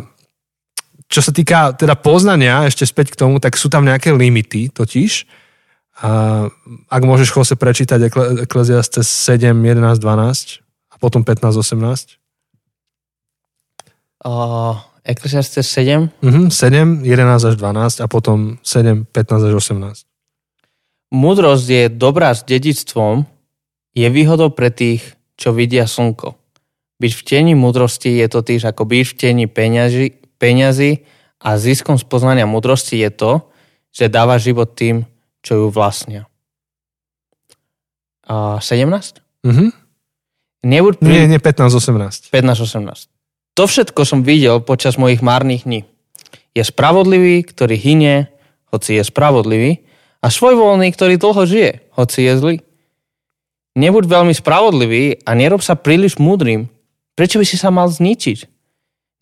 čo 1.11 1.21
sa 1.27 1.35
týka 1.35 1.75
teda 1.75 1.99
poznania, 1.99 2.71
ešte 2.71 2.87
späť 2.87 3.19
k 3.19 3.21
tomu, 3.27 3.43
tak 3.43 3.59
sú 3.59 3.67
tam 3.67 3.83
nejaké 3.83 4.15
limity 4.15 4.71
totiž. 4.71 5.27
A 6.01 6.49
ak 6.89 7.03
môžeš 7.05 7.29
Jose 7.29 7.55
prečítať 7.61 8.09
Ecclesiastes 8.41 9.05
7, 9.05 9.53
11, 9.53 10.01
12 10.01 10.65
a 10.89 10.95
potom 10.97 11.21
15, 11.29 11.61
18. 11.61 12.17
Uh, 14.25 14.81
Ecclesiastes 15.05 15.69
7? 15.69 16.09
Uh-huh, 16.25 16.49
7, 16.49 17.05
11 17.05 17.53
až 17.53 17.55
12 17.57 18.01
a 18.01 18.07
potom 18.09 18.57
7, 18.65 19.05
15 19.13 19.49
až 19.53 19.55
18. 19.61 20.09
Múdrosť 21.13 21.67
je 21.69 21.85
dobrá 21.93 22.33
s 22.33 22.49
dedictvom, 22.49 23.29
je 23.93 24.07
výhodou 24.09 24.55
pre 24.55 24.73
tých, 24.73 25.19
čo 25.37 25.53
vidia 25.53 25.85
slnko. 25.85 26.39
Byť 27.01 27.13
v 27.17 27.23
teni 27.25 27.53
múdrosti 27.53 28.21
je 28.21 28.27
to 28.29 28.41
tiež 28.41 28.73
ako 28.73 28.89
byť 28.89 29.05
v 29.05 29.15
teni 29.17 29.45
peňaži, 29.49 30.17
peňazí 30.41 31.05
a 31.41 31.57
ziskom 31.57 31.97
z 31.97 32.05
poznania 32.09 32.49
múdrosti 32.49 33.01
je 33.01 33.11
to, 33.13 33.33
že 33.91 34.13
dáva 34.13 34.39
život 34.39 34.77
tým, 34.77 35.09
čo 35.41 35.53
ju 35.57 35.67
vlastnia. 35.73 36.29
A 38.29 38.63
17? 38.63 39.21
Mhm. 39.45 39.73
Nebuď. 40.61 41.01
Nie, 41.01 41.25
nie, 41.25 41.41
15-18. 41.41 42.31
15-18. 42.31 43.09
To 43.57 43.65
všetko 43.65 44.05
som 44.05 44.21
videl 44.21 44.61
počas 44.61 45.01
mojich 45.01 45.25
márnych 45.25 45.65
dní. 45.65 45.89
Je 46.53 46.61
spravodlivý, 46.61 47.43
ktorý 47.49 47.81
hynie, 47.81 48.29
hoci 48.69 49.01
je 49.01 49.03
spravodlivý, 49.05 49.81
a 50.21 50.29
svojvoľný, 50.29 50.93
ktorý 50.93 51.17
dlho 51.17 51.43
žije, 51.49 51.71
hoci 51.97 52.29
je 52.29 52.33
zlý. 52.37 52.57
Nebuď 53.73 54.05
veľmi 54.05 54.35
spravodlivý 54.37 55.25
a 55.25 55.33
nerob 55.33 55.65
sa 55.65 55.81
príliš 55.81 56.21
múdrym. 56.21 56.69
Prečo 57.17 57.41
by 57.41 57.47
si 57.49 57.57
sa 57.57 57.73
mal 57.73 57.89
zničiť? 57.89 58.45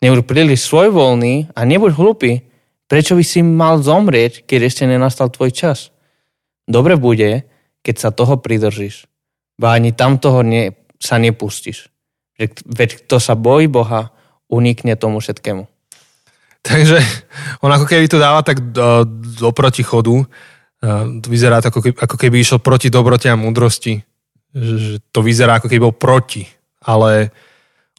Nebuď 0.03 0.27
príliš 0.27 0.67
svojvoľný 0.67 1.55
a 1.55 1.61
nebuď 1.63 1.91
hlupý. 1.95 2.43
Prečo 2.91 3.15
by 3.15 3.23
si 3.23 3.39
mal 3.39 3.79
zomrieť, 3.79 4.43
keď 4.43 4.59
ešte 4.67 4.83
nenastal 4.89 5.31
tvoj 5.31 5.55
čas? 5.55 5.93
Dobre 6.69 7.01
bude, 7.01 7.49
keď 7.81 7.95
sa 7.97 8.09
toho 8.13 8.37
pridržíš. 8.37 9.09
Ba 9.57 9.73
ani 9.73 9.89
tam 9.89 10.21
toho 10.21 10.45
ne, 10.45 10.77
sa 11.01 11.17
nepustíš. 11.17 11.89
Veď 12.63 13.03
kto 13.03 13.17
sa 13.17 13.33
bojí 13.33 13.65
Boha, 13.65 14.13
unikne 14.47 14.93
tomu 14.93 15.19
všetkému. 15.19 15.65
Takže 16.61 17.01
on 17.65 17.71
ako 17.71 17.89
keby 17.89 18.05
to 18.05 18.21
dáva 18.21 18.45
tak 18.45 18.71
do, 18.71 19.03
do 19.39 19.49
protichodu, 19.51 20.27
to 21.19 21.27
vyzerá 21.27 21.59
to, 21.59 21.71
ako 21.71 21.81
keby, 21.83 21.95
ako 21.99 22.15
keby 22.15 22.35
išiel 22.39 22.59
proti 22.63 22.87
dobrote 22.87 23.27
a 23.27 23.35
múdrosti. 23.35 23.99
Že, 24.55 25.03
to 25.11 25.19
vyzerá, 25.19 25.59
ako 25.59 25.67
keby 25.67 25.81
bol 25.83 25.95
proti. 25.95 26.47
Ale 26.83 27.35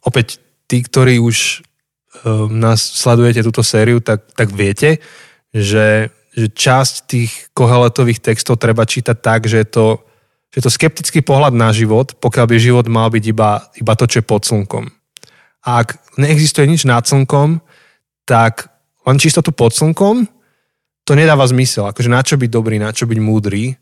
opäť 0.01 0.41
tí, 0.65 0.81
ktorí 0.81 1.21
už 1.21 1.61
um, 2.25 2.49
nás 2.49 2.81
sledujete 2.81 3.45
túto 3.45 3.61
sériu, 3.61 4.01
tak, 4.01 4.25
tak 4.33 4.49
viete, 4.49 4.97
že, 5.53 6.09
že 6.31 6.47
časť 6.47 6.93
tých 7.07 7.31
koheletových 7.51 8.23
textov 8.23 8.55
treba 8.55 8.87
čítať 8.87 9.17
tak, 9.19 9.51
že 9.51 9.61
je 9.63 9.67
to, 9.67 9.87
že 10.51 10.55
je 10.59 10.63
to 10.63 10.71
skeptický 10.71 11.19
pohľad 11.19 11.51
na 11.51 11.75
život, 11.75 12.15
pokiaľ 12.19 12.45
by 12.47 12.55
život 12.55 12.85
mal 12.87 13.11
byť 13.11 13.23
iba, 13.27 13.67
iba 13.75 13.93
to, 13.99 14.07
čo 14.07 14.23
je 14.23 14.25
pod 14.25 14.47
slnkom. 14.47 14.87
A 15.67 15.83
ak 15.83 15.99
neexistuje 16.17 16.65
nič 16.65 16.87
nad 16.87 17.03
slnkom, 17.03 17.59
tak 18.23 18.71
len 19.03 19.17
čistotu 19.19 19.51
pod 19.51 19.75
slnkom 19.75 20.25
to 21.03 21.11
nedáva 21.17 21.43
zmysel. 21.49 21.89
Akože 21.91 22.07
na 22.07 22.23
čo 22.23 22.39
byť 22.39 22.49
dobrý, 22.49 22.79
na 22.79 22.95
čo 22.95 23.09
byť 23.09 23.19
múdry. 23.19 23.75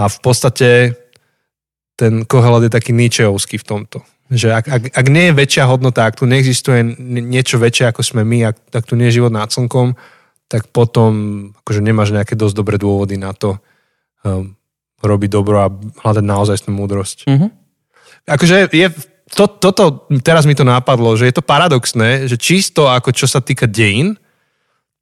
A 0.00 0.08
v 0.08 0.18
podstate 0.22 0.96
ten 1.96 2.24
Kohelet 2.28 2.68
je 2.68 2.76
taký 2.76 2.92
ničeovský 2.92 3.60
v 3.60 3.68
tomto. 3.68 3.98
Že 4.28 4.48
ak, 4.52 4.66
ak, 4.68 4.82
ak 4.92 5.06
nie 5.08 5.30
je 5.30 5.38
väčšia 5.38 5.64
hodnota, 5.70 6.04
ak 6.04 6.18
tu 6.18 6.26
neexistuje 6.26 6.82
niečo 7.22 7.56
väčšie 7.56 7.94
ako 7.94 8.02
sme 8.02 8.22
my, 8.26 8.52
ak, 8.52 8.56
ak 8.74 8.84
tu 8.84 8.98
nie 8.98 9.08
je 9.08 9.22
život 9.22 9.32
nad 9.32 9.48
slnkom, 9.48 9.96
tak 10.46 10.70
potom 10.70 11.12
akože 11.62 11.82
nemáš 11.82 12.14
nejaké 12.14 12.38
dosť 12.38 12.54
dobré 12.54 12.76
dôvody 12.78 13.18
na 13.18 13.34
to 13.34 13.58
um, 14.22 14.54
robiť 15.02 15.30
dobro 15.30 15.56
a 15.66 15.68
hľadať 15.72 16.24
naozaj 16.24 16.56
múdrosť. 16.70 17.26
Mm-hmm. 17.26 17.50
Akože 18.26 18.70
je, 18.70 18.88
to, 19.34 19.44
toto, 19.46 20.06
teraz 20.22 20.46
mi 20.46 20.54
to 20.54 20.62
napadlo, 20.62 21.14
že 21.18 21.30
je 21.30 21.34
to 21.34 21.42
paradoxné, 21.42 22.30
že 22.30 22.38
čisto 22.38 22.86
ako 22.86 23.10
čo 23.10 23.26
sa 23.26 23.42
týka 23.42 23.66
dejín, 23.66 24.18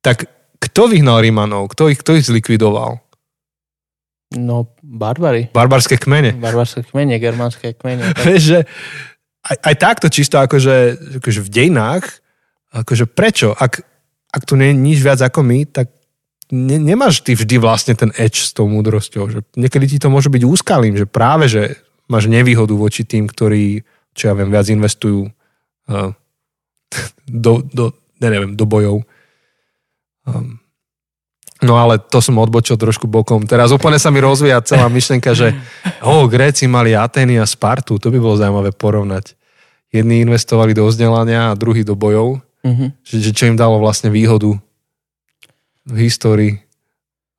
tak 0.01 0.29
kto 0.61 0.89
vyhnal 0.89 1.21
Rímanov? 1.21 1.73
Kto 1.73 1.93
ich, 1.93 2.01
kto 2.01 2.17
ich 2.17 2.25
zlikvidoval? 2.25 3.05
No, 4.35 4.73
barbary. 4.81 5.53
Barbarské 5.53 6.01
kmene. 6.01 6.35
Barbarské 6.41 6.83
kmene, 6.89 7.21
germánske 7.21 7.77
kmene. 7.77 8.17
Vieš, 8.25 8.43
že 8.43 8.59
aj, 9.45 9.57
aj 9.61 9.75
takto 9.77 10.07
čisto 10.09 10.41
akože, 10.41 10.77
akože 11.21 11.41
v 11.45 11.49
dejnách, 11.53 12.05
akože 12.73 13.05
prečo? 13.13 13.53
Ak, 13.53 13.85
ak 14.35 14.43
tu 14.43 14.59
nie 14.59 14.75
je 14.75 14.77
nič 14.77 14.99
viac 14.99 15.23
ako 15.23 15.47
my, 15.47 15.63
tak 15.71 15.95
ne, 16.51 16.77
nemáš 16.83 17.23
ty 17.23 17.39
vždy 17.39 17.63
vlastne 17.63 17.95
ten 17.95 18.11
edge 18.19 18.43
s 18.43 18.51
tou 18.51 18.67
múdrosťou. 18.67 19.31
Že 19.31 19.39
niekedy 19.55 19.95
ti 19.95 19.99
to 20.03 20.11
môže 20.11 20.27
byť 20.27 20.43
úskalým, 20.43 20.99
že 20.99 21.07
práve, 21.07 21.47
že 21.47 21.79
máš 22.11 22.27
nevýhodu 22.27 22.75
voči 22.75 23.07
tým, 23.07 23.31
ktorí, 23.31 23.87
čo 24.13 24.23
ja 24.29 24.35
viem, 24.35 24.51
viac 24.51 24.67
investujú 24.67 25.31
uh, 25.31 26.11
do, 27.31 27.63
do, 27.71 27.95
neviem, 28.19 28.59
do 28.59 28.67
bojov. 28.67 29.07
Um, 30.27 30.59
no 31.63 31.81
ale 31.81 31.97
to 32.03 32.19
som 32.19 32.37
odbočil 32.43 32.77
trošku 32.77 33.09
bokom. 33.09 33.47
Teraz 33.49 33.73
úplne 33.73 33.97
sa 33.97 34.13
mi 34.13 34.21
rozvíja 34.21 34.61
celá 34.67 34.91
myšlenka, 34.91 35.33
že 35.33 35.57
oh, 36.05 36.29
Gréci 36.29 36.69
mali 36.69 36.93
Atény 36.93 37.41
a 37.41 37.49
Spartu, 37.49 37.97
to 37.97 38.13
by 38.13 38.19
bolo 38.21 38.37
zaujímavé 38.37 38.75
porovnať. 38.75 39.33
Jedni 39.95 40.27
investovali 40.27 40.75
do 40.75 40.91
vzdelania 40.91 41.55
a 41.55 41.59
druhý 41.59 41.87
do 41.87 41.95
bojov. 41.95 42.44
Mm-hmm. 42.65 42.89
Že, 43.05 43.17
že 43.21 43.31
čo 43.37 43.45
im 43.53 43.61
dalo 43.61 43.77
vlastne 43.77 44.09
výhodu 44.09 44.57
v 45.85 45.97
histórii. 46.09 46.65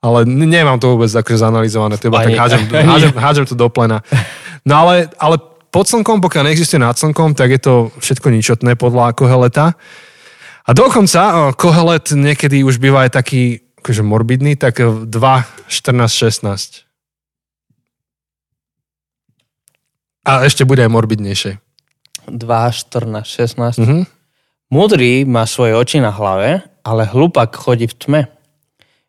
Ale 0.05 0.21
nemám 0.29 0.77
to 0.77 0.93
vôbec 0.93 1.09
akože 1.09 1.41
zanalizované, 1.41 1.97
teba 1.97 2.21
tak 2.21 2.37
hádžem, 2.37 2.61
hádžem, 2.93 3.13
hádžem 3.17 3.45
to 3.49 3.57
do 3.57 3.67
plena. 3.73 4.05
No 4.61 4.85
ale, 4.85 5.09
ale 5.17 5.41
pod 5.73 5.89
slnkom, 5.89 6.21
pokiaľ 6.21 6.53
neexistuje 6.53 6.77
nad 6.77 6.93
slnkom, 6.93 7.33
tak 7.33 7.57
je 7.57 7.61
to 7.61 7.73
všetko 7.97 8.29
ničotné 8.29 8.77
podľa 8.77 9.17
Koheleta. 9.17 9.73
A 10.65 10.71
dokonca 10.73 11.53
Kohelet 11.57 12.13
niekedy 12.13 12.61
už 12.61 12.77
býva 12.77 13.09
aj 13.09 13.17
taký 13.17 13.65
akože 13.81 14.01
morbidný, 14.01 14.57
tak 14.57 14.81
2, 14.81 15.09
14, 15.09 15.69
16. 16.09 16.85
A 20.25 20.41
ešte 20.41 20.65
bude 20.65 20.81
aj 20.81 20.89
morbidnejšie. 20.89 21.61
2, 22.25 22.33
14, 22.33 23.21
16. 23.21 23.77
Mm-hmm. 23.77 24.14
Múdry 24.75 25.23
má 25.23 25.47
svoje 25.47 25.71
oči 25.71 26.03
na 26.03 26.11
hlave, 26.11 26.59
ale 26.83 27.07
hlupak 27.07 27.55
chodí 27.55 27.87
v 27.87 27.95
tme. 27.95 28.21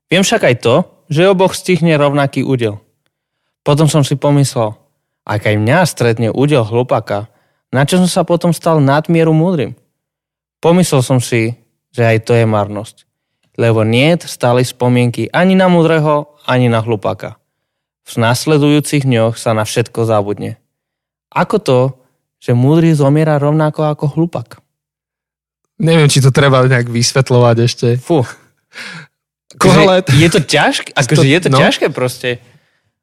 Viem 0.07 0.23
však 0.23 0.47
aj 0.47 0.57
to, 0.63 0.87
že 1.11 1.27
oboch 1.27 1.59
stihne 1.59 1.91
rovnaký 1.99 2.47
údel. 2.47 2.79
Potom 3.67 3.91
som 3.91 4.07
si 4.07 4.15
pomyslel, 4.15 4.79
ak 5.27 5.43
aj 5.43 5.59
mňa 5.59 5.79
stretne 5.91 6.29
údel 6.31 6.63
hlupaka, 6.63 7.27
na 7.75 7.83
čo 7.83 7.99
som 7.99 8.07
sa 8.07 8.23
potom 8.23 8.55
stal 8.55 8.79
nadmieru 8.79 9.35
múdrym? 9.35 9.75
Pomyslel 10.63 11.03
som 11.03 11.19
si, 11.19 11.59
že 11.91 12.07
aj 12.07 12.31
to 12.31 12.39
je 12.39 12.47
marnosť. 12.47 13.03
Lebo 13.59 13.83
nie 13.83 14.15
stále 14.23 14.63
spomienky 14.63 15.27
ani 15.35 15.59
na 15.59 15.67
múdreho, 15.67 16.39
ani 16.47 16.71
na 16.71 16.79
hlupaka. 16.79 17.43
v 18.07 18.23
nasledujúcich 18.23 19.03
dňoch 19.03 19.35
sa 19.35 19.51
na 19.51 19.67
všetko 19.67 20.07
zabudne. 20.07 20.63
Ako 21.35 21.59
to, 21.59 21.81
že 22.39 22.55
múdry 22.55 22.95
zomiera 22.95 23.35
rovnako 23.43 23.83
ako 23.83 24.15
hlupak? 24.15 24.63
Neviem, 25.77 26.09
či 26.09 26.25
to 26.25 26.33
treba 26.33 26.65
nejak 26.65 26.89
vysvetľovať 26.89 27.57
ešte. 27.61 27.89
Fú. 28.01 28.25
Kohelet. 29.61 30.09
Je 30.13 30.29
to 30.33 30.41
ťažké, 30.41 30.93
akože 31.01 31.27
je 31.29 31.41
to 31.45 31.49
no. 31.53 31.59
ťažké 31.61 31.87
proste. 31.93 32.41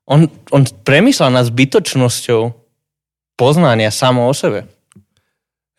On, 0.09 0.28
on 0.51 0.67
premyslel 0.84 1.32
nad 1.32 1.47
zbytočnosťou 1.47 2.51
poznania 3.39 3.93
samo 3.93 4.28
o 4.28 4.34
sebe. 4.36 4.67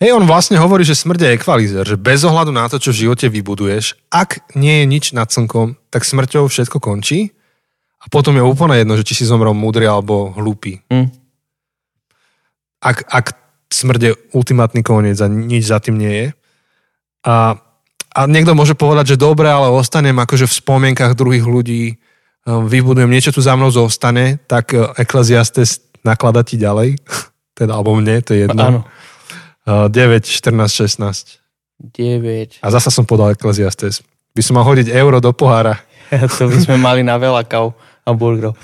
Hej, 0.03 0.11
on 0.21 0.27
vlastne 0.27 0.59
hovorí, 0.59 0.83
že 0.83 0.99
smrť 0.99 1.21
je 1.23 1.35
ekvalizer, 1.39 1.85
že 1.87 2.01
bez 2.01 2.27
ohľadu 2.27 2.51
na 2.51 2.67
to, 2.67 2.83
čo 2.83 2.91
v 2.91 3.07
živote 3.07 3.31
vybuduješ, 3.31 3.95
ak 4.11 4.43
nie 4.59 4.83
je 4.83 4.87
nič 4.91 5.05
nad 5.15 5.31
slnkom, 5.31 5.79
tak 5.89 6.03
smrťou 6.03 6.51
všetko 6.51 6.83
končí 6.83 7.31
a 8.03 8.11
potom 8.11 8.35
je 8.35 8.45
úplne 8.45 8.75
jedno, 8.75 8.99
že 8.99 9.07
či 9.07 9.23
si 9.23 9.25
zomrel 9.25 9.55
múdry 9.55 9.87
alebo 9.87 10.35
hlúpy. 10.35 10.83
Hm. 10.91 11.09
Ak, 12.85 13.07
ak 13.07 13.27
smrť 13.73 14.01
je 14.03 14.13
ultimátny 14.37 14.85
koniec 14.85 15.17
a 15.23 15.31
nič 15.31 15.71
za 15.71 15.81
tým 15.81 15.97
nie 15.97 16.13
je. 16.13 16.27
A, 17.25 17.57
a 18.13 18.21
niekto 18.29 18.53
môže 18.53 18.77
povedať, 18.77 19.17
že 19.17 19.23
dobre, 19.25 19.49
ale 19.49 19.73
ostanem 19.73 20.15
akože 20.15 20.45
v 20.45 20.59
spomienkach 20.61 21.17
druhých 21.17 21.49
ľudí, 21.49 21.97
um, 22.45 22.69
vybudujem 22.69 23.09
niečo 23.09 23.33
tu 23.33 23.41
za 23.41 23.57
mnou 23.57 23.73
zostane, 23.73 24.39
tak 24.45 24.77
uh, 24.77 24.93
Ecclesiastes 25.01 25.81
naklada 26.05 26.45
ti 26.45 26.61
ďalej. 26.61 27.01
teda, 27.59 27.81
alebo 27.81 27.97
mne, 27.97 28.21
to 28.21 28.37
je 28.37 28.47
jedno. 28.47 28.61
Áno. 28.61 28.81
Uh, 29.65 29.89
9, 29.89 30.29
14, 30.29 31.01
16. 31.01 31.41
9. 31.81 32.61
A 32.61 32.67
zasa 32.69 32.93
som 32.93 33.09
podal 33.09 33.33
Ecclesiastes. 33.33 34.05
By 34.37 34.43
som 34.45 34.61
mal 34.61 34.69
hodiť 34.69 34.93
euro 34.93 35.19
do 35.19 35.33
pohára. 35.33 35.81
to 36.39 36.47
by 36.47 36.59
sme 36.61 36.77
mali 36.77 37.01
na 37.01 37.17
veľa 37.17 37.49
kav 37.49 37.73
a 38.05 38.11
burgerov. 38.13 38.55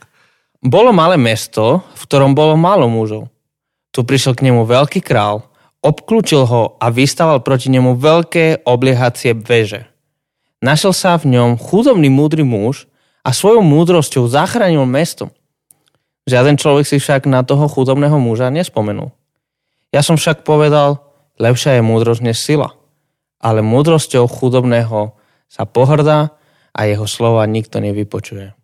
Bolo 0.62 0.94
malé 0.94 1.18
mesto, 1.18 1.82
v 1.98 2.02
ktorom 2.06 2.38
bolo 2.38 2.54
málo 2.54 2.86
mužov. 2.86 3.26
Tu 3.90 4.06
prišiel 4.06 4.38
k 4.38 4.46
nemu 4.46 4.62
veľký 4.62 5.02
král, 5.02 5.42
obklúčil 5.82 6.46
ho 6.46 6.78
a 6.78 6.86
vystaval 6.88 7.42
proti 7.42 7.68
nemu 7.68 7.98
veľké 7.98 8.62
obliehacie 8.62 9.34
veže. 9.34 9.90
Našiel 10.62 10.94
sa 10.94 11.18
v 11.18 11.34
ňom 11.34 11.58
chudobný 11.58 12.06
múdry 12.06 12.46
muž 12.46 12.86
a 13.26 13.34
svojou 13.34 13.66
múdrosťou 13.66 14.30
zachránil 14.30 14.86
mesto. 14.86 15.34
Žiaden 16.30 16.54
človek 16.54 16.86
si 16.86 17.02
však 17.02 17.26
na 17.26 17.42
toho 17.42 17.66
chudobného 17.66 18.14
muža 18.22 18.46
nespomenul. 18.54 19.10
Ja 19.90 20.06
som 20.06 20.14
však 20.14 20.46
povedal, 20.46 21.02
lepšia 21.42 21.76
je 21.76 21.82
múdrosť 21.82 22.22
než 22.22 22.38
sila. 22.38 22.78
Ale 23.42 23.58
múdrosťou 23.58 24.30
chudobného 24.30 25.18
sa 25.50 25.66
pohrdá 25.66 26.38
a 26.70 26.86
jeho 26.86 27.10
slova 27.10 27.42
nikto 27.50 27.82
nevypočuje. 27.82 28.54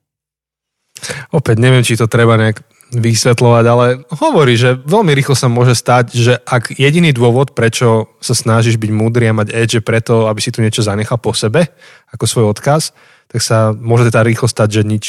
Opäť 1.34 1.56
neviem, 1.58 1.82
či 1.82 1.98
to 1.98 2.06
treba 2.06 2.38
nejak 2.38 2.62
vysvetľovať, 2.88 3.64
ale 3.68 3.86
hovorí, 4.08 4.56
že 4.56 4.80
veľmi 4.80 5.12
rýchlo 5.12 5.36
sa 5.36 5.52
môže 5.52 5.76
stať, 5.76 6.16
že 6.16 6.40
ak 6.48 6.72
jediný 6.72 7.12
dôvod, 7.12 7.52
prečo 7.52 8.08
sa 8.24 8.32
snažíš 8.32 8.80
byť 8.80 8.90
múdry 8.92 9.28
a 9.28 9.36
mať 9.36 9.52
edge, 9.52 9.76
je 9.76 9.84
preto, 9.84 10.24
aby 10.24 10.40
si 10.40 10.48
tu 10.48 10.64
niečo 10.64 10.80
zanechal 10.80 11.20
po 11.20 11.36
sebe, 11.36 11.68
ako 12.08 12.24
svoj 12.24 12.44
odkaz, 12.56 12.96
tak 13.28 13.44
sa 13.44 13.76
môže 13.76 14.08
teda 14.08 14.24
rýchlo 14.24 14.48
stať, 14.48 14.80
že 14.80 14.82
nič, 14.88 15.06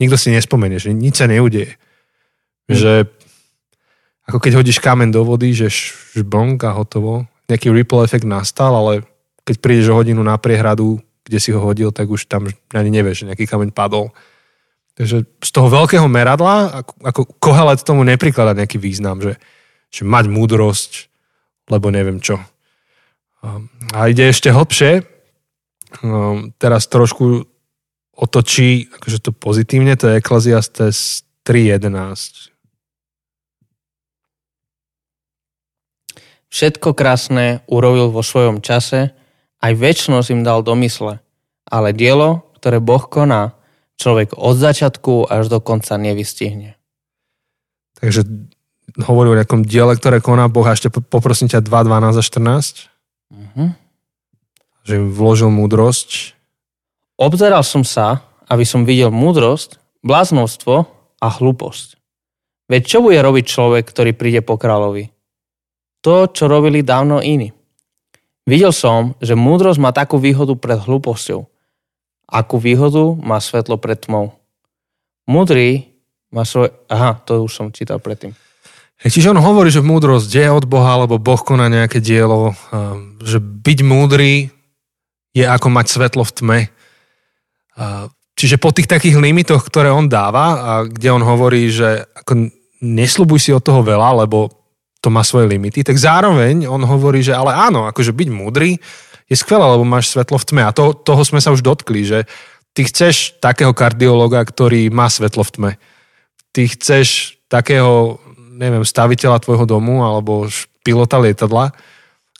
nikto 0.00 0.16
si 0.16 0.32
nespomenie, 0.32 0.80
že 0.80 0.96
nič 0.96 1.20
sa 1.20 1.28
neudeje. 1.28 1.76
Mm. 2.72 2.76
Že 2.80 2.92
ako 4.24 4.38
keď 4.40 4.52
hodíš 4.56 4.80
kamen 4.80 5.12
do 5.12 5.20
vody, 5.20 5.52
že 5.52 5.68
žblnk 6.16 6.64
a 6.64 6.72
hotovo. 6.72 7.28
Nejaký 7.52 7.68
ripple 7.68 8.08
efekt 8.08 8.24
nastal, 8.24 8.72
ale 8.72 9.04
keď 9.44 9.60
prídeš 9.60 9.92
o 9.92 10.00
hodinu 10.00 10.24
na 10.24 10.40
priehradu, 10.40 11.04
kde 11.24 11.38
si 11.40 11.52
ho 11.52 11.60
hodil, 11.60 11.92
tak 11.92 12.08
už 12.08 12.24
tam 12.24 12.48
ani 12.72 12.88
nevieš, 12.88 13.24
že 13.24 13.28
nejaký 13.28 13.44
kameň 13.44 13.76
padol. 13.76 14.16
Takže 14.94 15.26
z 15.26 15.50
toho 15.50 15.68
veľkého 15.74 16.06
meradla, 16.06 16.84
ako, 16.86 16.92
ako 17.02 17.20
kohelet 17.42 17.82
tomu 17.82 18.06
neprikladá 18.06 18.54
nejaký 18.54 18.78
význam, 18.78 19.18
že, 19.18 19.42
že 19.90 20.06
mať 20.06 20.30
múdrosť, 20.30 21.10
lebo 21.66 21.90
neviem 21.90 22.22
čo. 22.22 22.38
A 23.90 24.08
ide 24.08 24.30
ešte 24.30 24.54
hlbšie, 24.54 25.02
teraz 26.62 26.86
trošku 26.86 27.44
otočí 28.14 28.86
akože 28.94 29.18
to 29.18 29.30
pozitívne, 29.34 29.98
to 29.98 30.08
je 30.08 30.18
Ecclesiastes 30.22 31.26
3.11. 31.42 32.54
Všetko 36.54 36.94
krásne 36.94 37.66
urobil 37.66 38.14
vo 38.14 38.22
svojom 38.22 38.62
čase, 38.62 39.10
aj 39.58 39.72
väčšnosť 39.74 40.28
im 40.30 40.46
dal 40.46 40.62
do 40.62 40.78
mysle. 40.78 41.18
Ale 41.66 41.90
dielo, 41.90 42.46
ktoré 42.62 42.78
Boh 42.78 43.02
koná, 43.10 43.58
človek 44.00 44.36
od 44.36 44.56
začiatku 44.58 45.30
až 45.30 45.50
do 45.50 45.58
konca 45.58 45.94
nevystihne. 45.96 46.76
Takže 47.98 48.26
hovorí 49.06 49.32
o 49.32 49.38
nejakom 49.38 49.64
diele, 49.64 49.94
ktoré 49.96 50.20
koná 50.20 50.50
Boh 50.50 50.66
a 50.66 50.76
ešte 50.76 50.90
poprosím 50.90 51.48
ťa 51.48 51.64
2, 51.64 51.70
12 51.70 52.20
a 52.20 52.22
14. 52.22 52.90
Uh-huh. 53.32 53.68
Že 54.84 54.92
im 54.98 55.06
vložil 55.14 55.48
múdrosť. 55.48 56.36
Obzeral 57.16 57.62
som 57.62 57.86
sa, 57.86 58.26
aby 58.50 58.66
som 58.66 58.84
videl 58.84 59.14
múdrosť, 59.14 59.80
bláznostvo 60.04 60.84
a 61.22 61.26
hlúposť. 61.30 61.96
Veď 62.68 62.82
čo 62.84 62.98
bude 63.00 63.16
robiť 63.22 63.44
človek, 63.46 63.84
ktorý 63.88 64.12
príde 64.12 64.40
po 64.44 64.60
kráľovi? 64.60 65.14
to, 66.04 66.28
čo 66.28 66.44
robili 66.44 66.84
dávno 66.84 67.24
iní. 67.24 67.56
Videl 68.44 68.76
som, 68.76 69.16
že 69.24 69.32
múdrosť 69.32 69.80
má 69.80 69.88
takú 69.96 70.20
výhodu 70.20 70.52
pred 70.52 70.76
hlúposťou. 70.76 71.48
Akú 72.24 72.56
výhodu 72.58 73.14
má 73.20 73.38
svetlo 73.38 73.76
pred 73.76 74.00
tmou. 74.00 74.34
Múdry 75.28 75.92
má 76.32 76.42
svoj... 76.42 76.72
Aha, 76.90 77.20
to 77.22 77.44
už 77.46 77.52
som 77.52 77.70
čítal 77.70 78.00
predtým. 78.00 78.34
Čiže 79.04 79.36
on 79.36 79.40
hovorí, 79.42 79.68
že 79.68 79.84
múdrosť 79.84 80.30
je 80.30 80.46
od 80.48 80.64
Boha, 80.64 80.96
alebo 80.96 81.20
Boh 81.20 81.40
koná 81.40 81.68
nejaké 81.68 82.00
dielo. 82.00 82.56
Že 83.20 83.38
byť 83.40 83.78
múdry 83.84 84.48
je 85.34 85.44
ako 85.44 85.68
mať 85.68 85.86
svetlo 85.92 86.22
v 86.24 86.32
tme. 86.32 86.58
Čiže 88.34 88.56
po 88.56 88.72
tých 88.72 88.88
takých 88.88 89.20
limitoch, 89.20 89.62
ktoré 89.66 89.90
on 89.92 90.08
dáva, 90.08 90.46
a 90.58 90.72
kde 90.86 91.08
on 91.12 91.22
hovorí, 91.22 91.68
že 91.68 92.06
ako 92.16 92.50
nesľubuj 92.82 93.38
si 93.38 93.50
od 93.52 93.62
toho 93.62 93.84
veľa, 93.84 94.24
lebo 94.24 94.50
to 95.04 95.12
má 95.12 95.20
svoje 95.20 95.52
limity, 95.52 95.84
tak 95.84 96.00
zároveň 96.00 96.64
on 96.64 96.80
hovorí, 96.80 97.20
že 97.20 97.36
ale 97.36 97.52
áno, 97.52 97.84
akože 97.84 98.16
byť 98.16 98.28
múdry 98.32 98.80
je 99.28 99.36
skvelé, 99.36 99.64
lebo 99.64 99.84
máš 99.88 100.12
svetlo 100.12 100.36
v 100.36 100.46
tme. 100.46 100.62
A 100.68 100.74
to, 100.74 100.92
toho 100.92 101.22
sme 101.24 101.40
sa 101.40 101.52
už 101.54 101.64
dotkli, 101.64 102.04
že 102.04 102.28
ty 102.76 102.84
chceš 102.84 103.38
takého 103.40 103.72
kardiologa, 103.72 104.42
ktorý 104.44 104.90
má 104.92 105.08
svetlo 105.08 105.46
v 105.46 105.52
tme. 105.54 105.72
Ty 106.52 106.62
chceš 106.70 107.38
takého, 107.48 108.20
neviem, 108.58 108.84
staviteľa 108.84 109.40
tvojho 109.40 109.64
domu 109.64 110.04
alebo 110.04 110.50
pilota 110.84 111.16
lietadla, 111.16 111.72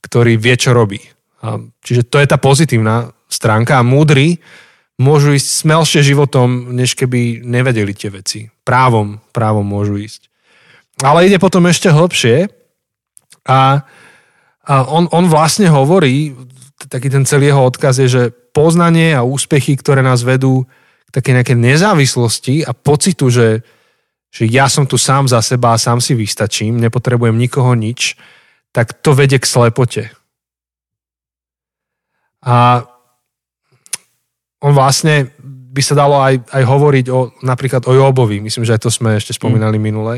ktorý 0.05 0.37
vie, 0.37 0.55
čo 0.61 0.77
robí. 0.77 1.01
A, 1.41 1.57
čiže 1.81 2.05
to 2.05 2.21
je 2.21 2.29
tá 2.29 2.37
pozitívna 2.37 3.15
stránka 3.33 3.81
a 3.81 3.87
múdry 3.87 4.39
môžu 5.01 5.35
ísť 5.35 5.49
smelšie 5.67 6.01
životom, 6.07 6.71
než 6.71 6.95
keby 6.95 7.43
nevedeli 7.43 7.97
tie 7.97 8.13
veci. 8.13 8.47
Právom, 8.63 9.19
právom 9.35 9.67
môžu 9.67 9.99
ísť. 9.99 10.31
Ale 11.03 11.27
ide 11.27 11.43
potom 11.43 11.67
ešte 11.67 11.91
hlbšie 11.91 12.47
a, 13.51 13.83
a 14.63 14.75
on, 14.87 15.11
on 15.11 15.27
vlastne 15.27 15.67
hovorí, 15.67 16.31
taký 16.89 17.09
ten 17.11 17.25
celý 17.25 17.51
jeho 17.51 17.65
odkaz 17.65 18.01
je, 18.01 18.09
že 18.09 18.23
poznanie 18.55 19.17
a 19.17 19.27
úspechy, 19.27 19.75
ktoré 19.75 20.01
nás 20.01 20.23
vedú 20.23 20.65
k 21.09 21.11
také 21.11 21.35
nejaké 21.35 21.59
nezávislosti 21.59 22.63
a 22.65 22.71
pocitu, 22.77 23.31
že, 23.31 23.67
že 24.31 24.45
ja 24.47 24.71
som 24.71 24.87
tu 24.87 25.01
sám 25.01 25.27
za 25.27 25.43
seba 25.43 25.75
a 25.75 25.81
sám 25.81 25.99
si 25.99 26.15
vystačím, 26.15 26.79
nepotrebujem 26.79 27.35
nikoho 27.35 27.75
nič, 27.75 28.15
tak 28.75 28.95
to 29.03 29.15
vedie 29.15 29.39
k 29.39 29.47
slepote. 29.47 30.11
A 32.45 32.85
on 34.61 34.73
vlastne 34.73 35.33
by 35.75 35.83
sa 35.83 35.99
dalo 35.99 36.23
aj, 36.23 36.39
aj 36.55 36.63
hovoriť 36.63 37.07
o, 37.11 37.35
napríklad 37.43 37.83
o 37.91 37.93
Jobovi, 37.93 38.39
myslím, 38.39 38.63
že 38.63 38.79
aj 38.79 38.83
to 38.87 38.91
sme 38.95 39.19
ešte 39.19 39.35
spomínali 39.35 39.77
mm. 39.77 39.83
minule, 39.83 40.15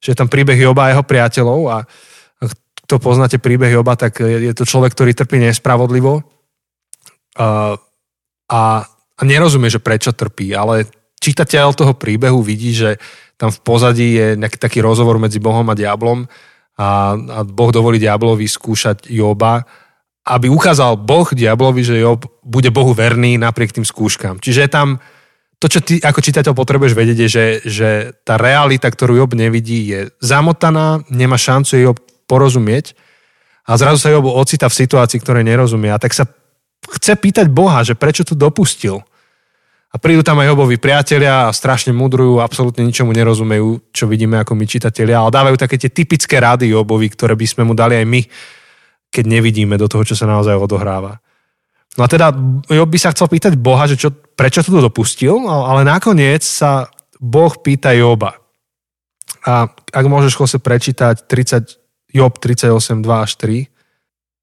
že 0.00 0.12
je 0.12 0.18
tam 0.18 0.32
príbeh 0.32 0.56
Joba 0.56 0.88
a 0.88 0.92
jeho 0.96 1.04
priateľov 1.04 1.60
a 1.68 1.76
kto 2.84 3.00
poznáte 3.00 3.40
príbeh 3.40 3.72
Joba, 3.72 3.96
tak 3.96 4.20
je 4.20 4.52
to 4.52 4.68
človek, 4.68 4.92
ktorý 4.92 5.16
trpí 5.16 5.40
nespravodlivo 5.40 6.20
a, 7.40 7.74
a, 8.48 8.62
a 8.88 9.20
nerozumie, 9.24 9.72
že 9.72 9.80
prečo 9.80 10.12
trpí, 10.12 10.52
ale 10.52 10.86
čitateľ 11.18 11.72
toho 11.72 11.94
príbehu 11.96 12.44
vidí, 12.44 12.76
že 12.76 13.00
tam 13.40 13.48
v 13.48 13.58
pozadí 13.64 14.08
je 14.14 14.26
nejaký 14.36 14.58
taký 14.60 14.78
rozhovor 14.84 15.16
medzi 15.16 15.40
Bohom 15.40 15.66
a 15.66 15.74
diablom 15.74 16.28
a, 16.76 17.16
a 17.16 17.40
Boh 17.42 17.70
dovolí 17.72 17.96
diablovi 17.96 18.44
skúšať 18.44 19.08
Joba, 19.08 19.64
aby 20.24 20.48
ukázal 20.52 21.00
Boh 21.00 21.28
diablovi, 21.28 21.84
že 21.84 22.00
Job 22.00 22.24
bude 22.44 22.72
Bohu 22.72 22.96
verný 22.96 23.36
napriek 23.36 23.76
tým 23.76 23.84
skúškam. 23.84 24.40
Čiže 24.40 24.60
je 24.68 24.70
tam 24.70 24.88
to, 25.60 25.66
čo 25.68 25.80
ty 25.80 25.96
ako 26.00 26.20
čitateľ 26.20 26.52
potrebuješ 26.52 26.92
vedieť, 26.92 27.18
je, 27.24 27.28
že, 27.28 27.46
že 27.64 27.88
tá 28.20 28.36
realita, 28.36 28.88
ktorú 28.88 29.16
Job 29.16 29.32
nevidí, 29.32 29.88
je 29.88 30.00
zamotaná, 30.20 31.00
nemá 31.08 31.40
šancu 31.40 31.72
Job 31.80 31.98
porozumieť 32.24 32.96
a 33.64 33.80
zrazu 33.80 33.98
sa 34.00 34.12
Job 34.12 34.28
ocita 34.28 34.68
v 34.68 34.78
situácii, 34.84 35.18
ktorej 35.24 35.44
nerozumie. 35.48 35.88
A 35.88 35.96
tak 35.96 36.12
sa 36.12 36.28
chce 36.84 37.16
pýtať 37.16 37.48
Boha, 37.48 37.80
že 37.80 37.96
prečo 37.96 38.26
to 38.26 38.36
dopustil. 38.36 39.00
A 39.94 39.96
prídu 39.96 40.26
tam 40.26 40.42
aj 40.42 40.50
Jobovi 40.50 40.74
priatelia 40.76 41.46
a 41.46 41.54
strašne 41.54 41.94
mudrujú, 41.94 42.42
absolútne 42.42 42.82
ničomu 42.82 43.14
nerozumejú, 43.14 43.94
čo 43.94 44.10
vidíme 44.10 44.42
ako 44.42 44.58
my 44.58 44.66
čitatelia, 44.66 45.22
ale 45.22 45.30
dávajú 45.30 45.54
také 45.54 45.78
tie 45.78 45.86
typické 45.86 46.42
rady 46.42 46.74
Jobovi, 46.74 47.06
ktoré 47.14 47.38
by 47.38 47.46
sme 47.46 47.62
mu 47.62 47.78
dali 47.78 48.02
aj 48.02 48.06
my, 48.10 48.20
keď 49.14 49.24
nevidíme 49.30 49.78
do 49.78 49.86
toho, 49.86 50.02
čo 50.02 50.18
sa 50.18 50.26
naozaj 50.26 50.58
odohráva. 50.58 51.22
No 51.94 52.02
a 52.02 52.10
teda 52.10 52.34
Job 52.66 52.90
by 52.90 52.98
sa 52.98 53.14
chcel 53.14 53.30
pýtať 53.30 53.54
Boha, 53.54 53.86
že 53.86 53.94
čo, 53.94 54.10
prečo 54.10 54.66
to 54.66 54.82
dopustil, 54.82 55.46
ale 55.46 55.86
nakoniec 55.86 56.42
sa 56.42 56.90
Boh 57.22 57.54
pýta 57.54 57.94
Joba. 57.94 58.34
A 59.46 59.70
ak 59.70 60.04
môžeš 60.10 60.34
Jose 60.34 60.58
prečítať 60.58 61.30
30, 61.30 61.83
Job 62.14 62.38
38, 62.38 63.02
2 63.02 63.26
až 63.26 63.32
3. 63.42 63.66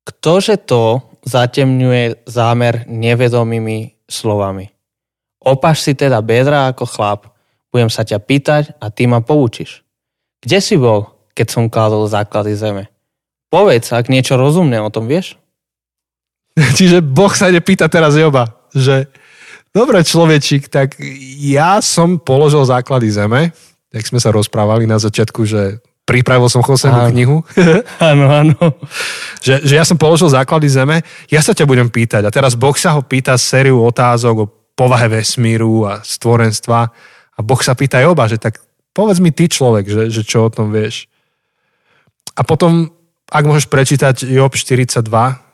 Ktože 0.04 0.60
to 0.60 1.00
zatemňuje 1.24 2.28
zámer 2.28 2.84
nevedomými 2.92 3.96
slovami? 4.12 4.68
Opaš 5.40 5.88
si 5.88 5.96
teda 5.96 6.20
bedra 6.20 6.68
ako 6.68 6.84
chlap, 6.84 7.32
budem 7.72 7.88
sa 7.88 8.04
ťa 8.04 8.20
pýtať 8.20 8.64
a 8.78 8.92
ty 8.92 9.08
ma 9.08 9.24
poučíš. 9.24 9.82
Kde 10.44 10.60
si 10.60 10.76
bol, 10.76 11.10
keď 11.32 11.48
som 11.48 11.72
kladol 11.72 12.06
základy 12.12 12.54
zeme? 12.60 12.92
Povedz, 13.48 13.96
ak 13.96 14.12
niečo 14.12 14.36
rozumné 14.36 14.84
o 14.84 14.92
tom 14.92 15.08
vieš. 15.08 15.40
Čiže 16.78 17.00
Boh 17.00 17.32
sa 17.32 17.48
ide 17.48 17.64
pýta 17.64 17.88
teraz 17.88 18.20
Joba, 18.20 18.68
že 18.76 19.08
dobre 19.72 20.04
človečík, 20.04 20.68
tak 20.68 21.00
ja 21.40 21.80
som 21.80 22.20
položil 22.20 22.68
základy 22.68 23.08
zeme, 23.08 23.56
tak 23.92 24.04
sme 24.04 24.20
sa 24.20 24.36
rozprávali 24.36 24.84
na 24.84 25.00
začiatku, 25.00 25.48
že 25.48 25.80
pripravil 26.12 26.52
som 26.52 26.60
Chosenú 26.60 27.08
knihu. 27.08 27.40
Áno, 28.12 28.28
áno. 28.28 28.60
že, 29.40 29.64
že 29.64 29.80
ja 29.80 29.88
som 29.88 29.96
položil 29.96 30.28
základy 30.28 30.68
zeme, 30.68 31.00
ja 31.32 31.40
sa 31.40 31.56
ťa 31.56 31.64
budem 31.64 31.88
pýtať. 31.88 32.28
A 32.28 32.34
teraz 32.34 32.60
Boh 32.60 32.76
sa 32.76 32.92
ho 33.00 33.02
pýta 33.02 33.40
sériu 33.40 33.80
otázok 33.80 34.36
o 34.44 34.52
povahe 34.76 35.08
vesmíru 35.08 35.88
a 35.88 36.04
stvorenstva. 36.04 36.92
A 37.32 37.40
Boh 37.40 37.62
sa 37.64 37.72
pýta 37.72 38.04
aj 38.04 38.12
oba, 38.12 38.28
že 38.28 38.36
tak 38.36 38.60
povedz 38.92 39.24
mi 39.24 39.32
ty 39.32 39.48
človek, 39.48 39.88
že, 39.88 40.04
že 40.12 40.28
čo 40.28 40.52
o 40.52 40.54
tom 40.54 40.76
vieš. 40.76 41.08
A 42.36 42.44
potom, 42.44 42.92
ak 43.32 43.48
môžeš 43.48 43.72
prečítať 43.72 44.28
Job 44.28 44.52
42, 44.52 45.08
2 45.08 45.08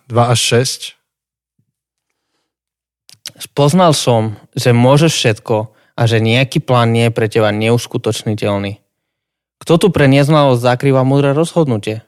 až 0.10 0.40
6. 0.66 0.98
Spoznal 3.38 3.94
som, 3.94 4.42
že 4.58 4.74
môžeš 4.74 5.14
všetko 5.14 5.70
a 5.94 6.02
že 6.10 6.18
nejaký 6.18 6.66
plán 6.66 6.90
nie 6.90 7.10
je 7.10 7.14
pre 7.14 7.30
teba 7.30 7.54
neuskutočniteľný. 7.54 8.87
Kto 9.68 9.76
tu 9.76 9.88
pre 9.92 10.08
neznalosť 10.08 10.64
zakrýva 10.64 11.04
múdre 11.04 11.36
rozhodnutie? 11.36 12.00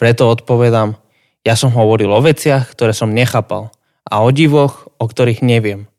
Preto 0.00 0.32
odpovedám, 0.32 0.96
ja 1.44 1.52
som 1.52 1.68
hovoril 1.68 2.08
o 2.08 2.24
veciach, 2.24 2.72
ktoré 2.72 2.96
som 2.96 3.12
nechápal 3.12 3.68
a 4.08 4.24
o 4.24 4.32
divoch, 4.32 4.88
o 4.96 5.04
ktorých 5.04 5.44
neviem. 5.44 5.92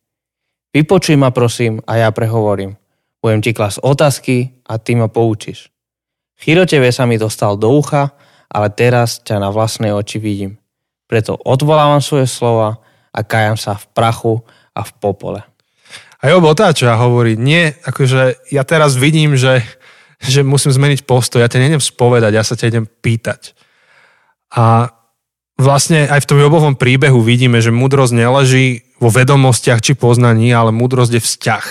Vypočuj 0.73 1.13
ma 1.13 1.29
prosím 1.29 1.85
a 1.85 2.01
ja 2.01 2.09
prehovorím. 2.09 2.81
Budem 3.21 3.45
ti 3.45 3.53
klas 3.53 3.77
otázky 3.77 4.57
a 4.65 4.81
ty 4.81 4.97
ma 4.97 5.05
poučíš. 5.05 5.69
Chiroteve 6.33 6.89
sa 6.89 7.05
mi 7.05 7.21
dostal 7.21 7.61
do 7.61 7.77
ucha, 7.77 8.17
ale 8.49 8.73
teraz 8.73 9.21
ťa 9.21 9.37
na 9.37 9.53
vlastné 9.53 9.93
oči 9.93 10.17
vidím. 10.17 10.57
Preto 11.05 11.37
odvolávam 11.37 12.01
svoje 12.01 12.25
slova 12.25 12.81
a 13.13 13.21
kajam 13.21 13.53
sa 13.53 13.77
v 13.77 13.85
prachu 13.93 14.41
a 14.73 14.81
v 14.81 14.91
popole. 14.97 15.45
A 16.17 16.33
Job 16.33 16.41
otáča 16.49 16.97
a 16.97 17.01
hovorí, 17.05 17.37
nie, 17.37 17.69
akože 17.85 18.49
ja 18.49 18.65
teraz 18.65 18.97
vidím, 18.97 19.37
že, 19.37 19.61
že 20.21 20.41
musím 20.41 20.73
zmeniť 20.73 21.05
postoj, 21.05 21.41
ja 21.41 21.51
ťa 21.51 21.61
nejdem 21.61 21.83
spovedať, 21.83 22.31
ja 22.33 22.43
sa 22.43 22.57
ťa 22.57 22.69
idem 22.73 22.85
pýtať. 22.89 23.53
A 24.53 24.89
vlastne 25.59 26.09
aj 26.09 26.25
v 26.25 26.29
tom 26.29 26.39
Jobovom 26.41 26.73
príbehu 26.77 27.21
vidíme, 27.21 27.61
že 27.61 27.73
múdrosť 27.73 28.13
neleží 28.13 28.87
vo 28.97 29.13
vedomostiach 29.13 29.81
či 29.81 29.93
poznaní, 29.93 30.49
ale 30.53 30.73
múdrosť 30.73 31.13
je 31.17 31.21
vzťah. 31.21 31.65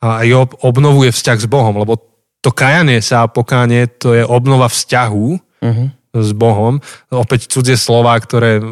A 0.00 0.24
Job 0.24 0.56
obnovuje 0.64 1.12
vzťah 1.12 1.38
s 1.44 1.48
Bohom, 1.48 1.76
lebo 1.76 2.00
to 2.40 2.48
kajanie 2.48 3.04
sa 3.04 3.28
a 3.28 3.32
pokánie, 3.32 3.84
to 4.00 4.16
je 4.16 4.24
obnova 4.24 4.72
vzťahu 4.72 5.26
uh-huh. 5.60 5.88
s 6.16 6.30
Bohom. 6.32 6.80
Opäť 7.12 7.52
cudzie 7.52 7.76
slova, 7.76 8.16
ktoré 8.16 8.64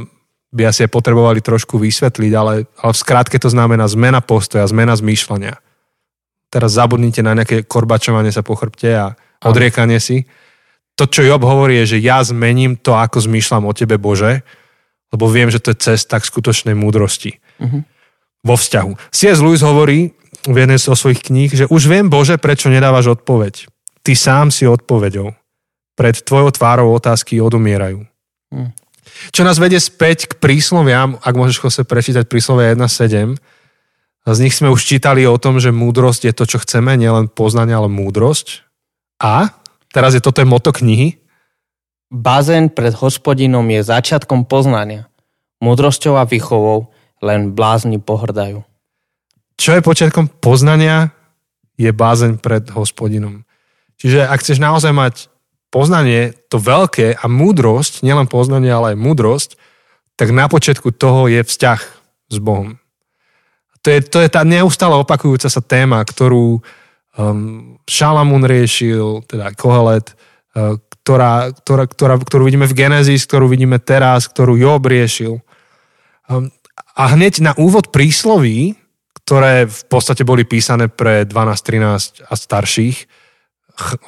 by 0.48 0.72
asi 0.72 0.88
potrebovali 0.88 1.44
trošku 1.44 1.76
vysvetliť, 1.76 2.32
ale, 2.32 2.64
ale 2.80 2.92
v 2.96 3.02
skrátke 3.04 3.36
to 3.36 3.52
znamená 3.52 3.84
zmena 3.84 4.24
postoja, 4.24 4.64
zmena 4.64 4.96
zmýšľania. 4.96 5.60
Teraz 6.48 6.72
zabudnite 6.72 7.20
na 7.20 7.36
nejaké 7.36 7.68
korbačovanie 7.68 8.32
sa 8.32 8.40
po 8.40 8.56
chrbte 8.56 8.90
a 8.96 9.06
odriekanie 9.44 10.00
si. 10.00 10.24
To, 10.98 11.06
čo 11.06 11.22
Job 11.22 11.46
hovorí, 11.46 11.78
je, 11.84 11.94
že 11.94 11.98
ja 12.02 12.18
zmením 12.24 12.74
to, 12.74 12.98
ako 12.98 13.22
zmýšľam 13.22 13.70
o 13.70 13.72
tebe, 13.76 14.00
Bože, 14.00 14.42
lebo 15.14 15.30
viem, 15.30 15.46
že 15.52 15.62
to 15.62 15.70
je 15.70 15.94
cesta 15.94 16.18
k 16.18 16.26
skutočnej 16.26 16.74
múdrosti 16.74 17.38
uh-huh. 17.62 17.86
vo 18.42 18.54
vzťahu. 18.58 19.14
C.S. 19.14 19.38
Lewis 19.38 19.62
hovorí 19.62 20.12
v 20.42 20.56
jednej 20.56 20.80
zo 20.80 20.98
svojich 20.98 21.22
kníh, 21.22 21.50
že 21.54 21.64
už 21.70 21.86
viem, 21.86 22.10
Bože, 22.10 22.34
prečo 22.40 22.66
nedávaš 22.66 23.14
odpoveď. 23.14 23.70
Ty 24.02 24.12
sám 24.18 24.46
si 24.50 24.66
odpoveďou. 24.66 25.32
Pred 25.94 26.16
tvojou 26.26 26.50
tvárou 26.50 26.90
otázky 26.90 27.38
odomierajú. 27.38 28.02
Uh-huh. 28.50 28.72
Čo 29.30 29.42
nás 29.46 29.58
vedie 29.62 29.78
späť 29.78 30.30
k 30.30 30.38
prísloviam, 30.38 31.18
ak 31.22 31.34
môžeš 31.34 31.62
sa 31.70 31.82
prečítať 31.86 32.26
príslovia 32.26 32.74
1.7. 32.74 33.38
Z 34.26 34.38
nich 34.42 34.54
sme 34.56 34.72
už 34.72 34.82
čítali 34.82 35.28
o 35.28 35.36
tom, 35.36 35.60
že 35.62 35.74
múdrosť 35.74 36.30
je 36.30 36.34
to, 36.34 36.44
čo 36.48 36.58
chceme, 36.64 36.96
nielen 36.96 37.30
poznanie, 37.30 37.76
ale 37.76 37.92
múdrosť. 37.92 38.66
A 39.22 39.54
teraz 39.92 40.16
je 40.16 40.22
toto 40.22 40.40
je 40.40 40.48
moto 40.48 40.74
knihy. 40.74 41.20
Bazén 42.08 42.72
pred 42.72 42.96
hospodinom 42.96 43.64
je 43.68 43.84
začiatkom 43.84 44.48
poznania. 44.48 45.08
Múdrosťou 45.60 46.16
a 46.16 46.24
výchovou 46.24 46.92
len 47.20 47.52
blázni 47.52 47.98
pohrdajú. 47.98 48.62
Čo 49.58 49.74
je 49.74 49.82
počiatkom 49.82 50.30
poznania, 50.38 51.10
je 51.78 51.90
bázeň 51.90 52.38
pred 52.38 52.62
hospodinom. 52.70 53.42
Čiže 53.98 54.26
ak 54.26 54.42
chceš 54.42 54.62
naozaj 54.62 54.94
mať 54.94 55.14
poznanie, 55.74 56.34
to 56.46 56.62
veľké 56.62 57.18
a 57.18 57.24
múdrosť, 57.26 58.06
nielen 58.06 58.30
poznanie, 58.30 58.70
ale 58.70 58.94
aj 58.94 59.02
múdrosť, 59.02 59.50
tak 60.14 60.34
na 60.34 60.46
počiatku 60.46 60.94
toho 60.94 61.26
je 61.26 61.42
vzťah 61.42 61.80
s 62.30 62.36
Bohom. 62.38 62.77
To 63.82 63.88
je, 63.90 63.98
to 64.02 64.18
je 64.22 64.28
tá 64.28 64.42
neustále 64.42 64.94
opakujúca 64.98 65.46
sa 65.46 65.62
téma, 65.62 66.02
ktorú 66.02 66.58
um, 67.18 67.78
Šalamún 67.86 68.42
riešil, 68.42 69.22
teda 69.26 69.54
Kohelet, 69.54 70.14
uh, 70.54 70.76
ktorá, 71.02 71.54
ktorá, 71.54 71.84
ktorá, 71.88 72.14
ktorú 72.20 72.42
vidíme 72.48 72.66
v 72.68 72.76
Genesis, 72.76 73.24
ktorú 73.24 73.48
vidíme 73.48 73.80
teraz, 73.80 74.28
ktorú 74.28 74.58
Job 74.58 74.84
riešil. 74.84 75.40
Um, 76.28 76.52
a 76.98 77.14
hneď 77.14 77.40
na 77.40 77.52
úvod 77.54 77.94
prísloví, 77.94 78.74
ktoré 79.22 79.68
v 79.68 79.82
podstate 79.86 80.26
boli 80.26 80.42
písané 80.42 80.88
pre 80.88 81.22
12, 81.22 82.24
13 82.24 82.26
a 82.26 82.34
starších 82.34 82.96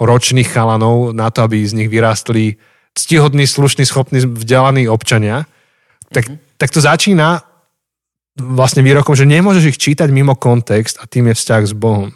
ročných 0.01 0.49
chalanov 0.51 1.15
na 1.15 1.31
to, 1.31 1.47
aby 1.47 1.63
z 1.63 1.77
nich 1.77 1.89
vyrástli 1.93 2.59
ctihodní, 2.99 3.47
slušní, 3.47 3.87
schopní, 3.87 4.27
vzdelaní 4.27 4.89
občania, 4.91 5.47
tak, 6.11 6.27
mm-hmm. 6.27 6.59
tak 6.59 6.71
to 6.75 6.81
začína 6.83 7.43
vlastne 8.41 8.81
výrokom, 8.81 9.15
že 9.15 9.29
nemôžeš 9.29 9.77
ich 9.77 9.79
čítať 9.79 10.09
mimo 10.11 10.35
kontext 10.35 10.99
a 10.99 11.07
tým 11.07 11.31
je 11.31 11.39
vzťah 11.39 11.63
s 11.69 11.75
Bohom. 11.77 12.11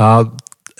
A 0.00 0.24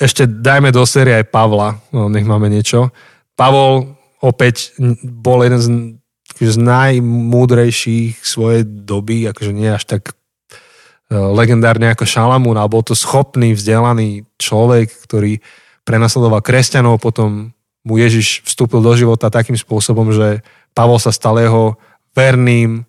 ešte 0.00 0.24
dajme 0.24 0.72
do 0.72 0.82
série 0.88 1.12
aj 1.12 1.28
Pavla, 1.28 1.76
no, 1.92 2.08
nech 2.08 2.24
máme 2.24 2.48
niečo. 2.48 2.88
Pavol 3.36 4.00
opäť 4.24 4.72
bol 5.04 5.44
jeden 5.44 5.60
z 5.60 5.68
z 6.40 6.56
najmúdrejších 6.56 8.24
svojej 8.24 8.64
doby, 8.64 9.28
akože 9.28 9.52
nie 9.52 9.68
až 9.68 9.84
tak 9.84 10.02
e, 10.08 10.14
legendárne 11.12 11.92
ako 11.92 12.08
Šalamún, 12.08 12.56
ale 12.56 12.72
bol 12.72 12.80
to 12.80 12.96
schopný, 12.96 13.52
vzdelaný 13.52 14.24
človek, 14.40 14.88
ktorý 15.04 15.44
prenasledoval 15.84 16.40
kresťanov, 16.40 16.96
potom 16.96 17.52
mu 17.84 17.94
Ježiš 18.00 18.40
vstúpil 18.48 18.80
do 18.80 18.92
života 18.96 19.28
takým 19.28 19.56
spôsobom, 19.56 20.16
že 20.16 20.40
Pavol 20.72 20.96
sa 20.96 21.12
stal 21.12 21.36
jeho 21.36 21.76
verným 22.16 22.88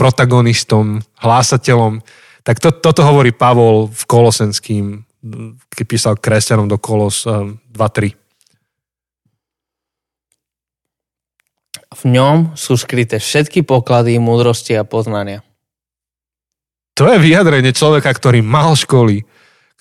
protagonistom, 0.00 1.04
hlásateľom. 1.20 2.00
Tak 2.40 2.56
to, 2.56 2.72
toto 2.72 3.04
hovorí 3.04 3.36
Pavol 3.36 3.92
v 3.92 4.02
Kolosenským, 4.08 5.04
keď 5.68 5.84
písal 5.84 6.14
kresťanom 6.16 6.64
do 6.64 6.80
Kolos 6.80 7.28
um, 7.28 7.60
2.3. 7.76 8.16
V 11.90 12.02
ňom 12.08 12.56
sú 12.56 12.80
skryté 12.80 13.20
všetky 13.20 13.66
poklady 13.66 14.16
múdrosti 14.16 14.72
a 14.78 14.88
poznania. 14.88 15.44
To 16.96 17.04
je 17.10 17.20
vyjadrenie 17.20 17.76
človeka, 17.76 18.08
ktorý 18.14 18.40
mal 18.40 18.72
školy, 18.76 19.26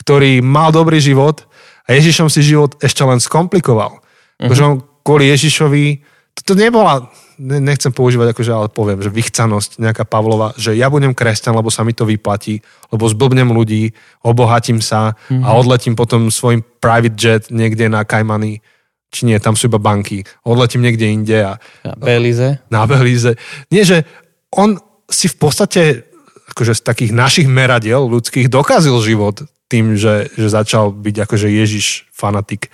ktorý 0.04 0.44
mal 0.44 0.76
dobrý 0.76 1.00
život 1.00 1.48
a 1.88 1.96
Ježišom 1.96 2.28
si 2.28 2.44
život 2.44 2.76
ešte 2.84 3.04
len 3.08 3.24
skomplikoval. 3.24 4.04
Uh-huh. 4.40 4.52
on 4.64 4.84
kvôli 5.04 5.32
Ježišovi, 5.32 6.00
to, 6.38 6.54
to 6.54 6.54
nebola, 6.54 7.10
nechcem 7.40 7.94
používať 7.96 8.36
akože, 8.36 8.52
ale 8.52 8.68
poviem, 8.68 9.00
že 9.00 9.14
vychcanosť 9.14 9.80
nejaká 9.80 10.04
Pavlova, 10.04 10.52
že 10.60 10.76
ja 10.76 10.92
budem 10.92 11.16
kresťan, 11.16 11.56
lebo 11.56 11.72
sa 11.72 11.88
mi 11.88 11.96
to 11.96 12.04
vyplatí, 12.04 12.60
lebo 12.92 13.08
zblbnem 13.08 13.50
ľudí, 13.50 13.96
obohatím 14.22 14.84
sa 14.84 15.16
uh-huh. 15.16 15.44
a 15.44 15.56
odletím 15.56 15.96
potom 15.96 16.28
svojim 16.28 16.62
private 16.84 17.18
jet 17.18 17.44
niekde 17.50 17.88
na 17.88 18.04
Kajmany 18.04 18.60
či 19.10 19.26
nie, 19.26 19.42
tam 19.42 19.58
sú 19.58 19.74
iba 19.74 19.82
banky. 19.82 20.22
Odletím 20.46 20.86
niekde 20.86 21.10
inde 21.10 21.38
a... 21.42 21.58
Na 21.82 21.98
Belize. 21.98 22.62
Na 22.70 22.86
Belize. 22.86 23.34
Nie, 23.74 23.82
že 23.82 24.06
on 24.54 24.78
si 25.10 25.26
v 25.26 25.38
podstate 25.42 25.82
akože 26.54 26.78
z 26.78 26.82
takých 26.86 27.12
našich 27.14 27.48
meradiel 27.50 28.06
ľudských 28.06 28.50
dokázil 28.50 28.94
život 29.02 29.50
tým, 29.70 29.98
že, 29.98 30.30
že 30.34 30.50
začal 30.50 30.94
byť 30.94 31.16
akože 31.26 31.50
Ježiš 31.50 32.10
fanatik. 32.14 32.70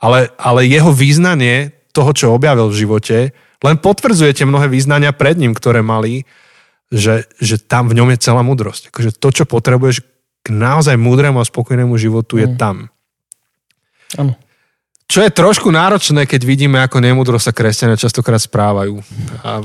Ale, 0.00 0.32
ale 0.40 0.68
jeho 0.68 0.92
význanie 0.92 1.73
toho, 1.94 2.10
čo 2.10 2.34
objavil 2.34 2.66
v 2.66 2.78
živote, 2.82 3.16
len 3.62 3.76
potvrdzujete 3.78 4.42
mnohé 4.44 4.66
význania 4.66 5.14
pred 5.14 5.38
ním, 5.38 5.54
ktoré 5.54 5.80
mali, 5.80 6.26
že, 6.90 7.30
že 7.38 7.56
tam 7.62 7.86
v 7.86 7.96
ňom 8.02 8.12
je 8.12 8.18
celá 8.18 8.42
múdrosť. 8.42 8.90
Akože 8.90 9.14
to, 9.16 9.28
čo 9.30 9.44
potrebuješ 9.46 10.02
k 10.44 10.48
naozaj 10.52 11.00
múdremu 11.00 11.40
a 11.40 11.48
spokojnému 11.48 11.96
životu, 11.96 12.36
je 12.36 12.50
mm. 12.50 12.56
tam. 12.60 12.92
Áno. 14.20 14.36
Čo 15.08 15.24
je 15.24 15.32
trošku 15.32 15.68
náročné, 15.72 16.28
keď 16.28 16.40
vidíme, 16.44 16.80
ako 16.80 17.00
nemudro 17.00 17.36
sa 17.40 17.52
kresťania 17.52 17.96
častokrát 17.96 18.40
správajú. 18.40 19.00
A 19.44 19.64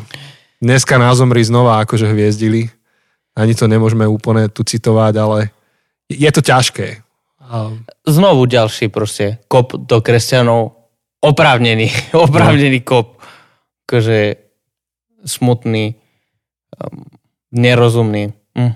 dneska 0.59 0.99
na 0.99 1.11
zomri 1.15 1.43
znova 1.43 1.83
akože 1.83 2.11
hviezdili. 2.11 2.71
Ani 3.35 3.55
to 3.55 3.67
nemôžeme 3.67 4.03
úplne 4.03 4.51
tu 4.51 4.67
citovať, 4.67 5.13
ale 5.15 5.37
je 6.11 6.27
to 6.31 6.43
ťažké. 6.43 7.03
A... 7.39 7.71
Znovu 8.03 8.47
ďalší 8.47 8.91
proste 8.91 9.39
kop 9.47 9.75
do 9.75 10.03
kresťanov. 10.03 10.78
Oprávnený, 11.19 11.91
oprávnený 12.25 12.79
no. 12.83 12.87
kop. 12.87 13.07
Akože 13.87 14.37
smutný, 15.25 15.97
um, 16.79 17.03
nerozumný. 17.51 18.31
Hm. 18.55 18.73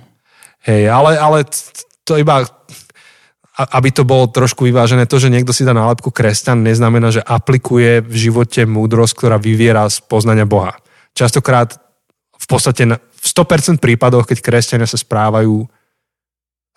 Hej, 0.64 0.84
ale, 0.90 1.12
ale 1.20 1.48
to 2.04 2.20
iba 2.20 2.44
aby 3.54 3.94
to 3.94 4.02
bolo 4.02 4.26
trošku 4.34 4.66
vyvážené, 4.66 5.06
to, 5.06 5.22
že 5.22 5.30
niekto 5.30 5.54
si 5.54 5.62
dá 5.62 5.78
nálepku 5.78 6.10
kresťan, 6.10 6.66
neznamená, 6.66 7.14
že 7.14 7.22
aplikuje 7.22 8.02
v 8.02 8.16
živote 8.18 8.66
múdrosť, 8.66 9.14
ktorá 9.14 9.38
vyviera 9.38 9.86
z 9.94 10.02
poznania 10.02 10.50
Boha. 10.50 10.74
Častokrát 11.14 11.78
v 12.34 12.46
podstate 12.50 12.98
v 12.98 13.26
100% 13.30 13.78
prípadoch, 13.78 14.26
keď 14.26 14.42
kresťania 14.42 14.90
sa 14.90 14.98
správajú 14.98 15.70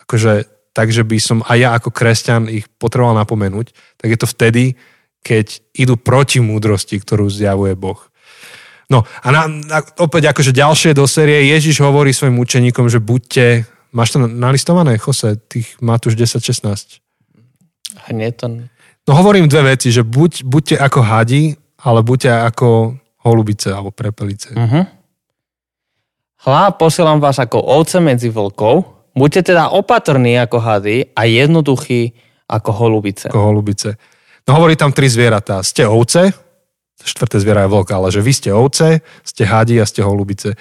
akože 0.04 0.32
tak, 0.76 0.92
že 0.92 1.00
by 1.00 1.16
som 1.16 1.40
aj 1.48 1.56
ja 1.56 1.70
ako 1.72 1.88
kresťan 1.88 2.52
ich 2.52 2.68
potreboval 2.76 3.16
napomenúť, 3.16 3.72
tak 3.96 4.12
je 4.12 4.18
to 4.20 4.28
vtedy, 4.28 4.76
keď 5.26 5.58
idú 5.74 5.98
proti 5.98 6.38
múdrosti, 6.38 7.02
ktorú 7.02 7.26
zjavuje 7.26 7.74
Boh. 7.74 7.98
No 8.86 9.02
a 9.02 9.28
na, 9.34 9.50
na, 9.50 9.82
opäť 9.98 10.30
akože 10.30 10.54
ďalšie 10.54 10.94
do 10.94 11.10
série 11.10 11.50
Ježiš 11.50 11.82
hovorí 11.82 12.14
svojim 12.14 12.38
učeníkom, 12.38 12.86
že 12.86 13.02
buďte 13.02 13.66
Máš 13.96 14.12
to 14.12 14.28
nalistované, 14.28 15.00
Jose, 15.00 15.40
tých 15.48 15.80
Matúš 15.80 16.20
10-16? 16.20 17.00
Nie 18.12 18.28
to... 18.36 18.68
No 19.08 19.12
hovorím 19.16 19.48
dve 19.48 19.72
veci, 19.72 19.88
že 19.88 20.04
buď, 20.04 20.44
buďte 20.44 20.76
ako 20.76 21.00
hadi, 21.00 21.56
ale 21.80 22.04
buďte 22.04 22.28
ako 22.44 22.98
holubice 23.24 23.72
alebo 23.72 23.94
prepelice. 23.94 24.52
Uh-huh. 24.52 24.84
Hlá, 26.44 26.76
posielam 26.76 27.24
vás 27.24 27.40
ako 27.40 27.56
ovce 27.56 28.02
medzi 28.04 28.28
vlkov, 28.28 28.84
buďte 29.16 29.54
teda 29.54 29.72
opatrní 29.72 30.36
ako 30.44 30.58
hady 30.60 31.16
a 31.16 31.24
jednoduchí 31.24 32.12
ako 32.50 32.70
holubice. 32.76 33.32
Ako 33.32 33.48
holubice. 33.48 33.96
No 34.46 34.62
hovorí 34.62 34.78
tam 34.78 34.94
tri 34.94 35.10
zvieratá. 35.10 35.62
Ste 35.66 35.90
ovce, 35.90 36.30
štvrté 37.02 37.42
zviera 37.42 37.66
je 37.66 37.72
vlk, 37.74 37.88
ale 37.90 38.08
že 38.14 38.22
vy 38.22 38.32
ste 38.32 38.50
ovce, 38.54 39.02
ste 39.26 39.42
hadi 39.42 39.82
a 39.82 39.86
ste 39.86 40.06
holubice. 40.06 40.54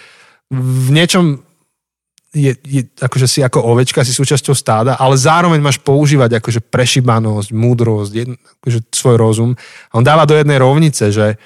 V 0.50 0.90
niečom 0.94 1.42
je, 2.36 2.52
je, 2.68 2.82
akože 3.00 3.28
si 3.32 3.40
ako 3.40 3.64
ovečka, 3.64 4.04
si 4.04 4.12
súčasťou 4.12 4.52
stáda, 4.52 5.00
ale 5.00 5.16
zároveň 5.16 5.64
máš 5.64 5.80
používať 5.80 6.44
akože 6.44 6.68
prešibanosť, 6.68 7.50
múdrosť, 7.56 8.12
jedn, 8.12 8.36
akože 8.60 8.80
svoj 8.92 9.16
rozum. 9.16 9.52
A 9.90 9.94
on 9.96 10.04
dáva 10.04 10.28
do 10.28 10.36
jednej 10.36 10.60
rovnice, 10.60 11.16
že, 11.16 11.40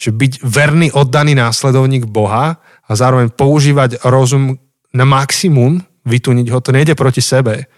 že 0.00 0.10
byť 0.10 0.40
verný, 0.40 0.88
oddaný 0.96 1.36
následovník 1.36 2.08
Boha 2.08 2.56
a 2.88 2.92
zároveň 2.96 3.28
používať 3.28 4.00
rozum 4.08 4.56
na 4.96 5.04
maximum, 5.04 5.84
vytuniť 6.08 6.48
ho, 6.48 6.58
to 6.64 6.72
nejde 6.72 6.96
proti 6.96 7.20
sebe. 7.20 7.68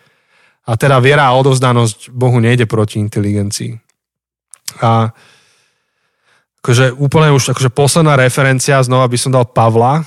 A 0.62 0.78
teda 0.78 1.02
viera 1.02 1.26
a 1.26 1.34
odovzdanosť 1.34 2.14
Bohu 2.14 2.38
nejde 2.38 2.70
proti 2.70 3.02
inteligencii. 3.02 3.81
A 4.80 5.12
akože 6.62 6.94
úplne 6.94 7.34
už 7.34 7.50
akože 7.52 7.74
posledná 7.74 8.14
referencia, 8.14 8.78
znova 8.86 9.10
by 9.10 9.18
som 9.18 9.34
dal 9.34 9.50
Pavla, 9.50 10.06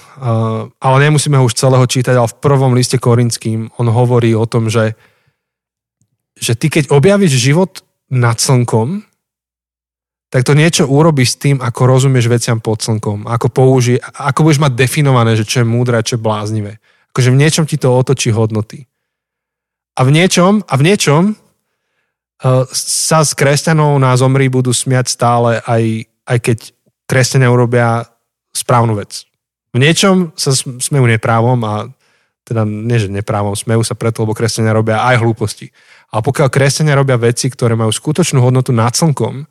ale 0.79 0.97
nemusíme 1.03 1.35
ho 1.35 1.43
už 1.43 1.59
celého 1.59 1.83
čítať, 1.83 2.15
ale 2.15 2.31
v 2.31 2.39
prvom 2.39 2.71
liste 2.71 2.95
korinským 2.95 3.75
on 3.75 3.87
hovorí 3.91 4.31
o 4.31 4.47
tom, 4.47 4.71
že, 4.71 4.95
že 6.39 6.55
ty 6.55 6.71
keď 6.71 6.95
objavíš 6.95 7.35
život 7.35 7.83
nad 8.07 8.39
slnkom, 8.39 9.03
tak 10.31 10.47
to 10.47 10.55
niečo 10.55 10.87
urobí 10.87 11.27
s 11.27 11.35
tým, 11.35 11.59
ako 11.59 11.81
rozumieš 11.87 12.31
veciam 12.31 12.63
pod 12.63 12.79
slnkom, 12.79 13.27
ako 13.27 13.47
použij, 13.51 13.99
ako 13.99 14.47
budeš 14.47 14.63
mať 14.63 14.73
definované, 14.79 15.35
že 15.35 15.47
čo 15.47 15.63
je 15.63 15.67
múdre 15.67 15.99
čo 16.03 16.15
je 16.15 16.23
bláznivé. 16.23 16.79
Akože 17.11 17.31
v 17.31 17.39
niečom 17.39 17.63
ti 17.67 17.75
to 17.75 17.91
otočí 17.91 18.31
hodnoty. 18.31 18.87
A 19.95 20.03
v 20.03 20.11
niečom, 20.11 20.63
a 20.67 20.73
v 20.75 20.85
niečom 20.91 21.39
sa 22.69 23.25
s 23.25 23.33
kresťanov 23.33 23.97
na 23.97 24.13
zomri 24.13 24.51
budú 24.51 24.69
smiať 24.69 25.09
stále 25.09 25.63
aj 25.65 26.05
aj 26.25 26.37
keď 26.41 26.57
kresťania 27.05 27.53
urobia 27.53 28.09
správnu 28.51 28.97
vec. 28.97 29.29
V 29.71 29.77
niečom 29.77 30.33
sa 30.33 30.55
smejú 30.57 31.05
neprávom 31.05 31.59
a 31.63 31.73
teda 32.45 32.61
nie, 32.65 33.01
že 33.01 33.09
neprávom, 33.09 33.57
smejú 33.57 33.81
sa 33.81 33.97
preto, 33.97 34.21
lebo 34.21 34.37
kresťania 34.37 34.73
robia 34.73 35.01
aj 35.01 35.21
hlúposti. 35.21 35.73
Ale 36.13 36.21
pokiaľ 36.21 36.47
kresťania 36.53 36.93
robia 36.97 37.17
veci, 37.17 37.49
ktoré 37.49 37.73
majú 37.73 37.89
skutočnú 37.89 38.37
hodnotu 38.41 38.69
nad 38.69 38.93
slnkom, 38.93 39.49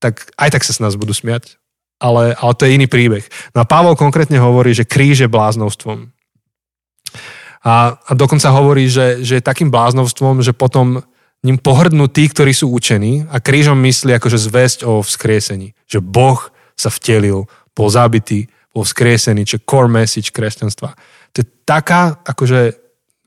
tak 0.00 0.32
aj 0.40 0.48
tak 0.56 0.62
sa 0.64 0.72
s 0.72 0.80
nás 0.80 0.96
budú 0.96 1.12
smiať. 1.12 1.60
Ale, 2.02 2.34
ale 2.34 2.52
to 2.58 2.66
je 2.66 2.74
iný 2.74 2.90
príbeh. 2.90 3.22
No 3.54 3.62
a 3.62 3.68
Pavol 3.68 3.94
konkrétne 3.94 4.40
hovorí, 4.42 4.74
že 4.74 4.88
kríž 4.88 5.22
je 5.22 5.30
bláznovstvom. 5.30 6.10
A, 7.62 7.94
a 7.94 8.10
dokonca 8.18 8.50
hovorí, 8.50 8.90
že, 8.90 9.22
že 9.22 9.38
je 9.38 9.44
takým 9.44 9.70
bláznovstvom, 9.70 10.42
že 10.42 10.50
potom 10.50 11.06
ním 11.42 11.58
pohrdnú 11.58 12.06
tí, 12.06 12.30
ktorí 12.30 12.54
sú 12.54 12.70
učení 12.70 13.26
a 13.26 13.42
krížom 13.42 13.78
myslí 13.82 14.14
akože 14.16 14.38
zväzť 14.38 14.78
o 14.86 15.02
vzkriesení. 15.02 15.74
Že 15.90 15.98
Boh 16.02 16.38
sa 16.78 16.88
vtelil, 16.88 17.50
bol 17.74 17.88
zabitý, 17.90 18.46
bol 18.70 18.86
vzkriesený, 18.86 19.42
čo 19.44 19.64
core 19.66 19.90
message 19.90 20.30
kresťanstva. 20.30 20.94
To 21.34 21.36
je 21.42 21.46
taká 21.66 22.22
akože 22.22 22.78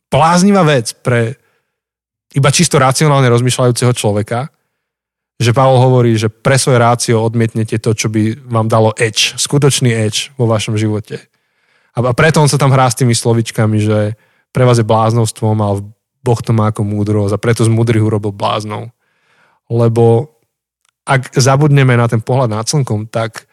bláznivá 0.07 0.63
vec 0.63 0.95
pre 1.03 1.35
iba 2.35 2.49
čisto 2.51 2.79
racionálne 2.79 3.27
rozmýšľajúceho 3.31 3.93
človeka, 3.95 4.51
že 5.35 5.51
Pavol 5.51 5.83
hovorí, 5.83 6.15
že 6.15 6.31
pre 6.31 6.55
svoje 6.55 6.79
rácio 6.79 7.19
odmietnete 7.19 7.79
to, 7.79 7.91
čo 7.91 8.07
by 8.07 8.39
vám 8.47 8.71
dalo 8.71 8.95
edge, 8.95 9.35
skutočný 9.35 9.91
edge 9.91 10.31
vo 10.39 10.47
vašom 10.47 10.79
živote. 10.79 11.19
A 11.95 12.11
preto 12.11 12.43
on 12.43 12.51
sa 12.51 12.59
tam 12.59 12.71
hrá 12.71 12.87
s 12.87 12.99
tými 12.99 13.15
slovičkami, 13.15 13.77
že 13.79 13.99
pre 14.51 14.63
vás 14.63 14.79
je 14.79 14.87
bláznovstvom, 14.87 15.55
ale 15.59 15.83
Boh 16.25 16.41
to 16.41 16.57
má 16.57 16.73
ako 16.73 16.81
múdrosť 16.81 17.37
a 17.37 17.41
preto 17.41 17.61
z 17.61 17.69
múdrych 17.69 18.01
urobil 18.01 18.33
bláznou. 18.33 18.89
Lebo 19.69 20.33
ak 21.05 21.37
zabudneme 21.37 21.93
na 21.93 22.09
ten 22.09 22.17
pohľad 22.17 22.49
nad 22.49 22.65
slnkom, 22.65 23.05
tak 23.13 23.45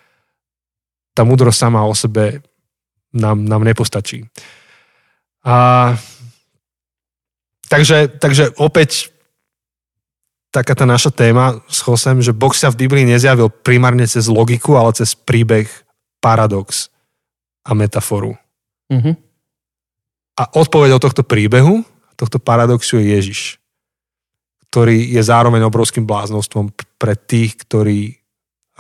tá 1.13 1.29
múdrosť 1.29 1.69
sama 1.69 1.85
o 1.85 1.93
sebe 1.93 2.41
nám, 3.13 3.45
nám 3.45 3.61
nepostačí. 3.69 4.25
A, 5.45 5.93
takže, 7.69 8.09
takže 8.09 8.57
opäť 8.57 9.13
taká 10.49 10.73
tá 10.73 10.89
naša 10.89 11.13
téma 11.13 11.61
s 11.69 11.85
Chosem, 11.85 12.25
že 12.25 12.33
Boh 12.33 12.53
sa 12.57 12.73
v 12.73 12.89
Biblii 12.89 13.05
nezjavil 13.05 13.53
primárne 13.53 14.09
cez 14.09 14.33
logiku, 14.33 14.81
ale 14.81 14.97
cez 14.97 15.13
príbeh, 15.13 15.69
paradox 16.25 16.89
a 17.69 17.77
metaforu. 17.77 18.37
Mm-hmm. 18.89 19.15
A 20.41 20.43
odpoveď 20.57 20.97
tohto 20.97 21.21
príbehu 21.21 21.85
tohto 22.17 22.39
paradoxu 22.39 23.01
je 23.01 23.07
Ježiš, 23.17 23.41
ktorý 24.69 25.05
je 25.13 25.23
zároveň 25.23 25.69
obrovským 25.69 26.09
bláznovstvom 26.09 26.73
pre 26.97 27.15
tých, 27.17 27.61
ktorí 27.61 28.23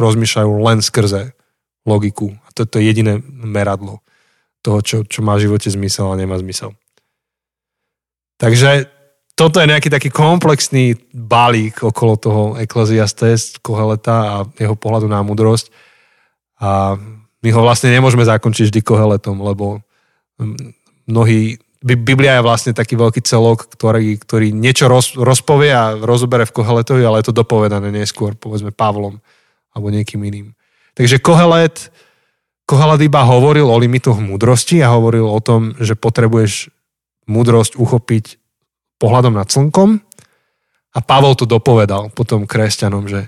rozmýšľajú 0.01 0.51
len 0.65 0.79
skrze 0.81 1.37
logiku. 1.85 2.33
A 2.47 2.49
to 2.55 2.65
je 2.79 2.89
jediné 2.89 3.21
meradlo 3.29 4.01
toho, 4.63 4.81
čo, 4.81 4.97
čo 5.05 5.21
má 5.21 5.37
v 5.37 5.51
živote 5.51 5.69
zmysel 5.69 6.09
a 6.09 6.17
nemá 6.17 6.39
zmysel. 6.39 6.73
Takže 8.39 8.89
toto 9.35 9.59
je 9.59 9.71
nejaký 9.71 9.91
taký 9.91 10.09
komplexný 10.13 10.95
balík 11.11 11.83
okolo 11.83 12.15
toho 12.17 12.43
Ecclesiastes, 12.61 13.59
Koheleta 13.59 14.17
a 14.17 14.37
jeho 14.61 14.79
pohľadu 14.79 15.11
na 15.11 15.25
múdrosť. 15.25 15.73
A 16.63 16.95
my 17.43 17.49
ho 17.51 17.61
vlastne 17.65 17.91
nemôžeme 17.91 18.23
zakončiť 18.23 18.71
vždy 18.71 18.81
Koheletom, 18.87 19.43
lebo 19.43 19.83
mnohí 21.11 21.59
Biblia 21.83 22.39
je 22.39 22.47
vlastne 22.47 22.73
taký 22.73 22.95
veľký 22.95 23.27
celok, 23.27 23.67
ktorý, 23.67 24.15
ktorý 24.23 24.55
niečo 24.55 24.87
roz, 24.87 25.19
rozpovie 25.19 25.75
a 25.75 25.99
rozobere 25.99 26.47
v 26.47 26.55
Koheletovi, 26.55 27.03
ale 27.03 27.19
je 27.21 27.35
to 27.35 27.39
dopovedané 27.43 27.91
neskôr, 27.91 28.39
povedzme 28.39 28.71
Pavlom 28.71 29.19
alebo 29.75 29.87
niekým 29.91 30.23
iným. 30.23 30.55
Takže 30.95 31.19
Kohelet, 31.19 31.91
Kohelet 32.71 33.03
iba 33.03 33.27
hovoril 33.27 33.67
o 33.67 33.81
limitoch 33.83 34.23
múdrosti 34.23 34.79
a 34.79 34.95
hovoril 34.95 35.27
o 35.27 35.43
tom, 35.43 35.75
že 35.83 35.99
potrebuješ 35.99 36.71
múdrosť 37.27 37.75
uchopiť 37.75 38.39
pohľadom 39.03 39.35
nad 39.35 39.51
slnkom 39.51 39.99
a 40.95 40.99
Pavol 41.03 41.35
to 41.35 41.51
dopovedal 41.51 42.15
potom 42.15 42.47
kresťanom, 42.47 43.11
že 43.11 43.27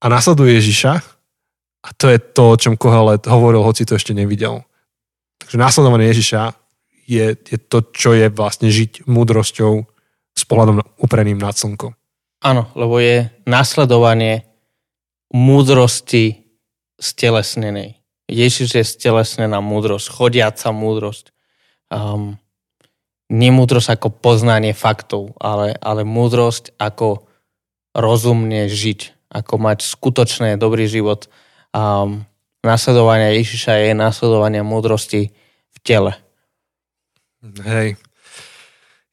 a 0.00 0.08
nasleduje 0.08 0.56
Ježiša 0.56 0.92
a 1.84 1.88
to 1.92 2.08
je 2.08 2.16
to, 2.16 2.42
o 2.48 2.56
čom 2.56 2.80
Kohelet 2.80 3.28
hovoril, 3.28 3.60
hoci 3.60 3.84
to 3.84 4.00
ešte 4.00 4.16
nevidel. 4.16 4.64
Takže 5.44 5.60
následovanie 5.60 6.08
Ježiša 6.08 6.63
je, 7.04 7.36
je 7.36 7.58
to, 7.60 7.84
čo 7.92 8.16
je 8.16 8.32
vlastne 8.32 8.68
žiť 8.72 9.06
múdrosťou 9.06 9.72
s 10.34 10.42
pohľadom 10.42 10.82
upreným 10.98 11.38
na 11.38 11.54
slnko. 11.54 11.94
Áno, 12.44 12.68
lebo 12.76 13.00
je 13.00 13.32
nasledovanie 13.48 14.44
múdrosti 15.32 16.44
stelesnenej. 17.00 18.04
Ježiš 18.28 18.68
je 18.80 18.84
stelesnená 18.84 19.60
múdrosť, 19.60 20.06
chodiaca 20.08 20.68
múdrosť. 20.72 21.32
Um, 21.92 22.40
nie 23.32 23.48
múdrosť 23.48 23.96
ako 23.96 24.08
poznanie 24.20 24.76
faktov, 24.76 25.36
ale, 25.40 25.76
ale 25.80 26.04
múdrosť 26.04 26.76
ako 26.76 27.24
rozumne 27.96 28.68
žiť, 28.68 29.30
ako 29.32 29.54
mať 29.60 29.78
skutočný 29.84 30.60
dobrý 30.60 30.88
život. 30.88 31.28
Um, 31.72 32.28
nasledovania 32.60 33.32
Ježiša 33.36 33.88
je 33.88 33.92
nasledovanie 33.96 34.60
múdrosti 34.60 35.32
v 35.72 35.78
tele. 35.84 36.12
Hej. 37.64 38.00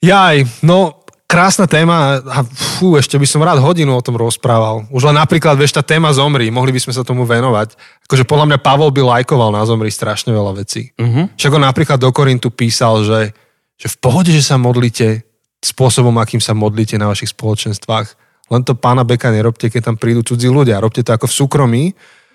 Jaj, 0.02 0.48
no 0.64 1.02
krásna 1.32 1.64
téma 1.64 2.20
a 2.28 2.44
fú, 2.44 3.00
ešte 3.00 3.16
by 3.16 3.24
som 3.24 3.40
rád 3.40 3.64
hodinu 3.64 3.96
o 3.96 4.04
tom 4.04 4.20
rozprával. 4.20 4.84
Už 4.92 5.08
len 5.08 5.16
napríklad, 5.16 5.56
vieš, 5.56 5.80
tá 5.80 5.80
téma 5.80 6.12
zomri, 6.12 6.52
mohli 6.52 6.76
by 6.76 6.84
sme 6.84 6.92
sa 6.92 7.08
tomu 7.08 7.24
venovať. 7.24 7.80
Akože 8.04 8.28
podľa 8.28 8.52
mňa 8.52 8.60
Pavol 8.60 8.92
by 8.92 9.00
lajkoval 9.00 9.56
na 9.56 9.64
zomri 9.64 9.88
strašne 9.88 10.36
veľa 10.36 10.60
vecí. 10.60 10.92
Uh-huh. 11.00 11.32
Však 11.40 11.56
on 11.56 11.64
napríklad 11.64 12.04
do 12.04 12.12
Korintu 12.12 12.52
písal, 12.52 13.08
že, 13.08 13.32
že 13.80 13.88
v 13.88 13.96
pohode, 14.04 14.28
že 14.28 14.44
sa 14.44 14.60
modlíte 14.60 15.24
spôsobom, 15.64 16.12
akým 16.20 16.44
sa 16.44 16.52
modlíte 16.52 17.00
na 17.00 17.08
vašich 17.08 17.32
spoločenstvách. 17.32 18.08
Len 18.52 18.62
to 18.68 18.76
pána 18.76 19.08
Beka 19.08 19.32
nerobte, 19.32 19.72
keď 19.72 19.88
tam 19.88 19.96
prídu 19.96 20.28
cudzí 20.28 20.52
ľudia. 20.52 20.84
Robte 20.84 21.00
to 21.00 21.16
ako 21.16 21.32
v 21.32 21.38
súkromí, 21.40 21.84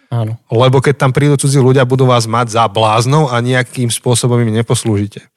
Áno. 0.09 0.41
lebo 0.49 0.81
keď 0.81 1.05
tam 1.05 1.13
prídu 1.13 1.37
cudzí 1.37 1.61
ľudia, 1.61 1.85
budú 1.85 2.09
vás 2.09 2.25
mať 2.25 2.57
za 2.57 2.65
bláznou 2.65 3.29
a 3.29 3.37
nejakým 3.45 3.93
spôsobom 3.93 4.41
im 4.41 4.57
neposlúžite. 4.57 5.29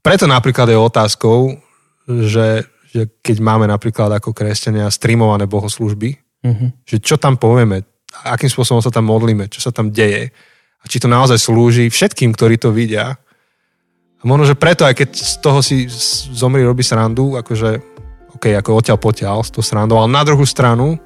Preto 0.00 0.24
napríklad 0.24 0.68
je 0.72 0.78
otázkou, 0.80 1.60
že, 2.08 2.64
že 2.90 3.02
keď 3.20 3.36
máme 3.44 3.68
napríklad 3.68 4.08
ako 4.16 4.32
kresťania 4.32 4.88
streamované 4.88 5.44
bohoslužby, 5.44 6.16
mm-hmm. 6.44 6.68
že 6.88 6.96
čo 7.04 7.20
tam 7.20 7.36
povieme, 7.36 7.84
akým 8.24 8.50
spôsobom 8.50 8.80
sa 8.80 8.90
tam 8.90 9.06
modlíme, 9.06 9.46
čo 9.52 9.60
sa 9.60 9.70
tam 9.70 9.92
deje 9.92 10.32
a 10.80 10.84
či 10.88 10.96
to 10.98 11.06
naozaj 11.06 11.36
slúži 11.36 11.92
všetkým, 11.92 12.32
ktorí 12.32 12.56
to 12.56 12.72
vidia. 12.72 13.20
A 14.20 14.22
možno, 14.24 14.48
že 14.48 14.56
preto, 14.56 14.84
aj 14.84 14.96
keď 14.96 15.08
z 15.12 15.34
toho 15.40 15.60
si 15.60 15.88
zomri 16.32 16.64
robí 16.64 16.84
srandu, 16.84 17.36
akože, 17.36 17.70
OK, 18.36 18.52
ako 18.56 18.80
odtiaľ 18.80 18.98
potiaľ 19.00 19.36
s 19.44 19.52
tou 19.52 19.64
srandou, 19.64 20.00
ale 20.00 20.12
na 20.12 20.24
druhú 20.24 20.44
stranu, 20.44 20.96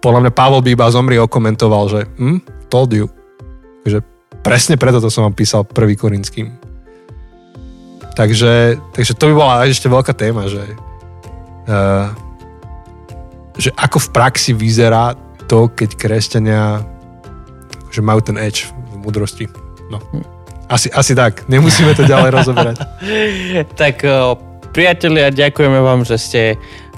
podľa 0.00 0.28
mňa 0.28 0.32
Pavol 0.32 0.64
by 0.64 0.70
iba 0.72 0.92
zomri 0.92 1.16
okomentoval, 1.20 1.84
že 1.92 2.00
hm, 2.16 2.68
told 2.72 2.92
you. 2.96 3.08
Takže 3.84 4.00
presne 4.40 4.80
preto 4.80 5.00
to 5.00 5.12
som 5.12 5.28
vám 5.28 5.36
písal 5.36 5.64
prvý 5.64 5.96
korinským. 5.96 6.73
Takže, 8.14 8.78
takže 8.94 9.12
to 9.18 9.30
by 9.30 9.34
bola 9.34 9.54
ešte 9.66 9.90
veľká 9.90 10.14
téma, 10.14 10.46
že, 10.46 10.62
uh, 11.66 12.14
že 13.58 13.74
ako 13.74 13.98
v 13.98 14.08
praxi 14.14 14.54
vyzerá 14.54 15.18
to, 15.50 15.66
keď 15.66 15.98
kresťania 15.98 16.94
že 17.94 18.02
majú 18.02 18.18
ten 18.18 18.34
edge 18.42 18.74
v 18.90 19.06
múdrosti. 19.06 19.46
No. 19.86 20.02
Asi, 20.66 20.90
asi 20.90 21.14
tak, 21.14 21.46
nemusíme 21.46 21.94
to 21.94 22.02
ďalej 22.02 22.30
rozoberať. 22.42 22.76
tak 23.78 24.02
uh, 24.02 24.34
priatelia, 24.74 25.30
ďakujeme 25.30 25.78
vám, 25.78 26.02
že 26.02 26.18
ste 26.18 26.42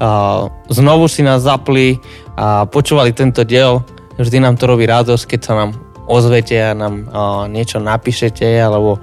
uh, 0.01 0.49
znovu 0.73 1.05
si 1.13 1.21
nás 1.21 1.45
zapli 1.45 2.01
a 2.33 2.65
počúvali 2.65 3.13
tento 3.13 3.45
diel. 3.45 3.85
Vždy 4.17 4.41
nám 4.41 4.57
to 4.57 4.65
robí 4.65 4.89
radosť, 4.89 5.37
keď 5.37 5.41
sa 5.45 5.53
nám 5.53 5.77
ozvete 6.09 6.57
a 6.57 6.73
nám 6.73 7.05
uh, 7.05 7.45
niečo 7.53 7.77
napíšete, 7.77 8.49
alebo 8.57 8.97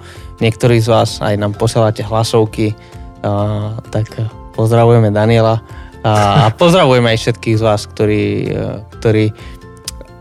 niektorí 0.44 0.84
z 0.84 0.92
vás 0.92 1.24
aj 1.24 1.40
nám 1.40 1.56
posielate 1.56 2.04
hlasovky, 2.04 2.76
uh, 3.24 3.80
tak 3.88 4.12
pozdravujeme 4.60 5.08
Daniela 5.16 5.64
a, 6.04 6.12
a 6.12 6.52
pozdravujeme 6.52 7.16
aj 7.16 7.20
všetkých 7.24 7.58
z 7.58 7.64
vás, 7.64 7.88
ktorí, 7.88 8.26
uh, 8.52 8.84
ktorí 9.00 9.32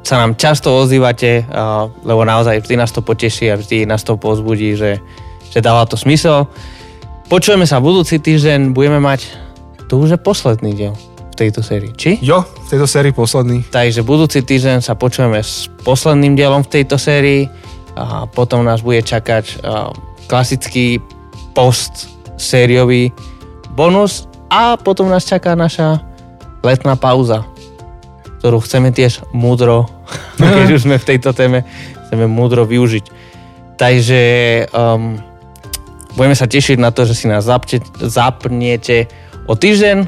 sa 0.06 0.22
nám 0.22 0.38
často 0.38 0.70
ozývate, 0.70 1.42
uh, 1.42 1.90
lebo 2.06 2.22
naozaj 2.22 2.62
vždy 2.62 2.74
nás 2.78 2.94
to 2.94 3.02
poteší 3.02 3.50
a 3.50 3.58
vždy 3.58 3.82
nás 3.82 4.06
to 4.06 4.14
pozbudí, 4.14 4.78
že, 4.78 5.02
že 5.50 5.58
dáva 5.58 5.82
to 5.90 5.98
smysel. 5.98 6.46
Počujeme 7.26 7.66
sa 7.66 7.82
budúci 7.82 8.22
týždeň, 8.22 8.70
budeme 8.70 9.02
mať 9.02 9.50
tu 9.92 10.00
už 10.00 10.16
je 10.16 10.20
posledný 10.20 10.72
diel 10.72 10.96
v 11.32 11.34
tejto 11.36 11.60
sérii, 11.60 11.92
či? 11.92 12.16
Jo, 12.24 12.48
v 12.48 12.68
tejto 12.72 12.88
sérii 12.88 13.12
posledný. 13.12 13.60
Takže 13.68 14.00
budúci 14.00 14.40
týždeň 14.40 14.80
sa 14.80 14.96
počujeme 14.96 15.36
s 15.36 15.68
posledným 15.84 16.32
dielom 16.32 16.64
v 16.64 16.80
tejto 16.80 16.96
sérii 16.96 17.44
a 17.92 18.24
potom 18.24 18.64
nás 18.64 18.80
bude 18.80 19.04
čakať 19.04 19.60
klasický 20.26 20.98
post 21.52 22.08
sériový 22.36 23.12
bonus 23.72 24.26
a 24.52 24.76
potom 24.76 25.08
nás 25.08 25.24
čaká 25.24 25.56
naša 25.56 26.00
letná 26.60 26.96
pauza, 26.96 27.44
ktorú 28.40 28.60
chceme 28.62 28.92
tiež 28.92 29.24
múdro, 29.32 29.88
keď 30.38 30.68
už 30.76 30.84
sme 30.84 30.96
v 31.00 31.08
tejto 31.14 31.32
téme, 31.32 31.64
chceme 32.06 32.28
múdro 32.28 32.68
využiť. 32.68 33.04
Takže 33.80 34.22
um, 34.70 35.18
budeme 36.14 36.36
sa 36.36 36.46
tešiť 36.46 36.78
na 36.78 36.92
to, 36.92 37.08
že 37.08 37.16
si 37.16 37.26
nás 37.26 37.48
zapte, 37.48 37.80
zapnete 37.98 39.08
o 39.48 39.56
týždeň 39.56 40.06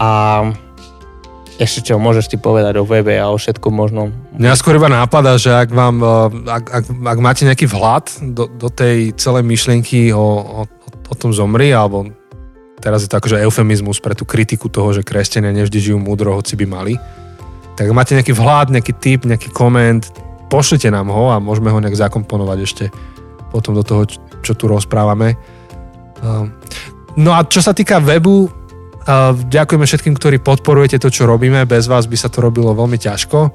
a 0.00 0.10
ešte 1.56 1.88
čo 1.88 1.96
môžeš 1.96 2.32
ti 2.32 2.36
povedať 2.36 2.76
o 2.76 2.84
webe 2.84 3.16
a 3.16 3.32
o 3.32 3.36
všetkom 3.40 3.72
možnom. 3.72 4.12
Mňa 4.36 4.60
skôr 4.60 4.76
iba 4.76 4.92
nápada, 4.92 5.40
že 5.40 5.52
ak, 5.52 5.72
vám, 5.72 5.96
e, 6.04 6.16
ak, 6.48 6.64
ak, 6.68 6.84
ak 6.92 7.18
máte 7.18 7.48
nejaký 7.48 7.64
vhľad 7.64 8.04
do, 8.36 8.44
do 8.48 8.68
tej 8.68 9.16
celej 9.16 9.44
myšlienky 9.48 10.12
o, 10.12 10.20
o, 10.20 10.60
o 10.84 11.14
tom 11.16 11.32
zomri, 11.32 11.72
alebo 11.72 12.12
teraz 12.84 13.02
je 13.02 13.08
to 13.08 13.16
akože 13.16 13.40
eufemizmus 13.40 14.04
pre 14.04 14.12
tú 14.12 14.28
kritiku 14.28 14.68
toho, 14.68 14.92
že 14.92 15.06
kresťania 15.06 15.56
nevždy 15.56 15.78
žijú 15.80 15.98
múdro, 15.98 16.36
hoci 16.36 16.60
by 16.60 16.66
mali, 16.68 16.94
tak 17.76 17.88
ak 17.88 17.96
máte 17.96 18.12
nejaký 18.16 18.36
vhľad, 18.36 18.72
nejaký 18.72 18.92
tip, 19.00 19.24
nejaký 19.24 19.48
koment, 19.52 20.08
pošlite 20.52 20.88
nám 20.92 21.08
ho 21.08 21.32
a 21.32 21.40
môžeme 21.40 21.72
ho 21.72 21.80
nejak 21.80 21.96
zakomponovať 21.96 22.58
ešte 22.62 22.84
potom 23.50 23.72
do 23.72 23.84
toho, 23.84 24.04
čo 24.44 24.52
tu 24.52 24.68
rozprávame. 24.68 25.36
Ehm, 26.20 26.52
no 27.16 27.32
a 27.32 27.44
čo 27.48 27.64
sa 27.64 27.72
týka 27.72 28.00
webu, 28.00 28.48
Ďakujeme 29.46 29.86
všetkým, 29.86 30.14
ktorí 30.18 30.36
podporujete 30.42 30.98
to, 30.98 31.14
čo 31.14 31.30
robíme. 31.30 31.62
Bez 31.62 31.86
vás 31.86 32.10
by 32.10 32.18
sa 32.18 32.26
to 32.26 32.42
robilo 32.42 32.74
veľmi 32.74 32.98
ťažko. 32.98 33.54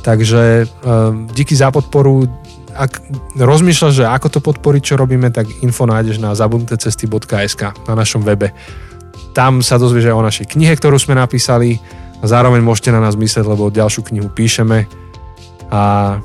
Takže 0.00 0.42
ehm, 0.64 1.28
díky 1.36 1.52
za 1.52 1.68
podporu. 1.68 2.24
Ak 2.72 3.04
rozmýšľaš, 3.36 3.92
že 3.92 4.04
ako 4.08 4.28
to 4.32 4.40
podporiť, 4.40 4.82
čo 4.82 4.94
robíme, 4.96 5.28
tak 5.32 5.48
info 5.60 5.84
nájdeš 5.84 6.20
na 6.20 6.32
zabudnutecesty.sk 6.32 7.62
na 7.88 7.94
našom 7.96 8.24
webe. 8.24 8.56
Tam 9.36 9.60
sa 9.60 9.76
dozvieš 9.76 10.12
aj 10.12 10.16
o 10.16 10.24
našej 10.24 10.46
knihe, 10.56 10.72
ktorú 10.76 10.96
sme 10.96 11.12
napísali 11.16 11.76
zároveň 12.24 12.64
môžete 12.64 12.88
na 12.92 13.00
nás 13.04 13.16
myslieť, 13.16 13.44
lebo 13.44 13.68
ďalšiu 13.68 14.00
knihu 14.12 14.32
píšeme 14.32 14.88
a 15.68 16.16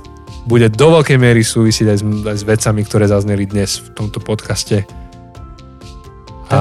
bude 0.48 0.72
do 0.72 0.88
veľkej 0.96 1.18
miery 1.20 1.44
súvisieť 1.44 1.88
aj 1.92 1.98
s, 2.00 2.04
aj 2.08 2.38
s 2.40 2.44
vecami, 2.48 2.82
ktoré 2.88 3.06
zazneli 3.12 3.44
dnes 3.46 3.84
v 3.84 3.88
tomto 3.94 4.24
podcaste. 4.24 4.88
Tak. 6.48 6.56
A 6.56 6.60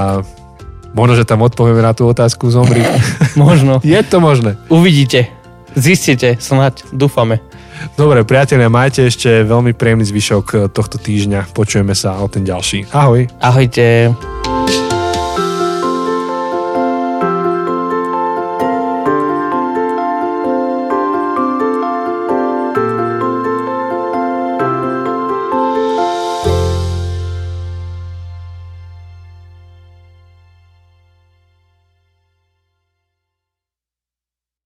Možno, 0.91 1.15
že 1.15 1.23
tam 1.23 1.41
odpovieme 1.43 1.79
na 1.79 1.95
tú 1.95 2.07
otázku 2.07 2.51
zomri. 2.51 2.83
Možno. 3.39 3.79
Je 3.81 3.99
to 4.03 4.19
možné. 4.19 4.59
Uvidíte. 4.67 5.31
Zistíte, 5.71 6.35
snáď. 6.35 6.83
Dúfame. 6.91 7.39
Dobre, 7.95 8.27
priatelia, 8.27 8.67
majte 8.67 9.07
ešte 9.07 9.47
veľmi 9.47 9.71
príjemný 9.71 10.05
zvyšok 10.05 10.69
tohto 10.75 10.99
týždňa. 10.99 11.55
Počujeme 11.55 11.95
sa 11.95 12.19
o 12.19 12.27
ten 12.27 12.43
ďalší. 12.43 12.91
Ahoj. 12.91 13.25
Ahojte. 13.39 14.11